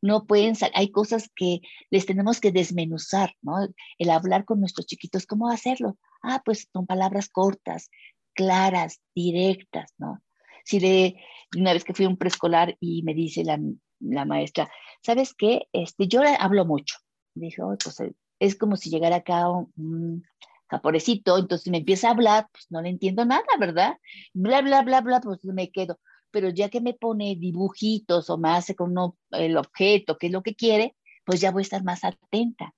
no 0.00 0.26
pueden, 0.26 0.54
hay 0.74 0.92
cosas 0.92 1.28
que 1.34 1.60
les 1.90 2.06
tenemos 2.06 2.40
que 2.40 2.52
desmenuzar, 2.52 3.34
¿no? 3.42 3.56
El 3.98 4.10
hablar 4.10 4.44
con 4.44 4.60
nuestros 4.60 4.86
chiquitos, 4.86 5.26
¿cómo 5.26 5.50
hacerlo? 5.50 5.98
Ah, 6.22 6.40
pues 6.44 6.68
con 6.72 6.86
palabras 6.86 7.28
cortas, 7.28 7.90
claras, 8.32 9.00
directas, 9.12 9.92
¿no? 9.98 10.22
Si 10.64 10.78
de 10.78 11.16
una 11.56 11.72
vez 11.72 11.82
que 11.82 11.94
fui 11.94 12.04
a 12.04 12.08
un 12.08 12.16
preescolar 12.16 12.76
y 12.78 13.02
me 13.02 13.12
dice 13.12 13.42
la, 13.42 13.58
la 13.98 14.24
maestra, 14.24 14.70
¿sabes 15.02 15.34
qué? 15.34 15.66
Este, 15.72 16.06
yo 16.06 16.22
hablo 16.38 16.64
mucho. 16.64 16.96
Dijo, 17.34 17.76
pues 17.82 18.00
eh, 18.00 18.12
es 18.38 18.56
como 18.56 18.76
si 18.76 18.90
llegara 18.90 19.16
acá 19.16 19.48
un, 19.48 20.24
japonesito, 20.68 21.36
entonces 21.36 21.70
me 21.70 21.78
empieza 21.78 22.08
a 22.08 22.12
hablar, 22.12 22.48
pues 22.52 22.66
no 22.70 22.80
le 22.80 22.90
entiendo 22.90 23.24
nada, 23.24 23.44
¿verdad? 23.58 23.96
Bla, 24.32 24.62
bla, 24.62 24.82
bla, 24.82 25.00
bla, 25.00 25.20
pues 25.20 25.44
me 25.44 25.70
quedo. 25.70 25.98
Pero 26.30 26.48
ya 26.50 26.68
que 26.68 26.80
me 26.80 26.94
pone 26.94 27.34
dibujitos 27.36 28.30
o 28.30 28.38
me 28.38 28.50
hace 28.50 28.76
con 28.76 28.94
el 29.32 29.56
objeto, 29.56 30.16
que 30.16 30.28
es 30.28 30.32
lo 30.32 30.42
que 30.42 30.54
quiere, 30.54 30.94
pues 31.24 31.40
ya 31.40 31.50
voy 31.50 31.62
a 31.62 31.64
estar 31.64 31.82
más 31.82 32.04
atenta. 32.04 32.72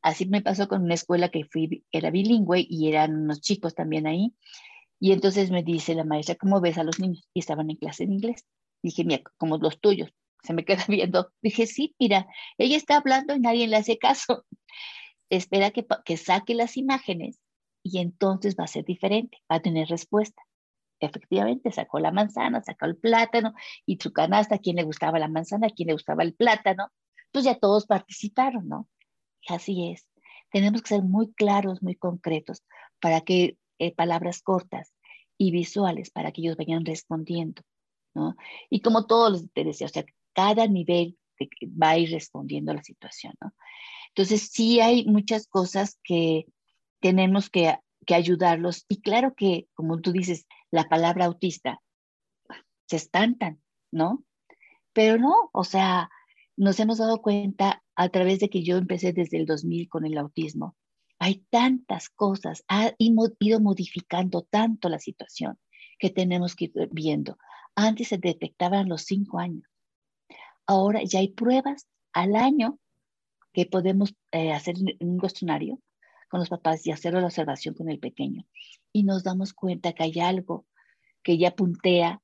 Así 0.00 0.26
me 0.26 0.40
pasó 0.40 0.66
con 0.66 0.82
una 0.82 0.94
escuela 0.94 1.28
que 1.28 1.44
fui, 1.44 1.84
era 1.92 2.10
bilingüe 2.10 2.66
y 2.66 2.88
eran 2.88 3.14
unos 3.24 3.42
chicos 3.42 3.74
también 3.74 4.06
ahí. 4.06 4.34
Y 4.98 5.12
entonces 5.12 5.50
me 5.50 5.62
dice 5.62 5.94
la 5.94 6.04
maestra, 6.04 6.36
¿cómo 6.36 6.60
ves 6.62 6.78
a 6.78 6.84
los 6.84 6.98
niños? 6.98 7.28
Y 7.34 7.40
estaban 7.40 7.68
en 7.68 7.76
clase 7.76 8.06
de 8.06 8.14
inglés. 8.14 8.46
Dije, 8.82 9.04
mira, 9.04 9.22
como 9.36 9.58
los 9.58 9.78
tuyos 9.78 10.10
se 10.44 10.52
me 10.54 10.64
queda 10.64 10.84
viendo. 10.88 11.32
Dije, 11.42 11.66
sí, 11.66 11.94
mira, 11.98 12.26
ella 12.58 12.76
está 12.76 12.96
hablando 12.98 13.34
y 13.34 13.40
nadie 13.40 13.66
le 13.68 13.76
hace 13.76 13.98
caso. 13.98 14.44
Espera 15.30 15.70
que, 15.70 15.86
que 16.04 16.16
saque 16.16 16.54
las 16.54 16.76
imágenes 16.76 17.40
y 17.82 17.98
entonces 17.98 18.56
va 18.58 18.64
a 18.64 18.68
ser 18.68 18.84
diferente, 18.84 19.38
va 19.50 19.56
a 19.56 19.62
tener 19.62 19.88
respuesta. 19.88 20.42
Efectivamente, 21.00 21.72
sacó 21.72 21.98
la 21.98 22.12
manzana, 22.12 22.62
sacó 22.62 22.86
el 22.86 22.96
plátano 22.96 23.52
y 23.84 23.98
su 24.00 24.12
canasta, 24.12 24.58
quién 24.58 24.76
le 24.76 24.84
gustaba 24.84 25.18
la 25.18 25.28
manzana, 25.28 25.68
quién 25.70 25.88
le 25.88 25.94
gustaba 25.94 26.22
el 26.22 26.34
plátano, 26.34 26.88
pues 27.32 27.44
ya 27.44 27.56
todos 27.58 27.86
participaron, 27.86 28.68
¿no? 28.68 28.88
así 29.48 29.90
es. 29.90 30.08
Tenemos 30.50 30.82
que 30.82 30.88
ser 30.88 31.02
muy 31.02 31.32
claros, 31.34 31.82
muy 31.82 31.96
concretos, 31.96 32.62
para 33.00 33.20
que 33.22 33.58
eh, 33.78 33.94
palabras 33.94 34.40
cortas 34.40 34.94
y 35.36 35.50
visuales, 35.50 36.10
para 36.10 36.32
que 36.32 36.40
ellos 36.40 36.56
vayan 36.56 36.84
respondiendo, 36.84 37.62
¿no? 38.14 38.36
Y 38.70 38.80
como 38.80 39.06
todos 39.06 39.32
los 39.32 39.42
intereses, 39.42 39.90
o 39.90 39.92
sea, 39.92 40.04
cada 40.34 40.66
nivel 40.66 41.16
va 41.62 41.90
a 41.90 41.98
ir 41.98 42.10
respondiendo 42.10 42.72
a 42.72 42.76
la 42.76 42.82
situación, 42.82 43.34
¿no? 43.40 43.54
Entonces, 44.08 44.50
sí 44.52 44.80
hay 44.80 45.04
muchas 45.06 45.48
cosas 45.48 45.98
que 46.04 46.46
tenemos 47.00 47.50
que, 47.50 47.76
que 48.06 48.14
ayudarlos. 48.14 48.84
Y 48.88 49.00
claro 49.00 49.34
que, 49.34 49.66
como 49.74 50.00
tú 50.00 50.12
dices, 50.12 50.46
la 50.70 50.84
palabra 50.84 51.24
autista, 51.24 51.80
se 52.86 52.96
espantan, 52.96 53.60
¿no? 53.90 54.24
Pero 54.92 55.18
no, 55.18 55.50
o 55.52 55.64
sea, 55.64 56.10
nos 56.56 56.78
hemos 56.78 56.98
dado 56.98 57.20
cuenta 57.22 57.82
a 57.96 58.08
través 58.08 58.38
de 58.38 58.48
que 58.48 58.62
yo 58.62 58.76
empecé 58.76 59.12
desde 59.12 59.38
el 59.38 59.46
2000 59.46 59.88
con 59.88 60.06
el 60.06 60.16
autismo. 60.18 60.76
Hay 61.18 61.44
tantas 61.50 62.08
cosas, 62.10 62.64
ha 62.68 62.92
ido 62.98 63.60
modificando 63.60 64.42
tanto 64.42 64.88
la 64.88 64.98
situación 64.98 65.58
que 65.98 66.10
tenemos 66.10 66.54
que 66.54 66.66
ir 66.66 66.72
viendo. 66.92 67.38
Antes 67.74 68.08
se 68.08 68.18
detectaban 68.18 68.88
los 68.88 69.02
cinco 69.02 69.38
años. 69.38 69.64
Ahora 70.66 71.02
ya 71.04 71.20
hay 71.20 71.28
pruebas 71.28 71.86
al 72.12 72.36
año 72.36 72.78
que 73.52 73.66
podemos 73.66 74.14
eh, 74.32 74.52
hacer 74.52 74.76
un 75.00 75.18
cuestionario 75.18 75.80
con 76.28 76.40
los 76.40 76.48
papás 76.48 76.86
y 76.86 76.90
hacer 76.90 77.14
la 77.14 77.26
observación 77.26 77.74
con 77.74 77.88
el 77.88 78.00
pequeño. 78.00 78.44
Y 78.92 79.04
nos 79.04 79.22
damos 79.22 79.52
cuenta 79.52 79.92
que 79.92 80.02
hay 80.02 80.18
algo 80.20 80.66
que 81.22 81.38
ya 81.38 81.54
puntea 81.54 82.20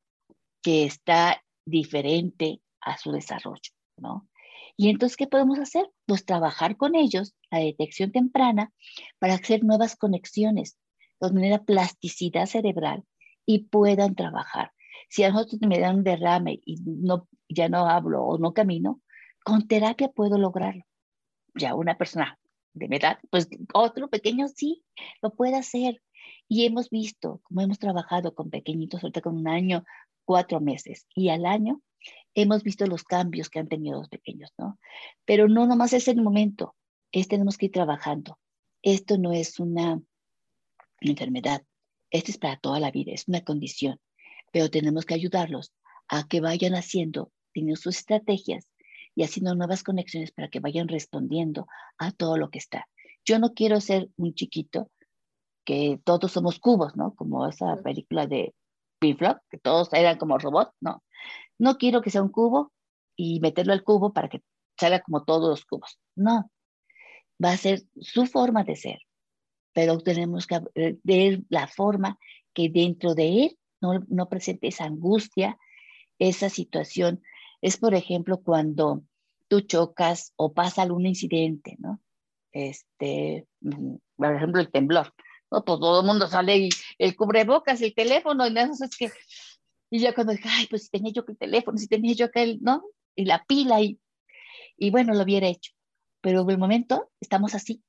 que 0.62 0.84
está 0.84 1.42
diferente 1.64 2.60
a 2.80 2.98
su 2.98 3.12
desarrollo, 3.12 3.72
¿no? 3.96 4.28
Y 4.76 4.88
entonces, 4.88 5.16
¿qué 5.16 5.26
podemos 5.26 5.58
hacer? 5.58 5.90
Pues 6.06 6.24
trabajar 6.24 6.76
con 6.76 6.94
ellos 6.94 7.34
la 7.50 7.58
detección 7.58 8.12
temprana 8.12 8.72
para 9.18 9.34
hacer 9.34 9.62
nuevas 9.62 9.94
conexiones, 9.94 10.78
de 11.20 11.32
manera 11.32 11.62
plasticidad 11.64 12.46
cerebral 12.46 13.04
y 13.44 13.64
puedan 13.64 14.14
trabajar. 14.14 14.72
Si 15.10 15.24
a 15.24 15.30
nosotros 15.30 15.60
me 15.62 15.80
dan 15.80 15.96
un 15.96 16.04
derrame 16.04 16.60
y 16.64 16.76
no, 16.84 17.28
ya 17.48 17.68
no 17.68 17.88
hablo 17.88 18.22
o 18.22 18.38
no 18.38 18.54
camino, 18.54 19.02
con 19.44 19.66
terapia 19.66 20.08
puedo 20.08 20.38
lograrlo. 20.38 20.84
Ya 21.54 21.74
una 21.74 21.98
persona 21.98 22.38
de 22.74 22.88
mi 22.88 22.96
edad, 22.96 23.18
pues 23.28 23.48
otro 23.74 24.08
pequeño 24.08 24.46
sí, 24.48 24.84
lo 25.20 25.34
puede 25.34 25.56
hacer. 25.56 26.00
Y 26.48 26.64
hemos 26.64 26.90
visto, 26.90 27.40
como 27.42 27.60
hemos 27.60 27.80
trabajado 27.80 28.34
con 28.36 28.50
pequeñitos, 28.50 29.02
ahorita 29.02 29.20
con 29.20 29.36
un 29.36 29.48
año, 29.48 29.84
cuatro 30.24 30.60
meses, 30.60 31.08
y 31.14 31.30
al 31.30 31.44
año 31.44 31.82
hemos 32.34 32.62
visto 32.62 32.86
los 32.86 33.02
cambios 33.02 33.50
que 33.50 33.58
han 33.58 33.68
tenido 33.68 33.98
los 33.98 34.08
pequeños, 34.08 34.52
¿no? 34.56 34.78
Pero 35.24 35.48
no 35.48 35.66
nomás 35.66 35.92
es 35.92 36.06
el 36.06 36.22
momento, 36.22 36.76
es 37.10 37.26
tenemos 37.26 37.58
que 37.58 37.66
ir 37.66 37.72
trabajando. 37.72 38.38
Esto 38.82 39.18
no 39.18 39.32
es 39.32 39.58
una 39.58 40.00
enfermedad, 41.00 41.64
esto 42.10 42.30
es 42.30 42.38
para 42.38 42.58
toda 42.58 42.78
la 42.78 42.92
vida, 42.92 43.12
es 43.12 43.26
una 43.26 43.42
condición, 43.42 43.98
pero 44.50 44.70
tenemos 44.70 45.04
que 45.04 45.14
ayudarlos 45.14 45.72
a 46.08 46.26
que 46.26 46.40
vayan 46.40 46.74
haciendo, 46.74 47.30
teniendo 47.52 47.80
sus 47.80 47.98
estrategias 47.98 48.68
y 49.14 49.22
haciendo 49.22 49.54
nuevas 49.54 49.82
conexiones 49.82 50.32
para 50.32 50.48
que 50.48 50.60
vayan 50.60 50.88
respondiendo 50.88 51.66
a 51.98 52.12
todo 52.12 52.36
lo 52.36 52.50
que 52.50 52.58
está. 52.58 52.86
Yo 53.24 53.38
no 53.38 53.54
quiero 53.54 53.80
ser 53.80 54.08
un 54.16 54.34
chiquito 54.34 54.90
que 55.64 56.00
todos 56.04 56.32
somos 56.32 56.58
cubos, 56.58 56.96
¿no? 56.96 57.14
Como 57.14 57.46
esa 57.46 57.76
película 57.76 58.26
de 58.26 58.54
Pink 58.98 59.18
Floyd, 59.18 59.36
que 59.50 59.58
todos 59.58 59.92
eran 59.92 60.18
como 60.18 60.38
robots, 60.38 60.72
no. 60.80 61.02
No 61.58 61.76
quiero 61.76 62.02
que 62.02 62.10
sea 62.10 62.22
un 62.22 62.30
cubo 62.30 62.72
y 63.16 63.40
meterlo 63.40 63.72
al 63.72 63.84
cubo 63.84 64.12
para 64.12 64.28
que 64.28 64.42
salga 64.78 65.00
como 65.00 65.24
todos 65.24 65.48
los 65.48 65.64
cubos. 65.64 65.98
No. 66.16 66.50
Va 67.42 67.52
a 67.52 67.56
ser 67.56 67.82
su 68.00 68.26
forma 68.26 68.64
de 68.64 68.76
ser, 68.76 68.98
pero 69.72 69.98
tenemos 69.98 70.46
que 70.46 70.60
ver 71.02 71.40
la 71.48 71.66
forma 71.68 72.18
que 72.52 72.68
dentro 72.68 73.14
de 73.14 73.44
él 73.44 73.58
no, 73.80 74.04
no 74.08 74.28
presente 74.28 74.68
esa 74.68 74.84
angustia, 74.84 75.58
esa 76.18 76.48
situación. 76.48 77.22
Es, 77.60 77.76
por 77.76 77.94
ejemplo, 77.94 78.40
cuando 78.42 79.02
tú 79.48 79.60
chocas 79.62 80.32
o 80.36 80.52
pasa 80.52 80.82
algún 80.82 81.06
incidente, 81.06 81.76
¿no? 81.78 82.00
Este, 82.52 83.46
mm, 83.60 83.96
por 84.16 84.34
ejemplo, 84.34 84.60
el 84.60 84.70
temblor. 84.70 85.12
¿no? 85.50 85.64
Pues 85.64 85.80
todo 85.80 86.00
el 86.00 86.06
mundo 86.06 86.28
sale 86.28 86.56
y 86.58 86.68
el 86.98 87.16
cubrebocas, 87.16 87.82
el 87.82 87.94
teléfono, 87.94 88.46
y 88.46 88.56
eso 88.56 88.84
es 88.84 88.96
que, 88.96 89.10
y 89.90 89.98
ya 89.98 90.14
cuando 90.14 90.32
dije, 90.32 90.48
ay, 90.48 90.66
pues 90.68 90.84
si 90.84 90.90
tenía 90.90 91.12
yo 91.12 91.24
que 91.24 91.32
el 91.32 91.38
teléfono, 91.38 91.78
si 91.78 91.88
tenía 91.88 92.14
yo 92.14 92.30
que 92.30 92.42
el, 92.42 92.58
¿no? 92.62 92.84
Y 93.16 93.24
la 93.24 93.44
pila, 93.44 93.80
y, 93.80 93.98
y 94.76 94.90
bueno, 94.90 95.14
lo 95.14 95.24
hubiera 95.24 95.48
hecho. 95.48 95.72
Pero 96.20 96.42
en 96.42 96.50
el 96.50 96.58
momento 96.58 97.10
estamos 97.20 97.54
así. 97.54 97.82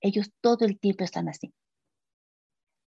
Ellos 0.00 0.30
todo 0.40 0.64
el 0.66 0.78
tiempo 0.78 1.04
están 1.04 1.28
así. 1.28 1.52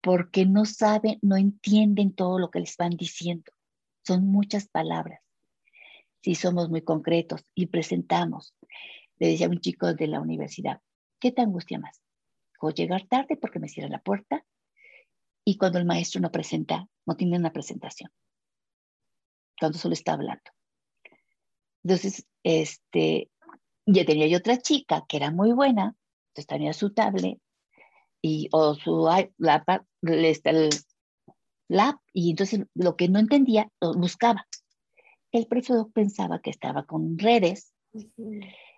Porque 0.00 0.46
no 0.46 0.64
saben, 0.64 1.18
no 1.22 1.36
entienden 1.36 2.14
todo 2.14 2.38
lo 2.38 2.50
que 2.50 2.60
les 2.60 2.76
van 2.76 2.90
diciendo. 2.90 3.52
Son 4.06 4.26
muchas 4.26 4.68
palabras. 4.68 5.20
Si 6.22 6.34
somos 6.34 6.68
muy 6.70 6.82
concretos 6.82 7.44
y 7.54 7.66
presentamos, 7.66 8.54
le 9.18 9.28
decía 9.28 9.46
a 9.46 9.50
un 9.50 9.60
chico 9.60 9.92
de 9.94 10.06
la 10.06 10.20
universidad, 10.20 10.80
¿qué 11.20 11.32
te 11.32 11.42
angustia 11.42 11.78
más? 11.78 12.00
o 12.60 12.70
llegar 12.70 13.06
tarde 13.06 13.36
porque 13.36 13.58
me 13.58 13.68
cierra 13.68 13.88
la 13.88 14.02
puerta 14.02 14.44
y 15.44 15.56
cuando 15.56 15.78
el 15.78 15.86
maestro 15.86 16.20
no 16.20 16.30
presenta, 16.30 16.88
no 17.06 17.16
tiene 17.16 17.38
una 17.38 17.52
presentación, 17.52 18.10
cuando 19.58 19.78
solo 19.78 19.94
está 19.94 20.12
hablando. 20.12 20.50
Entonces, 21.82 22.26
este, 22.42 23.30
ya 23.86 24.04
tenía 24.04 24.26
yo 24.26 24.38
otra 24.38 24.58
chica 24.58 25.04
que 25.08 25.16
era 25.16 25.30
muy 25.30 25.52
buena, 25.52 25.96
entonces 26.28 26.46
tenía 26.46 26.72
su 26.72 26.92
tablet 26.92 27.38
y, 28.22 28.48
o 28.52 28.74
su 28.74 29.08
lap, 29.38 29.86
el 30.02 30.70
lap, 31.68 32.00
y 32.12 32.30
entonces 32.30 32.66
lo 32.74 32.96
que 32.96 33.08
no 33.08 33.18
entendía 33.18 33.70
lo 33.80 33.94
buscaba. 33.94 34.46
El 35.30 35.46
profesor 35.46 35.90
pensaba 35.92 36.40
que 36.40 36.50
estaba 36.50 36.84
con 36.84 37.18
redes. 37.18 37.72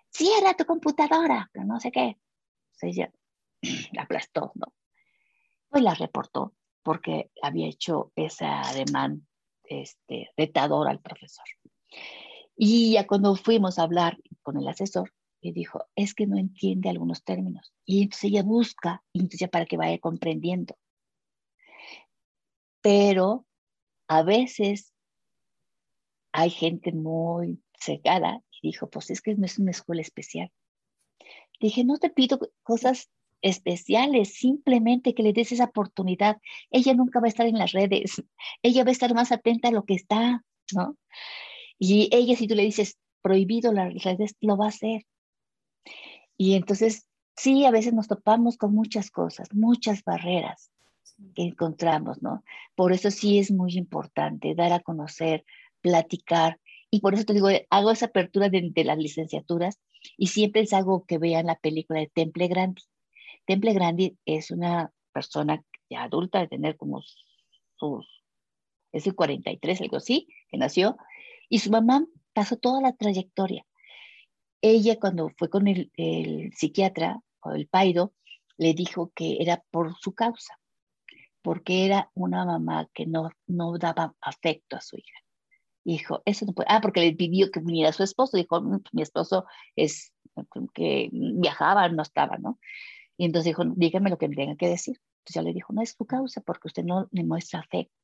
Cierra 0.09 0.53
tu 0.55 0.65
computadora, 0.65 1.49
que 1.53 1.61
no 1.61 1.79
sé 1.79 1.91
qué. 1.91 2.17
O 2.83 2.91
sea, 2.91 3.11
la 3.93 4.03
aplastó, 4.03 4.51
¿no? 4.55 4.73
Pues 5.69 5.83
la 5.83 5.93
reportó 5.93 6.53
porque 6.83 7.31
había 7.41 7.67
hecho 7.67 8.11
ese 8.15 8.45
ademán 8.45 9.27
este, 9.63 10.29
retador 10.35 10.89
al 10.89 10.99
profesor. 10.99 11.45
Y 12.57 12.93
ya 12.93 13.07
cuando 13.07 13.35
fuimos 13.35 13.79
a 13.79 13.83
hablar 13.83 14.17
con 14.41 14.57
el 14.57 14.67
asesor, 14.67 15.13
le 15.41 15.51
dijo, 15.53 15.85
es 15.95 16.13
que 16.13 16.27
no 16.27 16.37
entiende 16.37 16.89
algunos 16.89 17.23
términos. 17.23 17.73
Y 17.85 18.03
entonces 18.03 18.25
ella 18.25 18.43
busca, 18.43 19.03
entonces 19.13 19.39
ya 19.39 19.47
para 19.47 19.65
que 19.65 19.77
vaya 19.77 19.97
comprendiendo. 19.99 20.75
Pero 22.81 23.45
a 24.07 24.23
veces 24.23 24.93
hay 26.31 26.49
gente 26.49 26.91
muy 26.91 27.61
cegada 27.73 28.41
y 28.61 28.69
dijo, 28.69 28.89
pues 28.89 29.09
es 29.09 29.21
que 29.21 29.35
no 29.35 29.45
es 29.45 29.59
una 29.59 29.71
escuela 29.71 30.01
especial. 30.01 30.51
Dije, 31.59 31.83
no 31.83 31.97
te 31.97 32.09
pido 32.09 32.39
cosas 32.63 33.09
especiales, 33.41 34.35
simplemente 34.35 35.13
que 35.13 35.23
le 35.23 35.33
des 35.33 35.51
esa 35.51 35.65
oportunidad. 35.65 36.37
Ella 36.69 36.93
nunca 36.93 37.19
va 37.19 37.25
a 37.25 37.29
estar 37.29 37.47
en 37.47 37.57
las 37.57 37.71
redes, 37.71 38.23
ella 38.61 38.83
va 38.83 38.89
a 38.89 38.93
estar 38.93 39.13
más 39.13 39.31
atenta 39.31 39.69
a 39.69 39.71
lo 39.71 39.83
que 39.85 39.95
está, 39.95 40.43
¿no? 40.73 40.95
Y 41.77 42.09
ella, 42.11 42.35
si 42.35 42.47
tú 42.47 42.55
le 42.55 42.63
dices 42.63 42.97
prohibido 43.21 43.73
las 43.73 43.93
redes, 44.03 44.35
lo 44.41 44.57
va 44.57 44.65
a 44.65 44.69
hacer. 44.69 45.05
Y 46.37 46.55
entonces, 46.55 47.07
sí, 47.35 47.65
a 47.65 47.71
veces 47.71 47.93
nos 47.93 48.07
topamos 48.07 48.57
con 48.57 48.73
muchas 48.73 49.11
cosas, 49.11 49.47
muchas 49.53 50.03
barreras 50.03 50.71
que 51.35 51.43
encontramos, 51.43 52.21
¿no? 52.21 52.43
Por 52.75 52.93
eso 52.93 53.11
sí 53.11 53.37
es 53.39 53.51
muy 53.51 53.77
importante 53.77 54.55
dar 54.55 54.73
a 54.73 54.79
conocer, 54.79 55.45
platicar. 55.81 56.59
Y 56.89 56.99
por 57.01 57.13
eso 57.13 57.25
te 57.25 57.33
digo, 57.33 57.49
hago 57.69 57.91
esa 57.91 58.07
apertura 58.07 58.49
de, 58.49 58.69
de 58.71 58.83
las 58.83 58.97
licenciaturas 58.97 59.79
y 60.17 60.27
siempre 60.27 60.61
es 60.61 60.73
algo 60.73 61.05
que 61.05 61.17
vean 61.17 61.45
la 61.45 61.55
película 61.55 61.99
de 61.99 62.07
Temple 62.07 62.47
Grande. 62.47 62.81
Temple 63.45 63.73
Grandi 63.73 64.17
es 64.25 64.51
una 64.51 64.91
persona 65.13 65.63
ya 65.89 66.03
adulta, 66.03 66.39
de 66.39 66.47
tener 66.47 66.77
como 66.77 67.01
sus, 67.75 68.23
es 68.91 69.05
el 69.07 69.15
43, 69.15 69.81
algo 69.81 69.97
así, 69.97 70.27
que 70.49 70.57
nació, 70.57 70.97
y 71.49 71.59
su 71.59 71.69
mamá 71.69 72.05
pasó 72.33 72.57
toda 72.57 72.81
la 72.81 72.93
trayectoria. 72.93 73.65
Ella 74.61 74.99
cuando 74.99 75.29
fue 75.37 75.49
con 75.49 75.67
el, 75.67 75.91
psiquiatra 76.55 77.21
o 77.41 77.51
el 77.51 77.67
paido, 77.67 78.13
le 78.57 78.73
dijo 78.73 79.11
que 79.15 79.37
era 79.39 79.63
por 79.71 79.95
su 79.99 80.13
causa, 80.13 80.59
porque 81.41 81.85
era 81.85 82.11
una 82.13 82.45
mamá 82.45 82.87
que 82.93 83.07
no, 83.07 83.29
no 83.47 83.77
daba 83.77 84.15
afecto 84.21 84.77
a 84.77 84.81
su 84.81 84.97
hija. 84.97 85.19
Dijo, 85.83 86.21
eso 86.25 86.45
no 86.45 86.53
puede. 86.53 86.67
Ah, 86.69 86.79
porque 86.79 87.01
le 87.01 87.13
pidió 87.13 87.49
que 87.49 87.59
viniera 87.59 87.89
a 87.89 87.93
su 87.93 88.03
esposo. 88.03 88.37
Dijo, 88.37 88.61
mm, 88.61 88.83
mi 88.91 89.01
esposo 89.01 89.45
es 89.75 90.13
que 90.75 91.09
viajaba, 91.11 91.89
no 91.89 92.03
estaba, 92.03 92.37
¿no? 92.37 92.59
Y 93.17 93.25
entonces 93.25 93.45
dijo, 93.45 93.63
dígame 93.65 94.09
lo 94.09 94.17
que 94.17 94.27
me 94.27 94.35
tenga 94.35 94.55
que 94.55 94.67
decir. 94.67 95.01
Entonces 95.19 95.35
ya 95.35 95.41
le 95.41 95.53
dijo, 95.53 95.73
no 95.73 95.81
es 95.81 95.95
tu 95.95 96.05
causa 96.05 96.41
porque 96.41 96.67
usted 96.67 96.83
no 96.83 97.07
le 97.11 97.23
muestra 97.23 97.59
afecto. 97.59 98.00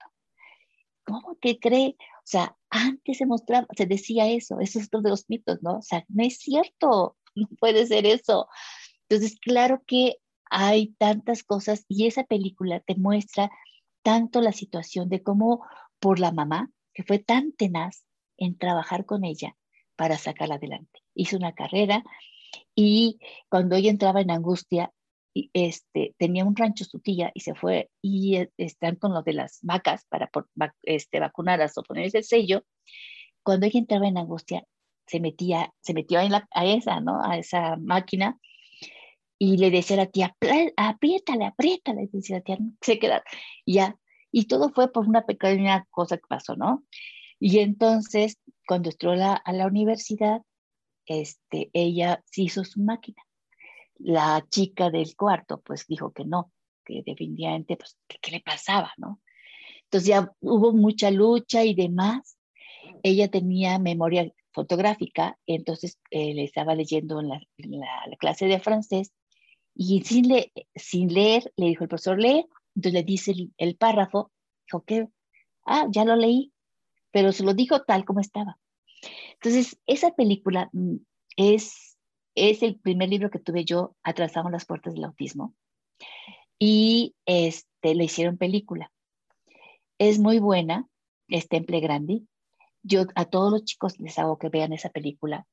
¿Cómo 1.07 1.37
que 1.39 1.57
cree? 1.57 1.95
O 1.99 2.25
sea, 2.25 2.57
antes 2.69 3.17
se 3.17 3.25
mostraba, 3.25 3.65
se 3.77 3.85
decía 3.85 4.27
eso, 4.27 4.59
eso 4.59 4.79
es 4.79 4.87
otro 4.87 5.01
de 5.01 5.09
los 5.11 5.29
mitos, 5.29 5.63
¿no? 5.63 5.77
O 5.77 5.81
sea, 5.81 6.03
no 6.09 6.23
es 6.23 6.37
cierto, 6.37 7.15
no 7.35 7.47
puede 7.59 7.85
ser 7.87 8.05
eso. 8.05 8.47
Entonces, 9.07 9.39
claro 9.39 9.81
que 9.87 10.17
hay 10.49 10.93
tantas 10.97 11.43
cosas 11.43 11.85
y 11.87 12.07
esa 12.07 12.25
película 12.25 12.81
te 12.81 12.95
muestra 12.95 13.49
tanto 14.03 14.41
la 14.41 14.51
situación 14.51 15.07
de 15.09 15.23
cómo 15.23 15.65
por 15.99 16.19
la 16.19 16.31
mamá, 16.31 16.71
que 16.93 17.03
fue 17.03 17.19
tan 17.19 17.53
tenaz 17.53 18.03
en 18.37 18.57
trabajar 18.57 19.05
con 19.05 19.23
ella 19.23 19.55
para 19.95 20.17
sacarla 20.17 20.55
adelante. 20.55 21.01
Hizo 21.15 21.37
una 21.37 21.53
carrera 21.53 22.03
y 22.75 23.19
cuando 23.49 23.75
ella 23.77 23.91
entraba 23.91 24.21
en 24.21 24.31
angustia, 24.31 24.91
este, 25.53 26.15
tenía 26.17 26.45
un 26.45 26.55
rancho 26.55 26.85
su 26.85 26.99
tía 26.99 27.31
y 27.33 27.41
se 27.41 27.55
fue 27.55 27.89
y 28.01 28.37
eh, 28.37 28.51
están 28.57 28.95
con 28.95 29.13
lo 29.13 29.23
de 29.23 29.33
las 29.33 29.59
vacas 29.61 30.05
para 30.09 30.29
este, 30.83 31.19
vacunarlas 31.19 31.77
o 31.77 31.83
ponerse 31.83 32.19
el 32.19 32.23
sello. 32.23 32.63
Cuando 33.43 33.65
ella 33.65 33.79
entraba 33.79 34.07
en 34.07 34.17
angustia, 34.17 34.63
se 35.07 35.19
metía, 35.19 35.73
se 35.81 35.93
metió 35.93 36.19
en 36.19 36.31
la, 36.31 36.47
a 36.51 36.65
esa, 36.65 36.99
¿no? 36.99 37.21
A 37.23 37.37
esa 37.37 37.77
máquina 37.77 38.37
y 39.39 39.57
le 39.57 39.71
decía 39.71 39.95
a 39.95 39.99
la 39.99 40.05
tía, 40.07 40.35
apriétale, 40.77 41.45
apriétale, 41.45 42.09
decía 42.11 42.37
la 42.37 42.43
tía, 42.43 42.57
se 42.81 42.99
queda, 42.99 43.23
ya. 43.65 43.97
Y 44.31 44.45
todo 44.47 44.69
fue 44.69 44.91
por 44.91 45.07
una 45.07 45.25
pequeña 45.25 45.85
cosa 45.91 46.17
que 46.17 46.27
pasó, 46.27 46.55
¿no? 46.55 46.83
Y 47.39 47.59
entonces, 47.59 48.39
cuando 48.67 48.89
entró 48.89 49.11
a 49.11 49.53
la 49.53 49.67
universidad, 49.67 50.41
este, 51.05 51.69
ella 51.73 52.23
se 52.25 52.41
hizo 52.43 52.65
su 52.65 52.81
máquina 52.81 53.26
la 53.99 54.45
chica 54.49 54.89
del 54.89 55.15
cuarto 55.15 55.61
pues 55.61 55.85
dijo 55.87 56.11
que 56.11 56.25
no, 56.25 56.51
que 56.85 57.03
definitivamente 57.05 57.77
pues 57.77 57.97
qué 58.07 58.31
le 58.31 58.41
pasaba, 58.41 58.91
¿no? 58.97 59.19
Entonces 59.83 60.09
ya 60.09 60.33
hubo 60.41 60.73
mucha 60.73 61.11
lucha 61.11 61.63
y 61.63 61.73
demás. 61.73 62.37
Ella 63.03 63.29
tenía 63.29 63.79
memoria 63.79 64.31
fotográfica, 64.51 65.37
entonces 65.45 65.99
eh, 66.09 66.33
le 66.33 66.43
estaba 66.43 66.75
leyendo 66.75 67.19
en 67.19 67.29
la, 67.29 67.39
clase 68.17 68.47
de 68.47 68.59
francés 68.59 69.13
y 69.75 70.01
sin, 70.01 70.27
leer, 70.27 71.53
le 71.55 71.67
dijo 71.67 71.83
el 71.83 71.89
profesor, 71.89 72.19
lee, 72.19 72.47
entonces 72.75 72.93
le 72.93 73.03
dice 73.03 73.33
el, 73.57 73.75
párrafo, 73.77 74.31
dijo 74.65 74.83
que, 74.83 75.07
ah, 75.65 75.85
ya 75.91 76.05
lo 76.05 76.15
leí, 76.15 76.51
pero 77.11 77.31
se 77.31 77.43
lo 77.43 77.53
dijo 77.53 77.83
tal 77.83 78.03
como 78.03 78.19
estaba. 78.19 78.57
Entonces, 79.33 79.79
esa 79.85 80.15
película 80.15 80.69
mm, 80.73 80.95
es, 81.35 81.86
es 82.37 82.61
el 82.61 82.79
primer 82.79 83.09
libro 83.09 83.29
que 83.31 83.39
tuve 83.39 83.65
yo, 83.65 83.95
Atrasamos 84.03 84.51
las 84.51 84.65
puertas 84.65 84.93
del 84.93 85.03
autismo, 85.03 85.55
y 86.59 87.15
este, 87.25 87.95
le 87.95 88.05
hicieron 88.05 88.37
película. 88.37 88.91
Es 89.97 90.19
muy 90.19 90.39
buena, 90.39 90.87
es 91.27 91.47
Temple 91.47 91.79
Grandi. 91.79 92.27
Yo 92.83 93.05
a 93.15 93.25
todos 93.25 93.51
los 93.51 93.65
chicos 93.65 93.99
les 93.99 94.17
hago 94.19 94.37
que 94.37 94.49
vean 94.49 94.71
esa 94.71 94.89
película 94.89 95.47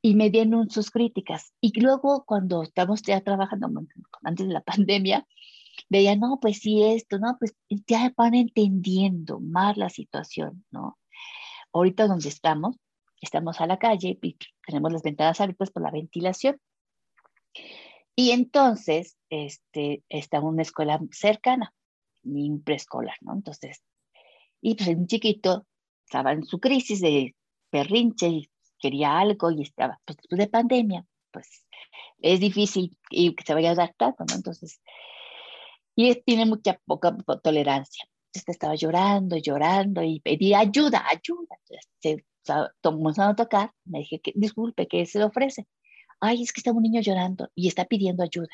y 0.00 0.14
me 0.14 0.30
dieron 0.30 0.70
sus 0.70 0.90
críticas. 0.90 1.52
Y 1.60 1.78
luego 1.80 2.24
cuando 2.24 2.62
estamos 2.62 3.02
ya 3.02 3.20
trabajando 3.20 3.68
antes 4.22 4.46
de 4.46 4.52
la 4.52 4.60
pandemia, 4.62 5.26
veía, 5.88 6.16
no, 6.16 6.38
pues 6.40 6.58
sí, 6.58 6.82
esto, 6.84 7.18
no, 7.18 7.36
pues 7.38 7.54
ya 7.86 8.12
van 8.16 8.34
entendiendo 8.34 9.40
más 9.40 9.76
la 9.76 9.90
situación, 9.90 10.64
¿no? 10.70 10.98
Ahorita 11.72 12.06
donde 12.06 12.28
estamos, 12.28 12.76
estamos 13.20 13.60
a 13.60 13.66
la 13.66 13.78
calle 13.78 14.18
y 14.22 14.36
tenemos 14.66 14.92
las 14.92 15.02
ventanas 15.02 15.40
abiertas 15.40 15.70
por 15.70 15.82
la 15.82 15.90
ventilación. 15.90 16.60
Y 18.14 18.32
entonces, 18.32 19.16
este, 19.30 20.02
está 20.08 20.40
una 20.40 20.62
escuela 20.62 21.00
cercana, 21.12 21.72
un 22.24 22.62
preescolar, 22.62 23.16
¿no? 23.20 23.34
Entonces, 23.34 23.82
y 24.60 24.74
pues 24.74 24.88
un 24.88 25.06
chiquito 25.06 25.66
estaba 26.04 26.32
en 26.32 26.44
su 26.44 26.58
crisis 26.58 27.00
de 27.00 27.34
perrinche 27.70 28.28
y 28.28 28.50
quería 28.78 29.18
algo 29.18 29.50
y 29.50 29.62
estaba, 29.62 30.00
pues 30.04 30.16
después 30.16 30.38
de 30.38 30.48
pandemia, 30.48 31.06
pues 31.30 31.64
es 32.20 32.40
difícil 32.40 32.96
y 33.10 33.34
que 33.34 33.44
se 33.44 33.54
vaya 33.54 33.70
adaptando, 33.70 34.24
¿no? 34.28 34.34
Entonces, 34.34 34.80
y 35.94 36.14
tiene 36.22 36.46
mucha 36.46 36.80
poca 36.86 37.16
tolerancia. 37.42 38.04
Entonces 38.28 38.48
estaba 38.48 38.74
llorando, 38.74 39.36
llorando 39.36 40.02
y 40.02 40.20
pedía 40.20 40.60
ayuda, 40.60 41.04
ayuda. 41.08 41.56
Comenzó 42.82 43.22
a 43.22 43.36
tocar, 43.36 43.72
me 43.84 44.00
dije, 44.00 44.20
que, 44.20 44.32
disculpe, 44.34 44.88
¿qué 44.88 45.06
se 45.06 45.18
le 45.18 45.24
ofrece? 45.24 45.66
Ay, 46.20 46.42
es 46.42 46.52
que 46.52 46.60
está 46.60 46.72
un 46.72 46.82
niño 46.82 47.00
llorando 47.00 47.50
y 47.54 47.68
está 47.68 47.84
pidiendo 47.84 48.22
ayuda. 48.22 48.48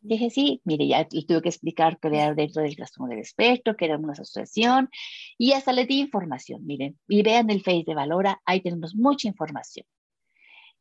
Dije, 0.00 0.30
sí, 0.30 0.60
mire, 0.64 0.86
ya 0.88 1.06
le 1.10 1.22
tuve 1.24 1.42
que 1.42 1.48
explicar 1.48 1.98
que 2.00 2.08
era 2.08 2.34
dentro 2.34 2.62
del 2.62 2.74
trastorno 2.74 3.08
del 3.08 3.20
espectro, 3.20 3.76
que 3.76 3.84
era 3.84 3.96
una 3.96 4.12
asociación, 4.12 4.90
y 5.38 5.52
hasta 5.52 5.72
le 5.72 5.86
di 5.86 6.00
información, 6.00 6.66
miren, 6.66 6.98
y 7.06 7.22
vean 7.22 7.50
el 7.50 7.62
Face 7.62 7.84
de 7.86 7.94
Valora, 7.94 8.40
ahí 8.44 8.60
tenemos 8.60 8.96
mucha 8.96 9.28
información. 9.28 9.86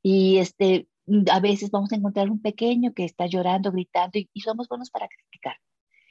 Y 0.01 0.37
este, 0.37 0.87
a 1.31 1.39
veces 1.39 1.69
vamos 1.69 1.91
a 1.91 1.95
encontrar 1.97 2.31
un 2.31 2.41
pequeño 2.41 2.93
que 2.93 3.05
está 3.05 3.27
llorando, 3.27 3.71
gritando, 3.71 4.17
y, 4.17 4.29
y 4.33 4.41
somos 4.41 4.67
buenos 4.67 4.89
para 4.89 5.07
criticar. 5.07 5.57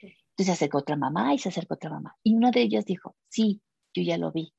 Entonces 0.01 0.45
se 0.45 0.51
acercó 0.53 0.77
otra 0.77 0.95
mamá 0.95 1.33
y 1.33 1.39
se 1.39 1.49
acercó 1.49 1.73
otra 1.73 1.89
mamá. 1.89 2.15
Y 2.23 2.35
una 2.35 2.51
de 2.51 2.61
ellas 2.61 2.85
dijo, 2.85 3.15
sí, 3.27 3.61
yo 3.93 4.03
ya 4.03 4.17
lo 4.17 4.31
vi. 4.31 4.53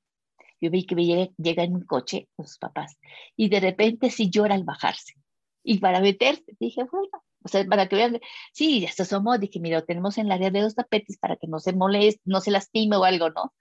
Yo 0.63 0.71
vi 0.71 0.87
que 0.87 0.95
llega, 0.95 1.63
en 1.65 1.75
un 1.75 1.85
coche 1.85 2.29
con 2.35 2.47
sus 2.47 2.57
papás 2.59 2.97
y 3.37 3.51
de 3.51 3.61
repente 3.61 4.11
sí 4.11 4.31
llora 4.31 4.55
al 4.55 4.65
bajarse. 4.65 5.15
Y 5.63 5.79
para 5.79 6.01
meterse, 6.01 6.57
dije, 6.59 6.85
bueno, 6.91 7.23
o 7.45 7.49
sea, 7.49 7.65
para 7.67 7.89
que 7.89 7.97
vean, 7.97 8.21
sí, 8.53 8.81
ya 8.81 8.91
se 8.91 9.03
asomó, 9.03 9.37
dije, 9.39 9.61
mira, 9.61 9.83
tenemos 9.83 10.17
en 10.19 10.27
el 10.27 10.33
área 10.33 10.51
de 10.51 10.63
los 10.63 10.75
tapetes 10.75 11.19
para 11.19 11.37
que 11.37 11.47
no 11.49 11.61
se 11.61 11.75
moleste, 11.75 12.23
no 12.25 12.41
se 12.41 12.51
lastime 12.51 12.97
o 12.97 13.05
algo, 13.05 13.31
¿no? 13.31 13.53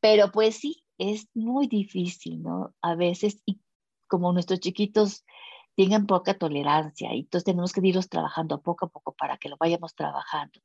Pero 0.00 0.30
pues 0.30 0.56
sí, 0.56 0.84
es 0.98 1.28
muy 1.34 1.68
difícil, 1.68 2.42
¿no? 2.42 2.74
A 2.82 2.94
veces, 2.94 3.40
y 3.46 3.60
como 4.06 4.32
nuestros 4.32 4.60
chiquitos 4.60 5.24
tengan 5.76 6.06
poca 6.06 6.34
tolerancia, 6.34 7.14
y 7.14 7.20
entonces 7.20 7.44
tenemos 7.44 7.72
que 7.72 7.80
irlos 7.86 8.08
trabajando 8.08 8.60
poco 8.62 8.86
a 8.86 8.88
poco 8.90 9.14
para 9.14 9.38
que 9.38 9.48
lo 9.48 9.56
vayamos 9.56 9.94
trabajando 9.94 10.60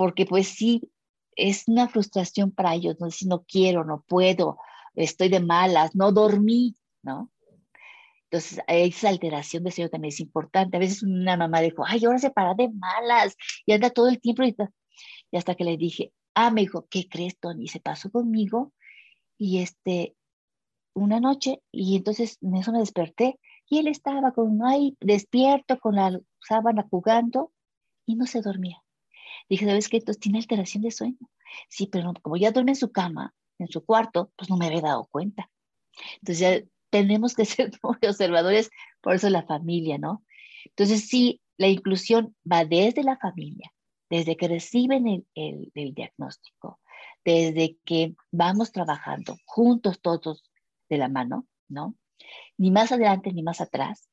porque 0.00 0.24
pues 0.24 0.48
sí, 0.48 0.90
es 1.36 1.68
una 1.68 1.86
frustración 1.86 2.52
para 2.52 2.74
ellos, 2.74 2.96
no 3.00 3.10
si 3.10 3.26
no 3.26 3.44
quiero, 3.44 3.84
no 3.84 4.02
puedo, 4.08 4.56
estoy 4.94 5.28
de 5.28 5.40
malas, 5.40 5.94
no 5.94 6.12
dormí, 6.12 6.76
¿no? 7.02 7.30
Entonces, 8.30 8.60
esa 8.68 9.08
alteración 9.08 9.64
de 9.64 9.72
sueño 9.72 9.90
también 9.90 10.10
es 10.10 10.20
importante. 10.20 10.76
A 10.76 10.80
veces 10.80 11.02
una 11.02 11.36
mamá 11.36 11.60
dijo, 11.60 11.84
ay, 11.84 12.04
ahora 12.04 12.18
se 12.18 12.30
para 12.30 12.54
de 12.54 12.68
malas 12.68 13.36
y 13.66 13.72
anda 13.72 13.90
todo 13.90 14.08
el 14.08 14.20
tiempo. 14.20 14.44
Y, 14.44 14.56
hasta 15.36 15.56
que 15.56 15.64
le 15.64 15.76
dije, 15.76 16.12
ah, 16.34 16.50
me 16.50 16.60
dijo, 16.60 16.86
¿qué 16.88 17.08
crees, 17.08 17.38
Tony? 17.38 17.66
Se 17.66 17.80
pasó 17.80 18.10
conmigo 18.10 18.72
y 19.36 19.58
este, 19.58 20.14
una 20.94 21.18
noche, 21.18 21.60
y 21.72 21.96
entonces 21.96 22.38
en 22.40 22.56
eso 22.56 22.72
me 22.72 22.78
desperté 22.78 23.40
y 23.68 23.78
él 23.78 23.88
estaba 23.88 24.32
con, 24.32 24.60
ay, 24.64 24.96
despierto 25.00 25.78
con 25.80 25.96
la 25.96 26.20
sábana 26.40 26.86
jugando 26.88 27.52
y 28.06 28.14
no 28.14 28.26
se 28.26 28.42
dormía. 28.42 28.82
Dije, 29.48 29.66
¿sabes 29.66 29.88
qué? 29.88 29.96
Entonces 29.98 30.20
tiene 30.20 30.38
alteración 30.38 30.82
de 30.84 30.90
sueño. 30.92 31.30
Sí, 31.68 31.86
pero 31.86 32.12
como 32.22 32.36
ya 32.36 32.52
duerme 32.52 32.72
en 32.72 32.76
su 32.76 32.92
cama, 32.92 33.34
en 33.60 33.68
su 33.68 33.84
cuarto, 33.84 34.32
pues 34.36 34.50
no 34.50 34.56
me 34.56 34.66
había 34.66 34.80
dado 34.80 35.08
cuenta. 35.10 35.50
Entonces 36.16 36.64
tenemos 36.90 37.34
que 37.34 37.44
ser 37.46 37.70
muy 37.82 37.96
observadores, 38.06 38.70
por 39.00 39.14
eso 39.14 39.30
la 39.30 39.46
familia, 39.46 39.98
¿no? 39.98 40.24
Entonces 40.64 41.08
sí, 41.08 41.40
la 41.56 41.68
inclusión 41.68 42.36
va 42.50 42.64
desde 42.64 43.02
la 43.02 43.16
familia, 43.16 43.72
desde 44.08 44.36
que 44.36 44.48
reciben 44.48 45.26
el, 45.34 45.72
el 45.74 45.94
diagnóstico, 45.94 46.80
desde 47.24 47.76
que 47.84 48.14
vamos 48.30 48.72
trabajando 48.72 49.36
juntos 49.44 50.00
todos 50.00 50.50
de 50.88 50.98
la 50.98 51.08
mano, 51.08 51.46
¿no? 51.68 51.94
Ni 52.56 52.70
más 52.70 52.92
adelante 52.92 53.32
ni 53.32 53.42
más 53.42 53.60
atrás, 53.60 54.08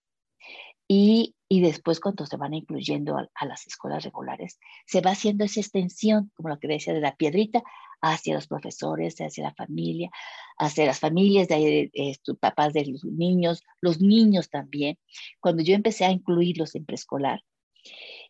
y, 0.88 1.36
y, 1.50 1.62
después 1.62 2.00
cuando 2.00 2.26
se 2.26 2.38
van 2.38 2.54
incluyendo 2.54 3.18
a, 3.18 3.46
las 3.46 3.68
escuelas 3.68 4.04
regulares, 4.04 4.60
se 4.86 5.02
va 5.02 5.12
haciendo 5.12 5.44
esa 5.46 5.60
extensión, 5.60 6.32
como 6.36 6.50
lo 6.50 6.60
que 6.60 6.68
decía, 6.68 6.94
de 6.94 7.02
la 7.02 7.16
piedrita 7.16 7.62
hacia 8.02 8.36
los 8.36 8.48
profesores, 8.48 9.16
hacia 9.20 9.44
la 9.44 9.54
familia, 9.54 10.10
hacia 10.58 10.86
las 10.86 11.00
familias 11.00 11.48
de, 11.48 11.92
de, 11.94 12.18
papás 12.40 12.74
de 12.74 12.86
los 12.86 13.04
niños, 13.04 13.64
los 13.82 14.00
niños 14.02 14.50
también. 14.50 14.98
Cuando 15.40 15.64
yo 15.64 15.76
empecé 15.76 16.06
a 16.06 16.12
incluirlos 16.12 16.76
en 16.76 16.86
preescolar, 16.86 17.42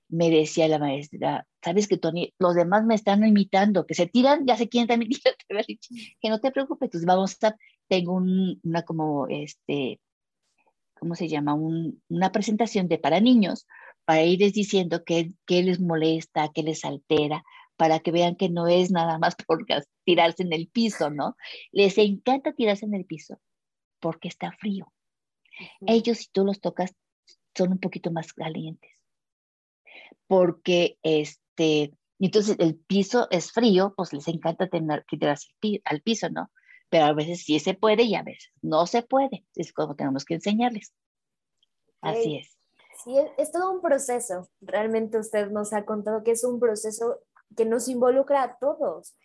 me 0.09 0.29
decía 0.29 0.67
la 0.67 0.79
maestra, 0.79 1.45
sabes 1.63 1.87
que 1.87 1.97
Tony, 1.97 2.33
los 2.39 2.55
demás 2.55 2.85
me 2.85 2.95
están 2.95 3.25
imitando, 3.27 3.85
que 3.85 3.93
se 3.93 4.07
tiran, 4.07 4.45
ya 4.45 4.55
se 4.57 4.69
quieren 4.69 4.87
también 4.87 5.11
que 6.21 6.29
no 6.29 6.39
te 6.39 6.51
preocupes, 6.51 6.87
entonces 6.87 7.05
vamos 7.05 7.37
a 7.43 7.55
tengo 7.87 8.13
un, 8.13 8.59
una 8.63 8.83
como, 8.83 9.27
este, 9.27 9.99
¿cómo 10.99 11.15
se 11.15 11.27
llama? 11.27 11.53
una 11.53 12.31
presentación 12.31 12.87
de 12.87 12.97
para 12.97 13.19
niños, 13.19 13.67
para 14.05 14.23
irles 14.23 14.53
diciendo 14.53 15.03
qué, 15.05 15.33
les 15.47 15.79
molesta, 15.79 16.49
qué 16.53 16.63
les 16.63 16.85
altera, 16.85 17.43
para 17.75 17.99
que 17.99 18.11
vean 18.11 18.35
que 18.35 18.49
no 18.49 18.67
es 18.67 18.91
nada 18.91 19.19
más 19.19 19.35
por 19.47 19.65
tirarse 20.05 20.43
en 20.43 20.53
el 20.53 20.69
piso, 20.69 21.09
¿no? 21.09 21.35
Les 21.71 21.97
encanta 21.97 22.53
tirarse 22.53 22.85
en 22.85 22.95
el 22.95 23.05
piso 23.05 23.39
porque 23.99 24.27
está 24.27 24.51
frío. 24.53 24.91
Ellos, 25.81 26.19
si 26.19 26.27
tú 26.31 26.45
los 26.45 26.61
tocas, 26.61 26.95
son 27.55 27.73
un 27.73 27.79
poquito 27.79 28.11
más 28.11 28.31
calientes. 28.31 28.91
Porque 30.27 30.97
este, 31.01 31.91
entonces 32.19 32.55
el 32.59 32.75
piso 32.75 33.27
es 33.31 33.51
frío, 33.51 33.93
pues 33.95 34.13
les 34.13 34.27
encanta 34.27 34.67
tener 34.67 35.03
que 35.05 35.17
tirarse 35.17 35.49
al 35.83 36.01
piso, 36.01 36.29
¿no? 36.29 36.51
Pero 36.89 37.05
a 37.05 37.13
veces 37.13 37.43
sí 37.43 37.59
se 37.59 37.73
puede 37.73 38.03
y 38.03 38.15
a 38.15 38.23
veces 38.23 38.51
no 38.61 38.85
se 38.87 39.03
puede. 39.03 39.45
Es 39.55 39.73
como 39.73 39.95
tenemos 39.95 40.25
que 40.25 40.35
enseñarles. 40.35 40.93
Así 42.01 42.37
es. 42.37 42.57
Sí, 43.03 43.15
es, 43.37 43.51
todo 43.51 43.71
un 43.71 43.81
proceso. 43.81 44.49
Realmente 44.61 45.17
usted 45.17 45.49
nos 45.51 45.73
ha 45.73 45.85
contado 45.85 46.23
que 46.23 46.31
es 46.31 46.43
un 46.43 46.59
proceso 46.59 47.19
que 47.55 47.65
nos 47.65 47.87
involucra 47.87 48.43
a 48.43 48.57
todos. 48.57 49.15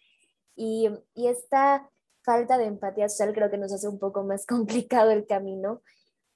Y, 0.55 0.89
y 1.15 1.29
esta 1.29 1.91
falta 2.23 2.59
de 2.59 2.67
empatía 2.67 3.09
social 3.09 3.35
creo 3.35 3.51
que 3.51 3.59
nos 3.59 3.73
hace 3.73 3.89
un 3.89 3.99
poco 3.99 4.23
más 4.25 4.47
complicado 4.47 5.11
el 5.11 5.27
camino, 5.27 5.83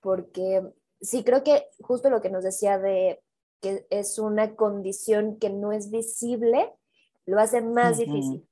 porque 0.00 0.62
sí 1.00 1.24
creo 1.24 1.42
que 1.42 1.66
justo 1.80 2.10
lo 2.10 2.20
que 2.20 2.30
nos 2.30 2.44
decía 2.44 2.78
de 2.78 3.22
que 3.60 3.86
es 3.90 4.18
una 4.18 4.54
condición 4.54 5.38
que 5.38 5.50
no 5.50 5.72
es 5.72 5.90
visible, 5.90 6.72
lo 7.24 7.40
hace 7.40 7.62
más 7.62 7.98
difícil. 7.98 8.46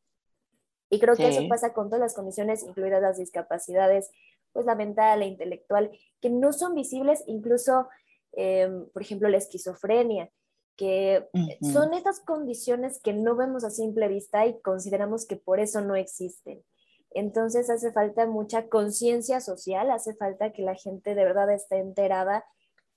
Y 0.95 0.99
creo 1.01 1.17
que 1.17 1.29
eso 1.29 1.49
pasa 1.49 1.73
con 1.73 1.89
todas 1.89 2.01
las 2.01 2.15
condiciones, 2.15 2.63
incluidas 2.63 3.03
las 3.03 3.19
discapacidades, 3.19 4.11
pues 4.53 4.67
la 4.67 4.75
mental, 4.75 5.21
la 5.21 5.27
intelectual, 5.27 5.91
que 6.21 6.31
no 6.31 6.53
son 6.53 6.75
visibles, 6.75 7.25
incluso, 7.27 7.89
em, 8.33 8.89
por 8.91 9.03
ejemplo, 9.03 9.29
la 9.29 9.39
esquizofrenia, 9.39 10.31
que 10.77 11.29
son 11.73 11.95
estas 11.95 12.21
condiciones 12.21 13.01
que 13.01 13.13
no 13.13 13.37
vemos 13.37 13.65
a 13.65 13.71
simple 13.71 14.09
vista 14.09 14.47
y 14.47 14.61
consideramos 14.61 15.27
que 15.27 15.37
por 15.37 15.61
eso 15.61 15.81
no 15.81 15.95
existen. 15.95 16.65
Entonces 17.11 17.71
hace 17.71 17.93
falta 17.93 18.27
mucha 18.27 18.69
conciencia 18.69 19.41
social, 19.41 19.91
hace 19.91 20.15
falta 20.15 20.53
que 20.53 20.63
la 20.63 20.75
gente 20.75 21.15
de 21.15 21.25
verdad 21.25 21.53
esté 21.53 21.79
enterada 21.79 22.45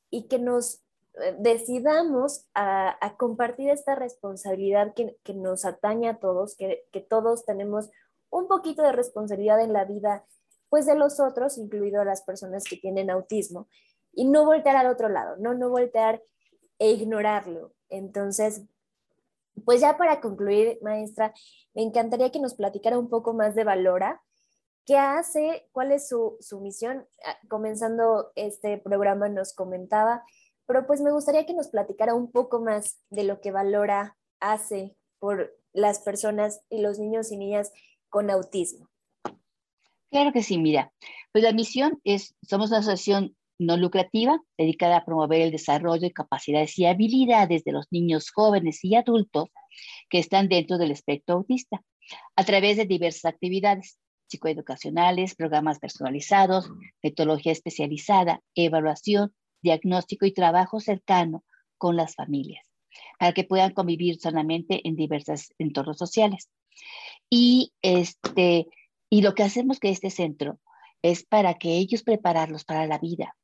y 0.10 0.28
que 0.28 0.40
nos 0.40 0.76
eh, 0.76 0.87
decidamos 1.40 2.48
a, 2.54 3.16
compartir 3.18 3.70
esta 3.70 3.96
responsabilidad 3.96 4.94
que, 4.94 5.34
nos 5.34 5.66
atañe 5.66 6.10
a 6.10 6.20
todos, 6.20 6.56
que, 6.56 6.86
todos 7.10 7.46
tenemos 7.46 7.90
un 8.30 8.48
poquito 8.48 8.82
de 8.84 8.92
responsabilidad 8.92 9.62
en 9.62 9.74
la 9.74 9.86
vida, 9.86 10.26
pues 10.70 10.86
de 10.86 10.96
los 10.96 11.20
otros, 11.20 11.58
incluido 11.58 12.04
las 12.04 12.24
personas 12.24 12.64
que 12.64 12.78
tienen 12.78 13.10
autismo, 13.10 13.68
y 14.14 14.26
no 14.26 14.46
voltear 14.46 14.76
al 14.76 14.88
otro 14.88 15.10
lado, 15.10 15.36
no, 15.38 15.54
no 15.54 15.70
voltear 15.70 16.22
e 16.80 16.92
ignorarlo. 16.92 17.74
Entonces, 17.90 18.64
pues 19.66 19.82
ya 19.82 19.98
para 19.98 20.22
concluir, 20.22 20.80
maestra, 20.82 21.34
me 21.74 21.84
encantaría 21.84 22.32
que 22.32 22.40
nos 22.40 22.56
platicara 22.56 23.00
un 23.00 23.10
poco 23.10 23.34
más 23.34 23.56
de 23.56 23.64
Valora, 23.64 24.22
¿Qué 24.88 24.98
hace? 24.98 25.68
¿Cuál 25.74 25.92
es 25.92 26.08
su, 26.08 26.38
su 26.40 26.62
misión? 26.62 27.06
Ah, 27.26 27.38
comenzando 27.50 28.32
este 28.36 28.78
programa 28.78 29.28
nos 29.28 29.54
comentaba, 29.54 30.24
pero 30.68 30.86
pues 30.86 31.02
me 31.02 31.12
gustaría 31.12 31.46
que 31.46 31.54
nos 31.54 31.70
platicara 31.70 32.14
un 32.14 32.32
poco 32.32 32.60
más 32.60 33.00
de 33.10 33.24
lo 33.24 33.42
que 33.42 33.52
Valora 33.52 34.18
hace 34.40 34.96
por 35.20 35.58
las 35.74 36.00
personas 36.00 36.62
y 36.70 36.82
los 36.82 37.00
niños 37.00 37.32
y 37.32 37.38
niñas 37.38 37.72
con 38.10 38.30
autismo. 38.30 38.90
Claro 40.12 40.32
que 40.32 40.44
sí, 40.44 40.58
mira, 40.58 40.94
pues 41.32 41.44
la 41.44 41.54
misión 41.54 42.00
es, 42.04 42.36
somos 42.42 42.70
una 42.70 42.80
asociación 42.80 43.36
no 43.60 43.76
lucrativa 43.76 44.40
dedicada 44.58 44.98
a 44.98 45.06
promover 45.06 45.42
el 45.42 45.52
desarrollo 45.52 46.02
de 46.02 46.14
capacidades 46.14 46.78
y 46.78 46.86
habilidades 46.86 47.64
de 47.64 47.72
los 47.72 47.88
niños 47.90 48.30
jóvenes 48.32 48.84
y 48.84 48.96
adultos 48.96 49.50
que 50.10 50.20
están 50.20 50.48
dentro 50.48 50.78
del 50.78 50.92
espectro 50.92 51.36
autista 51.36 51.82
a 52.36 52.44
través 52.46 52.78
de 52.78 52.86
diversas 52.86 53.26
actividades 53.26 53.98
psicoeducacionales, 54.28 55.36
programas 55.36 55.80
personalizados, 55.80 56.70
metodología 57.02 57.52
especializada, 57.52 58.42
evaluación, 58.56 59.34
diagnóstico 59.62 60.26
y 60.26 60.34
trabajo 60.34 60.80
cercano 60.80 61.44
con 61.78 61.96
las 61.96 62.16
familias 62.16 62.68
para 63.20 63.34
que 63.34 63.44
puedan 63.44 63.74
convivir 63.74 64.20
sanamente 64.20 64.88
en 64.88 64.96
diversos 64.96 65.54
entornos 65.58 65.98
sociales. 65.98 66.50
Y, 67.30 67.74
este, 67.82 68.68
y 69.10 69.22
lo 69.22 69.34
que 69.34 69.44
hacemos 69.44 69.80
que 69.80 69.90
este 69.90 70.10
centro 70.10 70.60
es 71.02 71.24
para 71.24 71.56
que 71.56 71.78
ellos 71.78 72.04
prepararlos 72.04 72.64
para 72.64 72.88
la 72.88 72.98
vida, 72.98 73.36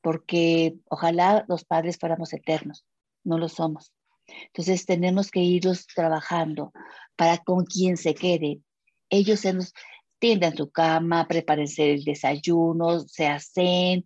porque 0.00 0.76
ojalá 0.88 1.44
los 1.48 1.64
padres 1.64 1.98
fuéramos 1.98 2.32
eternos, 2.32 2.84
no 3.24 3.38
lo 3.38 3.48
somos. 3.48 3.92
Entonces 4.26 4.84
tenemos 4.84 5.30
que 5.30 5.40
irlos 5.40 5.86
trabajando 5.86 6.72
para 7.16 7.38
con 7.38 7.64
quien 7.64 7.96
se 7.96 8.14
quede. 8.14 8.60
Ellos 9.10 9.40
se 9.40 9.54
nos 9.54 9.72
tiendan 10.18 10.56
su 10.56 10.70
cama, 10.70 11.26
prepárense 11.26 11.92
el 11.92 12.04
desayuno, 12.04 13.00
se 13.00 13.26
hacen, 13.26 14.04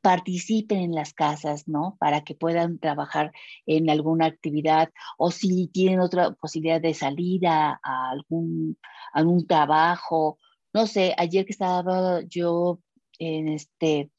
participen 0.00 0.78
en 0.80 0.92
las 0.94 1.12
casas, 1.12 1.68
¿no? 1.68 1.96
Para 1.98 2.22
que 2.22 2.34
puedan 2.34 2.78
trabajar 2.78 3.32
en 3.66 3.90
alguna 3.90 4.26
actividad 4.26 4.90
o 5.18 5.30
si 5.30 5.68
tienen 5.68 6.00
otra 6.00 6.32
posibilidad 6.32 6.80
de 6.80 6.94
salir 6.94 7.46
a, 7.46 7.78
algún, 7.82 8.78
algún 9.12 9.46
trabajo. 9.46 10.38
No 10.72 10.86
sé, 10.86 11.14
ayer 11.18 11.44
que 11.44 11.52
estaba 11.52 12.22
yo 12.28 12.80
en 13.18 13.48
este, 13.48 14.10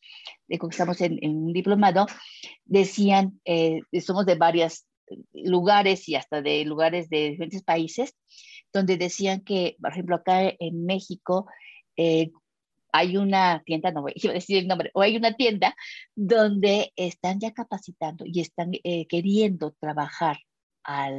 estamos 0.47 1.01
en, 1.01 1.19
un 1.23 1.53
diplomado, 1.53 2.05
decían, 2.65 3.39
eh, 3.45 3.82
somos 4.01 4.25
de 4.25 4.36
varios 4.36 4.86
lugares 5.34 6.07
y 6.07 6.15
hasta 6.15 6.41
de 6.41 6.63
lugares 6.65 7.09
de 7.09 7.32
diferentes 7.32 7.63
países, 7.63 8.15
donde 8.73 8.97
decían 8.97 9.41
que, 9.41 9.75
por 9.82 9.91
ejemplo, 9.91 10.15
acá 10.15 10.41
en 10.59 10.86
México, 10.86 11.47
eh, 11.97 12.32
hay 12.91 13.17
una 13.17 13.61
tienda, 13.65 13.91
no 13.91 14.01
voy 14.01 14.13
a 14.29 14.33
decir 14.33 14.57
el 14.57 14.67
nombre, 14.67 14.91
o 14.93 15.01
hay 15.01 15.17
una 15.17 15.33
tienda 15.33 15.75
donde 16.15 16.91
están 16.95 17.39
ya 17.39 17.51
capacitando 17.51 18.25
y 18.25 18.41
están 18.41 18.71
eh, 18.83 19.07
queriendo 19.07 19.73
trabajar 19.79 20.37
a 20.83 21.11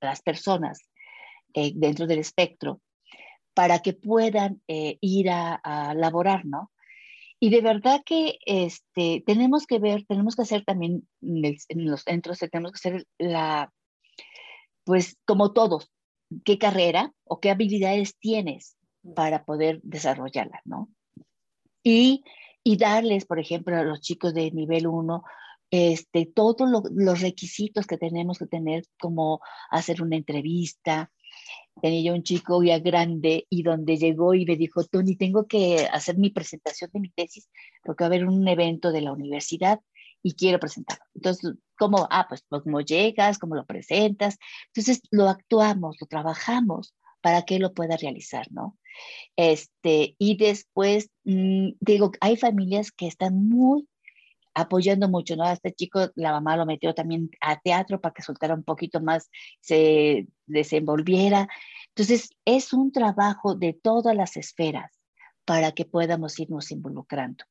las 0.00 0.20
personas 0.22 0.80
eh, 1.54 1.72
dentro 1.74 2.06
del 2.06 2.18
espectro 2.18 2.82
para 3.54 3.80
que 3.80 3.94
puedan 3.94 4.62
eh, 4.68 4.98
ir 5.00 5.30
a, 5.30 5.92
laborar, 5.96 6.44
¿no? 6.44 6.70
Y 7.40 7.50
de 7.50 7.60
verdad 7.60 8.02
que 8.04 8.38
este, 8.46 9.22
tenemos 9.26 9.66
que 9.66 9.78
ver, 9.78 10.04
tenemos 10.06 10.36
que 10.36 10.42
hacer 10.42 10.64
también 10.64 11.08
en 11.20 11.84
los 11.86 12.02
centros, 12.02 12.38
tenemos 12.38 12.72
que 12.72 12.88
hacer 12.88 13.06
la, 13.18 13.72
pues 14.84 15.16
como 15.24 15.52
todos, 15.52 15.90
qué 16.44 16.58
carrera 16.58 17.12
o 17.24 17.40
qué 17.40 17.50
habilidades 17.50 18.16
tienes 18.18 18.76
para 19.16 19.44
poder 19.44 19.80
desarrollarla, 19.82 20.60
¿no? 20.64 20.88
Y, 21.82 22.24
darles, 22.64 23.24
por 23.24 23.38
ejemplo, 23.38 23.76
a 23.76 23.82
los 23.82 24.00
chicos 24.00 24.34
de 24.34 24.50
nivel 24.50 24.86
1, 24.86 25.22
este, 25.70 26.26
todos 26.26 26.68
los 26.90 27.20
requisitos 27.20 27.86
que 27.86 27.98
tenemos 27.98 28.38
que 28.38 28.46
tener, 28.46 28.84
como 29.00 29.40
hacer 29.70 30.02
una 30.02 30.16
entrevista. 30.16 31.10
Tenía 31.80 32.12
un 32.12 32.22
chico 32.22 32.62
ya 32.62 32.78
grande 32.80 33.46
y 33.48 33.62
donde 33.62 33.96
llegó 33.96 34.34
y 34.34 34.44
me 34.44 34.56
dijo, 34.56 34.84
Tony, 34.84 35.16
tengo 35.16 35.46
que 35.46 35.86
hacer 35.92 36.18
mi 36.18 36.30
presentación 36.30 36.90
de 36.92 37.00
mi 37.00 37.10
tesis 37.10 37.48
porque 37.84 38.02
va 38.04 38.06
a 38.06 38.08
haber 38.08 38.26
un 38.26 38.46
evento 38.48 38.90
de 38.90 39.02
la 39.02 39.12
universidad 39.12 39.80
y 40.22 40.34
quiero 40.34 40.58
presentarlo. 40.58 41.04
Entonces, 41.14 41.54
¿cómo? 41.78 42.08
Ah, 42.10 42.26
pues, 42.28 42.44
pues 42.48 42.62
¿cómo 42.62 42.80
llegas? 42.80 43.38
¿Cómo 43.38 43.54
lo 43.54 43.64
presentas? 43.64 44.38
Entonces, 44.68 45.00
lo 45.10 45.28
actuamos, 45.28 45.96
lo 46.00 46.06
trabajamos 46.06 46.94
para 47.20 47.42
que 47.42 47.58
lo 47.58 47.74
pueda 47.74 47.96
realizar, 47.96 48.46
¿no? 48.50 48.76
Este, 49.36 50.16
y 50.18 50.36
después, 50.36 51.10
mm, 51.24 51.70
digo, 51.80 52.12
hay 52.20 52.36
familias 52.36 52.92
que 52.92 53.06
están 53.06 53.48
muy 53.48 53.88
apoyando 54.54 55.08
mucho, 55.08 55.36
¿no? 55.36 55.44
A 55.44 55.52
este 55.52 55.72
chico, 55.72 56.10
la 56.16 56.32
mamá 56.32 56.56
lo 56.56 56.66
metió 56.66 56.94
también 56.94 57.30
a 57.40 57.60
teatro 57.60 58.00
para 58.00 58.12
que 58.12 58.22
soltara 58.22 58.54
un 58.54 58.64
poquito 58.64 59.00
más, 59.00 59.30
se 59.60 60.26
desenvolviera. 60.46 61.48
Entonces, 61.90 62.30
es 62.44 62.72
un 62.72 62.90
trabajo 62.92 63.54
de 63.54 63.72
todas 63.72 64.16
las 64.16 64.36
esferas 64.36 64.92
para 65.44 65.72
que 65.72 65.84
podamos 65.84 66.38
irnos 66.40 66.70
involucrando. 66.70 67.44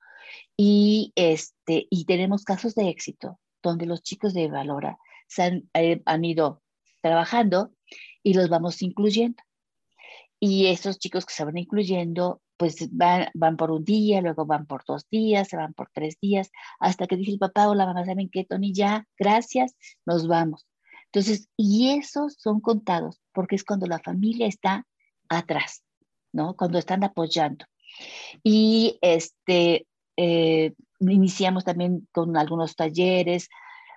Y, 0.58 1.14
este, 1.16 1.88
y 1.90 2.06
tenemos 2.06 2.44
casos 2.44 2.76
de 2.76 2.90
éxito 2.90 3.40
donde 3.64 3.86
los 3.86 4.04
chicos 4.04 4.34
de 4.34 4.50
Valora 4.50 4.98
han, 5.38 5.70
eh, 5.74 6.02
han 6.06 6.26
ido 6.26 6.62
trabajando 7.02 7.72
y 8.24 8.34
los 8.34 8.50
vamos 8.50 8.82
incluyendo. 8.82 9.42
Y 10.40 10.68
esos 10.68 11.00
chicos 11.00 11.26
que 11.26 11.34
se 11.34 11.44
van 11.44 11.58
incluyendo, 11.58 12.42
pues 12.58 12.90
van, 12.92 13.30
van 13.34 13.58
por 13.58 13.72
un 13.72 13.84
día, 13.84 14.22
luego 14.22 14.46
van 14.46 14.68
por 14.68 14.84
dos 14.86 15.08
días, 15.10 15.48
se 15.48 15.58
van 15.58 15.74
por 15.74 15.90
tres 15.92 16.18
días, 16.22 16.52
hasta 16.80 17.08
que 17.08 17.16
dice 17.16 17.32
el 17.32 17.40
papá 17.40 17.68
o 17.70 17.76
la 17.76 17.86
mamá, 17.86 18.06
¿saben 18.06 18.30
qué, 18.30 18.46
Tony? 18.46 18.74
Ya, 18.74 19.06
gracias, 19.18 19.76
nos 20.06 20.28
vamos. 20.28 20.68
Entonces, 21.06 21.50
y 21.58 21.90
esos 21.92 22.36
son 22.38 22.60
contados, 22.62 23.22
porque 23.34 23.56
es 23.56 23.64
cuando 23.64 23.88
la 23.88 24.00
familia 24.00 24.48
está 24.48 24.86
atrás, 25.30 25.84
¿no? 26.32 26.56
Cuando 26.56 26.78
están 26.78 27.04
apoyando. 27.04 27.66
Y 28.44 29.00
este, 29.02 29.88
eh, 30.18 30.74
iniciamos 31.00 31.64
también 31.64 32.08
con 32.12 32.38
algunos 32.38 32.76
talleres. 32.76 33.50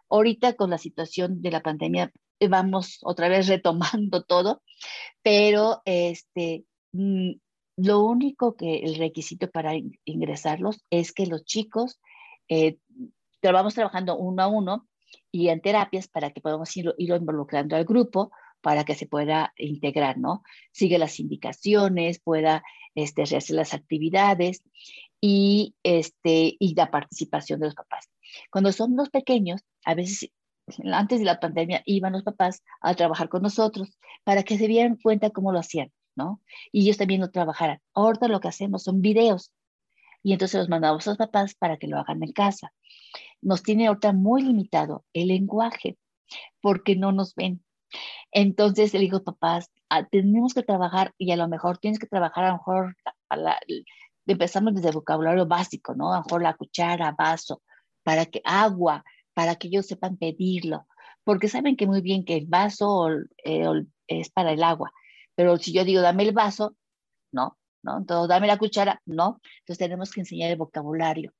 Ahorita 0.08 0.54
con 0.54 0.70
la 0.70 0.78
situación 0.78 1.42
de 1.42 1.50
la 1.50 1.60
pandemia, 1.60 2.12
vamos 2.48 2.98
otra 3.02 3.28
vez 3.28 3.48
retomando 3.48 4.22
todo, 4.22 4.62
pero 5.22 5.82
este, 5.84 6.64
mm, 6.92 7.32
lo 7.76 8.00
único 8.04 8.56
que 8.56 8.80
el 8.80 8.96
requisito 8.96 9.50
para 9.50 9.72
ingresarlos 10.04 10.84
es 10.90 11.12
que 11.12 11.26
los 11.26 11.44
chicos 11.44 11.98
eh, 12.48 12.76
vamos 13.42 13.74
trabajando 13.74 14.16
uno 14.16 14.42
a 14.42 14.48
uno 14.48 14.88
y 15.32 15.48
en 15.48 15.60
terapias 15.60 16.08
para 16.08 16.30
que 16.30 16.40
podamos 16.40 16.76
ir, 16.76 16.94
involucrando 16.98 17.76
al 17.76 17.84
grupo 17.84 18.30
para 18.60 18.84
que 18.84 18.94
se 18.94 19.06
pueda 19.06 19.54
integrar, 19.56 20.18
¿no? 20.18 20.42
Sigue 20.72 20.98
las 20.98 21.18
indicaciones, 21.18 22.20
pueda 22.20 22.62
este, 22.94 23.24
rehacer 23.24 23.56
las 23.56 23.72
actividades 23.72 24.62
y, 25.20 25.74
este, 25.82 26.56
y 26.58 26.74
la 26.74 26.90
participación 26.90 27.60
de 27.60 27.66
los 27.66 27.74
papás. 27.74 28.10
Cuando 28.50 28.72
son 28.72 28.96
los 28.96 29.08
pequeños, 29.08 29.62
a 29.84 29.94
veces 29.94 30.30
antes 30.92 31.20
de 31.20 31.24
la 31.24 31.40
pandemia 31.40 31.82
iban 31.86 32.12
los 32.12 32.22
papás 32.22 32.62
a 32.80 32.94
trabajar 32.94 33.28
con 33.28 33.42
nosotros 33.42 33.88
para 34.24 34.42
que 34.42 34.58
se 34.58 34.68
dieran 34.68 34.96
cuenta 34.96 35.30
cómo 35.30 35.52
lo 35.52 35.58
hacían, 35.58 35.92
¿no? 36.16 36.40
Y 36.72 36.82
ellos 36.82 36.96
también 36.96 37.20
lo 37.20 37.30
trabajaran. 37.30 37.80
Ahorita 37.94 38.28
lo 38.28 38.40
que 38.40 38.48
hacemos 38.48 38.82
son 38.82 39.00
videos 39.00 39.52
y 40.22 40.32
entonces 40.32 40.58
los 40.58 40.68
mandamos 40.68 41.06
a 41.06 41.10
los 41.10 41.18
papás 41.18 41.54
para 41.54 41.76
que 41.76 41.86
lo 41.86 41.98
hagan 41.98 42.22
en 42.22 42.32
casa. 42.32 42.72
Nos 43.40 43.62
tiene 43.62 43.86
ahorita 43.86 44.12
muy 44.12 44.42
limitado 44.42 45.04
el 45.12 45.28
lenguaje 45.28 45.98
porque 46.60 46.96
no 46.96 47.12
nos 47.12 47.34
ven. 47.34 47.64
Entonces 48.30 48.92
le 48.92 49.00
digo, 49.00 49.24
papás, 49.24 49.70
ah, 49.88 50.06
tenemos 50.06 50.54
que 50.54 50.62
trabajar 50.62 51.14
y 51.18 51.32
a 51.32 51.36
lo 51.36 51.48
mejor 51.48 51.78
tienes 51.78 51.98
que 51.98 52.06
trabajar 52.06 52.44
a 52.44 52.48
lo 52.48 52.54
mejor, 52.54 52.96
empezamos 54.26 54.74
desde 54.74 54.88
el 54.88 54.94
vocabulario 54.94 55.46
básico, 55.46 55.94
¿no? 55.94 56.12
A 56.12 56.18
lo 56.18 56.24
mejor 56.24 56.42
la 56.42 56.54
cuchara, 56.54 57.14
vaso, 57.18 57.62
para 58.02 58.26
que 58.26 58.40
agua, 58.44 59.04
para 59.40 59.54
que 59.56 59.68
ellos 59.68 59.86
sepan 59.86 60.18
pedirlo, 60.18 60.86
porque 61.24 61.48
saben 61.48 61.74
que 61.74 61.86
muy 61.86 62.02
bien 62.02 62.26
que 62.26 62.36
el 62.36 62.44
vaso 62.44 63.08
eh, 63.42 63.64
es 64.06 64.28
para 64.28 64.52
el 64.52 64.62
agua, 64.62 64.92
pero 65.34 65.56
si 65.56 65.72
yo 65.72 65.82
digo 65.82 66.02
dame 66.02 66.24
el 66.24 66.32
vaso, 66.32 66.76
no, 67.32 67.56
¿no? 67.82 67.96
Entonces 67.96 68.28
dame 68.28 68.46
la 68.46 68.58
cuchara, 68.58 69.00
no, 69.06 69.40
entonces 69.60 69.78
tenemos 69.78 70.10
que 70.10 70.20
enseñar 70.20 70.50
el 70.50 70.58
vocabulario. 70.58 71.32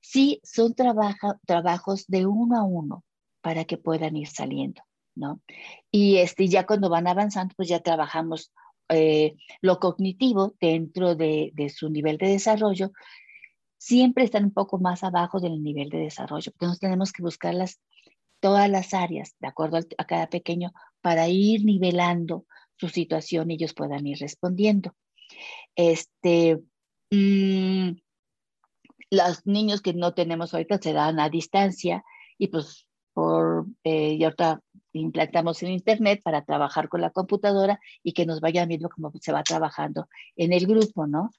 Sí, 0.00 0.40
son 0.42 0.74
trabajos 0.74 2.04
de 2.08 2.26
uno 2.26 2.58
a 2.58 2.64
uno 2.64 3.04
para 3.42 3.64
que 3.64 3.78
puedan 3.78 4.16
ir 4.16 4.26
saliendo, 4.26 4.82
¿no? 5.14 5.40
Y 5.92 6.16
este, 6.16 6.48
ya 6.48 6.66
cuando 6.66 6.90
van 6.90 7.06
avanzando, 7.06 7.54
pues 7.56 7.68
ya 7.68 7.78
trabajamos 7.78 8.52
eh, 8.88 9.36
lo 9.60 9.78
cognitivo 9.78 10.56
dentro 10.60 11.14
de, 11.14 11.52
de, 11.54 11.68
su 11.68 11.90
nivel 11.90 12.18
de 12.18 12.26
desarrollo 12.26 12.90
siempre 13.86 14.24
están 14.24 14.46
un 14.46 14.50
poco 14.50 14.78
más 14.80 15.04
abajo 15.04 15.38
del 15.38 15.62
nivel 15.62 15.90
de 15.90 15.98
desarrollo. 15.98 16.50
Entonces 16.50 16.80
tenemos 16.80 17.12
que 17.12 17.22
buscar 17.22 17.54
todas 18.40 18.68
las 18.68 18.92
áreas, 18.94 19.36
de 19.38 19.46
acuerdo 19.46 19.78
a 19.96 20.04
cada 20.04 20.28
pequeño, 20.28 20.72
para 21.00 21.28
ir 21.28 21.64
nivelando 21.64 22.46
su 22.74 22.88
situación 22.88 23.48
y 23.48 23.54
ellos 23.54 23.74
puedan 23.74 24.04
ir 24.04 24.18
respondiendo. 24.18 24.92
Este, 25.76 26.58
mm, 27.12 27.90
los 29.10 29.46
niños 29.46 29.82
que 29.82 29.94
no 29.94 30.14
tenemos 30.14 30.52
ahorita 30.52 30.78
se 30.78 30.92
dan 30.92 31.20
a 31.20 31.28
distancia 31.28 32.02
y 32.38 32.48
pues 32.48 32.88
por, 33.12 33.66
eh, 33.84 34.14
y 34.14 34.24
ahorita 34.24 34.62
implantamos 34.94 35.62
el 35.62 35.70
internet 35.70 36.22
para 36.24 36.44
trabajar 36.44 36.88
con 36.88 37.02
la 37.02 37.10
computadora 37.10 37.78
y 38.02 38.14
que 38.14 38.26
nos 38.26 38.40
vayan 38.40 38.68
viendo 38.68 38.88
cómo 38.88 39.12
se 39.20 39.32
va 39.32 39.44
trabajando 39.44 40.08
en 40.34 40.52
el 40.52 40.66
grupo, 40.66 41.06
¿no? 41.06 41.30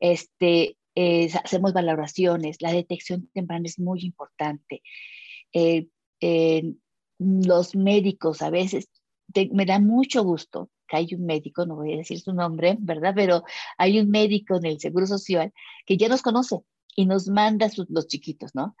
Este, 0.00 0.76
eh, 0.96 1.30
hacemos 1.44 1.72
valoraciones, 1.72 2.60
la 2.60 2.72
detección 2.72 3.28
temprana 3.32 3.66
es 3.66 3.78
muy 3.78 4.00
importante. 4.02 4.82
Eh, 5.52 5.88
los 7.18 7.74
médicos 7.76 8.42
a 8.42 8.50
veces, 8.50 8.88
me 9.52 9.66
da 9.66 9.78
mucho 9.78 10.24
gusto 10.24 10.70
que 10.88 10.96
hay 10.96 11.14
un 11.14 11.26
médico, 11.26 11.66
no 11.66 11.76
voy 11.76 11.92
a 11.92 11.96
decir 11.98 12.20
su 12.20 12.32
nombre, 12.32 12.76
¿verdad? 12.80 13.12
Pero 13.14 13.44
hay 13.76 13.98
un 13.98 14.10
médico 14.10 14.56
en 14.56 14.66
el 14.66 14.80
Seguro 14.80 15.06
Social 15.06 15.52
que 15.84 15.96
ya 15.96 16.08
nos 16.08 16.22
conoce 16.22 16.60
y 16.94 17.06
nos 17.06 17.28
manda 17.28 17.68
sus, 17.68 17.86
los 17.90 18.06
chiquitos, 18.06 18.54
¿no? 18.54 18.74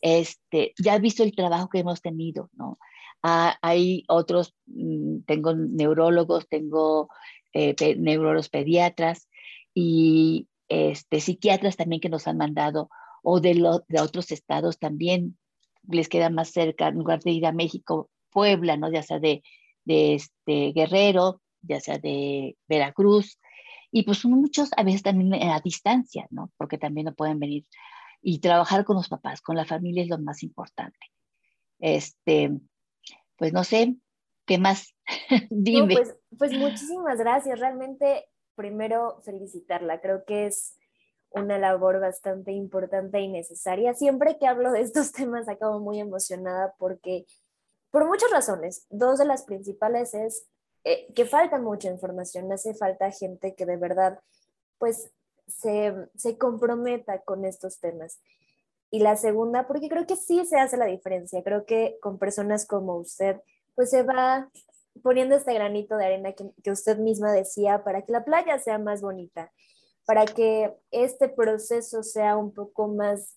Este, 0.00 0.74
ya 0.78 0.94
ha 0.94 0.98
visto 0.98 1.22
el 1.22 1.34
trabajo 1.34 1.68
que 1.68 1.78
hemos 1.78 2.02
tenido, 2.02 2.50
¿no? 2.52 2.78
Ah, 3.22 3.56
hay 3.62 4.04
otros, 4.08 4.54
mm, 4.66 5.20
tengo 5.26 5.54
neurólogos, 5.54 6.48
tengo 6.48 7.08
eh, 7.52 7.74
neurólogos 7.96 8.48
pediatras 8.48 9.28
y 9.74 10.48
este, 10.72 11.20
psiquiatras 11.20 11.76
también 11.76 12.00
que 12.00 12.08
nos 12.08 12.26
han 12.26 12.36
mandado, 12.36 12.88
o 13.22 13.40
de, 13.40 13.54
de 13.88 14.00
otros 14.00 14.32
estados 14.32 14.78
también 14.78 15.38
les 15.88 16.08
queda 16.08 16.30
más 16.30 16.50
cerca, 16.50 16.88
en 16.88 16.96
lugar 16.96 17.20
de 17.20 17.32
ir 17.32 17.46
a 17.46 17.52
México, 17.52 18.10
Puebla, 18.30 18.76
¿no? 18.76 18.90
Ya 18.90 19.02
sea 19.02 19.18
de, 19.18 19.42
de 19.84 20.14
este, 20.14 20.72
Guerrero, 20.72 21.40
ya 21.62 21.80
sea 21.80 21.98
de 21.98 22.56
Veracruz, 22.68 23.38
y 23.90 24.04
pues 24.04 24.24
muchos 24.24 24.70
a 24.76 24.82
veces 24.84 25.02
también 25.02 25.34
a 25.34 25.60
distancia, 25.60 26.26
¿no? 26.30 26.50
Porque 26.56 26.78
también 26.78 27.06
no 27.06 27.14
pueden 27.14 27.38
venir 27.38 27.66
y 28.22 28.38
trabajar 28.38 28.84
con 28.84 28.96
los 28.96 29.08
papás, 29.08 29.42
con 29.42 29.56
la 29.56 29.66
familia 29.66 30.02
es 30.02 30.08
lo 30.08 30.18
más 30.18 30.42
importante. 30.42 30.98
Este, 31.78 32.50
pues 33.36 33.52
no 33.52 33.64
sé, 33.64 33.96
¿qué 34.46 34.58
más? 34.58 34.94
Dime. 35.50 35.94
pues, 35.94 36.16
pues 36.38 36.52
muchísimas 36.52 37.18
gracias. 37.18 37.58
Realmente, 37.58 38.24
primero 38.54 39.20
felicitarla. 39.22 40.00
Creo 40.00 40.24
que 40.24 40.46
es 40.46 40.76
una 41.30 41.58
labor 41.58 42.00
bastante 42.00 42.52
importante 42.52 43.20
y 43.20 43.28
necesaria. 43.28 43.94
Siempre 43.94 44.38
que 44.38 44.46
hablo 44.46 44.72
de 44.72 44.80
estos 44.80 45.12
temas 45.12 45.48
acabo 45.48 45.80
muy 45.80 46.00
emocionada 46.00 46.74
porque, 46.78 47.26
por 47.90 48.06
muchas 48.06 48.30
razones, 48.30 48.86
dos 48.90 49.18
de 49.18 49.24
las 49.24 49.44
principales 49.44 50.14
es 50.14 50.46
eh, 50.84 51.12
que 51.14 51.24
falta 51.24 51.58
mucha 51.58 51.88
información, 51.88 52.50
hace 52.52 52.74
falta 52.74 53.10
gente 53.10 53.54
que 53.54 53.66
de 53.66 53.76
verdad, 53.76 54.20
pues, 54.78 55.12
se, 55.46 55.94
se 56.16 56.38
comprometa 56.38 57.20
con 57.20 57.44
estos 57.44 57.78
temas. 57.78 58.20
Y 58.90 59.00
la 59.00 59.16
segunda, 59.16 59.66
porque 59.66 59.88
creo 59.88 60.06
que 60.06 60.16
sí 60.16 60.44
se 60.44 60.58
hace 60.58 60.76
la 60.76 60.86
diferencia, 60.86 61.42
creo 61.42 61.64
que 61.64 61.98
con 62.00 62.18
personas 62.18 62.66
como 62.66 62.96
usted, 62.96 63.40
pues 63.74 63.90
se 63.90 64.02
va 64.02 64.50
poniendo 65.02 65.34
este 65.34 65.54
granito 65.54 65.96
de 65.96 66.06
arena 66.06 66.32
que, 66.32 66.50
que 66.62 66.70
usted 66.70 66.98
misma 66.98 67.32
decía 67.32 67.84
para 67.84 68.02
que 68.02 68.12
la 68.12 68.24
playa 68.24 68.58
sea 68.58 68.78
más 68.78 69.02
bonita, 69.02 69.52
para 70.06 70.24
que 70.24 70.74
este 70.90 71.28
proceso 71.28 72.02
sea 72.02 72.36
un 72.36 72.52
poco 72.52 72.88
más, 72.88 73.36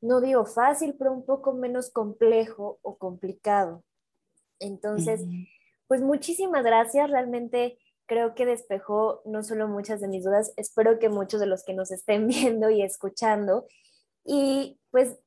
no 0.00 0.20
digo 0.20 0.44
fácil, 0.44 0.94
pero 0.98 1.12
un 1.12 1.24
poco 1.24 1.52
menos 1.52 1.90
complejo 1.90 2.78
o 2.82 2.96
complicado. 2.98 3.82
Entonces, 4.58 5.22
pues 5.86 6.00
muchísimas 6.00 6.64
gracias, 6.64 7.10
realmente 7.10 7.78
creo 8.06 8.34
que 8.34 8.46
despejó 8.46 9.22
no 9.24 9.42
solo 9.42 9.68
muchas 9.68 10.00
de 10.00 10.08
mis 10.08 10.24
dudas, 10.24 10.52
espero 10.56 10.98
que 10.98 11.08
muchos 11.08 11.40
de 11.40 11.46
los 11.46 11.64
que 11.64 11.74
nos 11.74 11.90
estén 11.90 12.26
viendo 12.28 12.70
y 12.70 12.82
escuchando. 12.82 13.66
Y 14.24 14.78
pues 14.90 15.18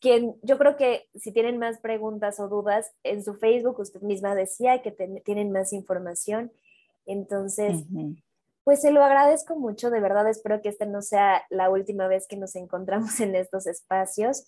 quien 0.00 0.36
yo 0.42 0.58
creo 0.58 0.76
que 0.76 1.08
si 1.14 1.32
tienen 1.32 1.58
más 1.58 1.78
preguntas 1.78 2.40
o 2.40 2.48
dudas, 2.48 2.92
en 3.02 3.24
su 3.24 3.34
Facebook 3.34 3.80
usted 3.80 4.00
misma 4.02 4.34
decía 4.34 4.82
que 4.82 4.92
tienen 5.24 5.52
más 5.52 5.72
información. 5.72 6.52
Entonces, 7.06 7.84
pues 8.64 8.80
se 8.82 8.92
lo 8.92 9.02
agradezco 9.02 9.56
mucho, 9.56 9.90
de 9.90 10.00
verdad 10.00 10.28
espero 10.28 10.60
que 10.60 10.68
esta 10.68 10.84
no 10.84 11.02
sea 11.02 11.42
la 11.48 11.70
última 11.70 12.06
vez 12.06 12.26
que 12.28 12.36
nos 12.36 12.54
encontramos 12.54 13.18
en 13.20 13.34
estos 13.34 13.66
espacios. 13.66 14.44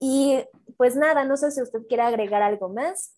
Y 0.00 0.38
pues 0.76 0.96
nada, 0.96 1.24
no 1.24 1.36
sé 1.36 1.50
si 1.50 1.62
usted 1.62 1.86
quiere 1.86 2.02
agregar 2.02 2.42
algo 2.42 2.68
más. 2.68 3.14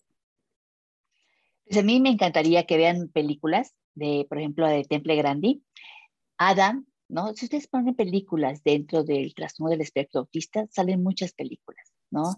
Pues 1.65 1.79
a 1.79 1.83
mí 1.83 1.99
me 1.99 2.09
encantaría 2.09 2.65
que 2.65 2.77
vean 2.77 3.09
películas 3.09 3.75
de, 3.93 4.25
por 4.29 4.37
ejemplo, 4.37 4.67
de 4.67 4.83
Temple 4.83 5.15
Grandi. 5.15 5.63
Adam, 6.37 6.85
¿no? 7.09 7.33
Si 7.33 7.45
ustedes 7.45 7.67
ponen 7.67 7.95
películas 7.95 8.63
dentro 8.63 9.03
del 9.03 9.33
trastorno 9.33 9.71
del 9.71 9.81
espectro 9.81 10.21
autista, 10.21 10.67
salen 10.71 11.03
muchas 11.03 11.33
películas, 11.33 11.93
¿no? 12.11 12.35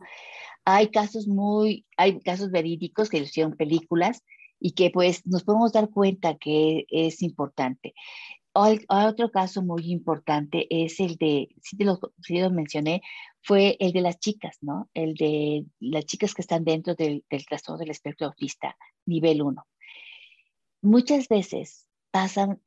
Hay 0.65 0.89
casos 0.89 1.27
muy, 1.27 1.85
hay 1.97 2.19
casos 2.19 2.51
verídicos 2.51 3.09
que 3.09 3.19
hicieron 3.19 3.55
películas 3.55 4.23
y 4.59 4.71
que 4.73 4.91
pues 4.91 5.25
nos 5.25 5.43
podemos 5.43 5.71
dar 5.71 5.89
cuenta 5.89 6.37
que 6.37 6.85
es 6.89 7.21
importante. 7.21 7.93
Otro 8.53 9.31
caso 9.31 9.61
muy 9.61 9.91
importante 9.91 10.67
es 10.69 10.99
el 10.99 11.15
de, 11.15 11.49
si 11.61 11.77
te 11.77 11.85
lo, 11.85 11.99
lo, 12.27 12.49
mencioné, 12.49 13.01
fue 13.41 13.77
el 13.79 13.93
de 13.93 14.01
las 14.01 14.19
chicas, 14.19 14.57
¿no? 14.61 14.89
El 14.93 15.13
de 15.13 15.65
las 15.79 16.05
chicas 16.05 16.33
que 16.33 16.41
están 16.41 16.65
dentro 16.65 16.95
del, 16.95 17.23
del 17.29 17.45
trastorno 17.45 17.79
del 17.79 17.91
espectro 17.91 18.27
autista, 18.27 18.75
nivel 19.05 19.41
1. 19.41 19.65
Muchas 20.81 21.27
veces 21.27 21.87
pasan 22.11 22.59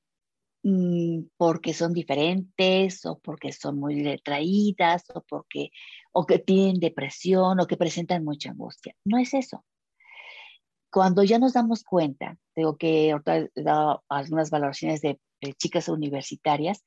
porque 1.36 1.74
son 1.74 1.92
diferentes 1.92 3.04
o 3.04 3.18
porque 3.18 3.52
son 3.52 3.80
muy 3.80 4.02
retraídas 4.02 5.04
o 5.14 5.22
porque 5.22 5.70
o 6.12 6.24
que 6.24 6.38
tienen 6.38 6.78
depresión 6.78 7.58
o 7.58 7.66
que 7.66 7.76
presentan 7.76 8.24
mucha 8.24 8.50
angustia. 8.50 8.94
No 9.04 9.18
es 9.18 9.34
eso. 9.34 9.64
Cuando 10.90 11.24
ya 11.24 11.38
nos 11.38 11.54
damos 11.54 11.82
cuenta, 11.82 12.36
tengo 12.54 12.76
que 12.76 13.10
he 13.10 13.62
dado 13.62 14.04
algunas 14.08 14.50
valoraciones 14.50 15.00
de 15.00 15.18
chicas 15.58 15.88
universitarias 15.88 16.84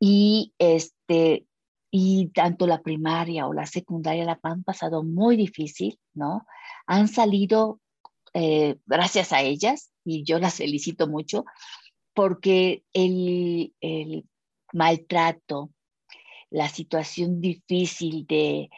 y 0.00 0.54
este 0.58 1.46
y 1.90 2.28
tanto 2.28 2.66
la 2.66 2.82
primaria 2.82 3.46
o 3.46 3.54
la 3.54 3.66
secundaria 3.66 4.24
la 4.24 4.38
han 4.42 4.62
pasado 4.62 5.02
muy 5.02 5.36
difícil, 5.36 5.98
¿no? 6.14 6.46
Han 6.86 7.08
salido 7.08 7.80
eh, 8.34 8.76
gracias 8.86 9.32
a 9.32 9.42
ellas 9.42 9.90
y 10.04 10.24
yo 10.24 10.38
las 10.38 10.54
felicito 10.56 11.08
mucho 11.08 11.44
porque 12.18 12.82
el, 12.94 13.76
el 13.80 14.28
maltrato, 14.72 15.70
la 16.50 16.68
situación 16.68 17.40
difícil 17.40 18.26
de, 18.26 18.70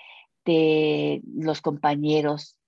de 0.44 1.22
los 1.24 1.62
compañeros 1.62 2.58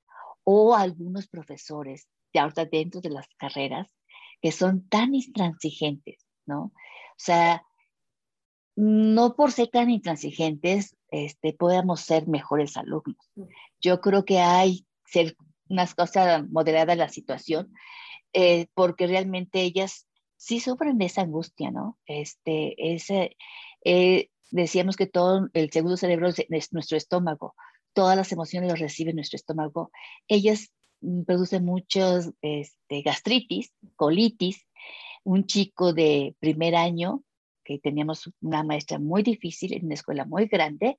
o 0.45 0.75
algunos 0.75 1.29
profesores 1.29 2.09
de 2.33 2.41
ahorita 2.41 2.64
dentro 2.64 3.03
de 3.03 3.11
las 3.11 3.29
carreras 3.37 3.95
que 4.41 4.51
son 4.51 4.89
tan 4.89 5.14
intransigentes, 5.14 6.27
¿no? 6.47 6.62
O 6.62 6.73
sea, 7.18 7.66
no 8.75 9.37
por 9.37 9.53
ser 9.53 9.68
tan 9.68 9.91
intransigentes 9.91 10.97
este, 11.11 11.53
podamos 11.53 12.01
ser 12.01 12.29
mejores 12.29 12.79
alumnos. 12.79 13.31
Yo 13.79 14.01
creo 14.01 14.25
que 14.25 14.39
hay 14.41 14.87
ser 15.05 15.37
unas 15.68 15.95
cosas 15.95 16.49
moderadas 16.49 16.97
la 16.97 17.11
situación, 17.11 17.75
eh, 18.33 18.68
porque 18.73 19.07
realmente 19.07 19.61
ellas 19.61 20.07
sí 20.43 20.59
sufren 20.59 21.01
esa 21.01 21.22
angustia, 21.22 21.70
¿no? 21.70 21.99
Este, 22.05 22.74
ese, 22.95 23.36
eh, 23.84 24.28
decíamos 24.51 24.97
que 24.97 25.07
todo 25.07 25.49
el 25.53 25.70
segundo 25.70 25.97
cerebro 25.97 26.30
es, 26.30 26.72
nuestro 26.72 26.97
estómago, 26.97 27.55
todas 27.93 28.16
las 28.16 28.32
emociones 28.32 28.68
las 28.68 28.80
recibe 28.80 29.14
nuestro 29.14 29.36
estómago. 29.36 29.93
Ellas 30.26 30.72
producen 31.26 31.64
muchos 31.64 32.32
este, 32.43 33.03
gastritis, 33.03 33.72
colitis. 33.95 34.66
Un 35.22 35.47
chico 35.47 35.93
de 35.93 36.34
primer 36.40 36.74
año, 36.74 37.22
que 37.62 37.78
teníamos 37.78 38.28
una 38.40 38.64
maestra 38.64 38.99
muy 38.99 39.22
difícil 39.22 39.72
en 39.72 39.84
una 39.84 39.95
escuela 39.95 40.24
muy 40.24 40.47
grande, 40.47 40.99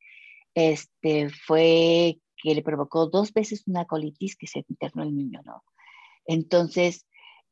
este, 0.54 1.30
fue 1.30 2.18
que 2.38 2.56
le 2.56 2.62
provocó 2.62 3.08
dos 3.08 3.34
veces 3.34 3.64
una 3.68 3.84
colitis 3.84 4.38
que 4.38 4.48
se 4.48 4.64
internó 4.70 5.04
el 5.04 5.14
niño, 5.14 5.42
¿no? 5.44 5.66
Entonces, 6.26 7.06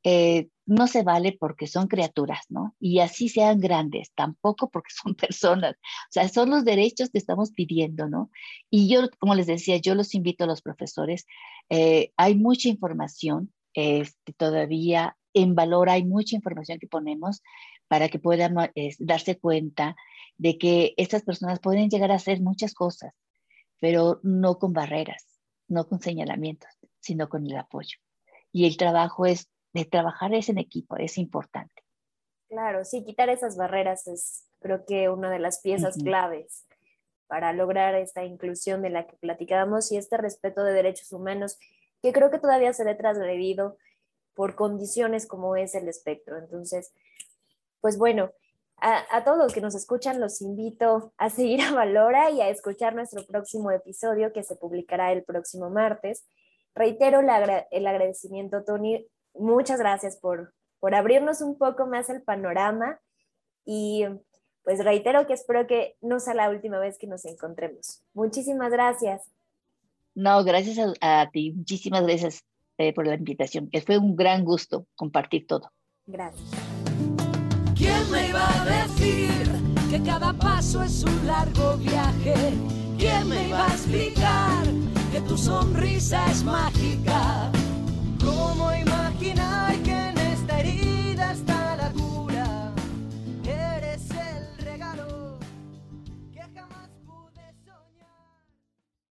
eh, 0.04 0.49
no 0.66 0.88
se 0.88 1.04
vale 1.04 1.36
porque 1.39 1.68
son 1.68 1.88
criaturas, 1.88 2.45
¿no? 2.49 2.76
Y 2.80 2.99
así 2.99 3.30
sean 3.30 3.60
grandes, 3.60 4.12
tampoco 4.16 4.70
porque 4.70 4.91
son 4.91 5.16
personas. 5.16 5.74
O 5.76 6.12
sea, 6.12 6.30
son 6.30 6.49
los 6.49 6.66
derechos 6.66 7.10
que 7.10 7.18
estamos 7.18 7.52
pidiendo, 7.52 8.08
¿no? 8.08 8.32
Y 8.70 8.88
yo, 8.88 9.10
como 9.20 9.36
les 9.36 9.47
decía, 9.47 9.78
yo 9.78 9.95
los 9.95 10.16
invito 10.16 10.43
a 10.43 10.47
los 10.47 10.62
profesores. 10.62 11.26
Eh, 11.70 12.12
hay 12.18 12.36
mucha 12.36 12.70
información 12.70 13.54
este, 13.74 14.34
todavía 14.34 15.18
en 15.34 15.56
valor, 15.56 15.89
hay 15.89 16.04
mucha 16.04 16.36
información 16.36 16.80
que 16.80 16.88
ponemos 16.88 17.41
para 17.88 18.10
que 18.10 18.20
puedan 18.20 18.56
darse 18.99 19.38
cuenta 19.38 19.95
de 20.38 20.58
que 20.58 20.93
estas 20.97 21.24
personas 21.24 21.60
pueden 21.60 21.89
llegar 21.89 22.12
a 22.12 22.16
hacer 22.16 22.41
muchas 22.41 22.74
cosas, 22.74 23.14
pero 23.80 24.20
no 24.24 24.58
con 24.58 24.74
barreras, 24.74 25.26
no 25.68 25.88
con 25.88 26.02
señalamientos, 26.02 26.70
sino 26.99 27.30
con 27.30 27.45
el 27.45 27.58
apoyo. 27.58 27.97
Y 28.52 28.66
el 28.66 28.78
trabajo 28.78 29.26
es 29.26 29.49
de 29.74 29.86
trabajar 29.86 30.34
es 30.34 30.50
en 30.50 30.58
equipo, 30.58 30.98
es 30.98 31.18
importante. 31.18 31.84
Claro, 32.50 32.84
sí, 32.84 33.04
quitar 33.04 33.30
esas 33.30 33.56
barreras 33.56 34.08
es 34.08 34.46
creo 34.60 34.86
que 34.86 35.10
una 35.10 35.32
de 35.32 35.40
las 35.40 35.62
piezas 35.62 35.98
claves 35.98 36.66
para 37.28 37.54
lograr 37.54 37.96
esta 37.96 38.24
inclusión 38.26 38.82
de 38.82 38.90
la 38.90 39.08
que 39.08 39.16
platicábamos 39.18 39.92
y 39.92 39.98
este 39.98 40.18
respeto 40.18 40.64
de 40.64 40.74
derechos 40.74 41.12
humanos 41.12 41.58
que 42.02 42.14
creo 42.14 42.30
que 42.30 42.40
todavía 42.40 42.74
se 42.74 42.84
ve 42.84 42.94
transgredido 42.96 43.78
por 44.34 44.56
condiciones 44.56 45.28
como 45.28 45.56
es 45.56 45.76
el 45.76 45.88
espectro. 45.88 46.38
Entonces, 46.38 46.94
pues 47.80 47.98
bueno, 47.98 48.32
a, 48.78 49.24
todos 49.24 49.38
los 49.38 49.54
que 49.54 49.62
nos 49.62 49.76
escuchan 49.76 50.20
los 50.20 50.42
invito 50.42 51.14
a 51.18 51.30
seguir 51.30 51.62
a 51.62 51.72
Valora 51.72 52.32
y 52.32 52.42
a 52.42 52.50
escuchar 52.50 52.96
nuestro 52.96 53.24
próximo 53.26 53.70
episodio 53.72 54.34
que 54.34 54.44
se 54.44 54.56
publicará 54.56 55.12
el 55.12 55.24
próximo 55.24 55.70
martes. 55.70 56.26
Reitero 56.74 57.20
el, 57.20 57.30
agradecimiento, 57.88 58.64
Tony. 58.64 59.08
Muchas 59.34 59.80
gracias 59.80 60.18
por, 60.18 60.54
por 60.80 60.96
abrirnos 60.96 61.42
un 61.42 61.58
poco 61.58 61.86
más 61.86 62.10
el 62.10 62.22
panorama 62.22 63.00
y 63.66 64.06
pues 64.64 64.84
reitero 64.84 65.26
que 65.28 65.34
espero 65.34 65.68
que 65.68 65.96
no 66.02 66.20
sea 66.20 66.34
la 66.34 66.50
última 66.50 66.80
vez 66.80 66.98
que 66.98 67.08
nos 67.08 67.26
encontremos. 67.26 68.04
Muchísimas 68.14 68.72
gracias. 68.72 69.24
No, 70.14 70.44
gracias 70.44 70.78
a, 71.02 71.30
ti, 71.32 71.52
muchísimas 71.52 72.04
gracias 72.04 72.44
eh, 72.78 72.94
por 72.94 73.08
la 73.08 73.16
invitación. 73.16 73.70
Fue 73.86 73.98
un 73.98 74.16
gran 74.16 74.44
gusto 74.44 74.86
compartir 74.96 75.48
todo. 75.48 75.72
Gracias. 76.06 76.50
¿Quién 77.76 78.12
me 78.12 78.28
iba 78.28 78.62
a 78.62 78.66
decir 78.66 79.30
que 79.90 80.04
cada 80.04 80.34
paso 80.34 80.84
es 80.84 81.04
un 81.04 81.28
largo 81.28 81.78
viaje? 81.78 82.36
¿Quién 82.98 83.30
me 83.30 83.48
iba 83.48 83.66
a 83.66 83.70
explicar 83.70 84.64
que 85.12 85.22
tu 85.22 85.38
sonrisa 85.38 86.24
es 86.30 86.44
mágica? 86.44 87.52
¿Cómo 88.24 88.72
looking 89.22 89.40
out. 89.40 89.71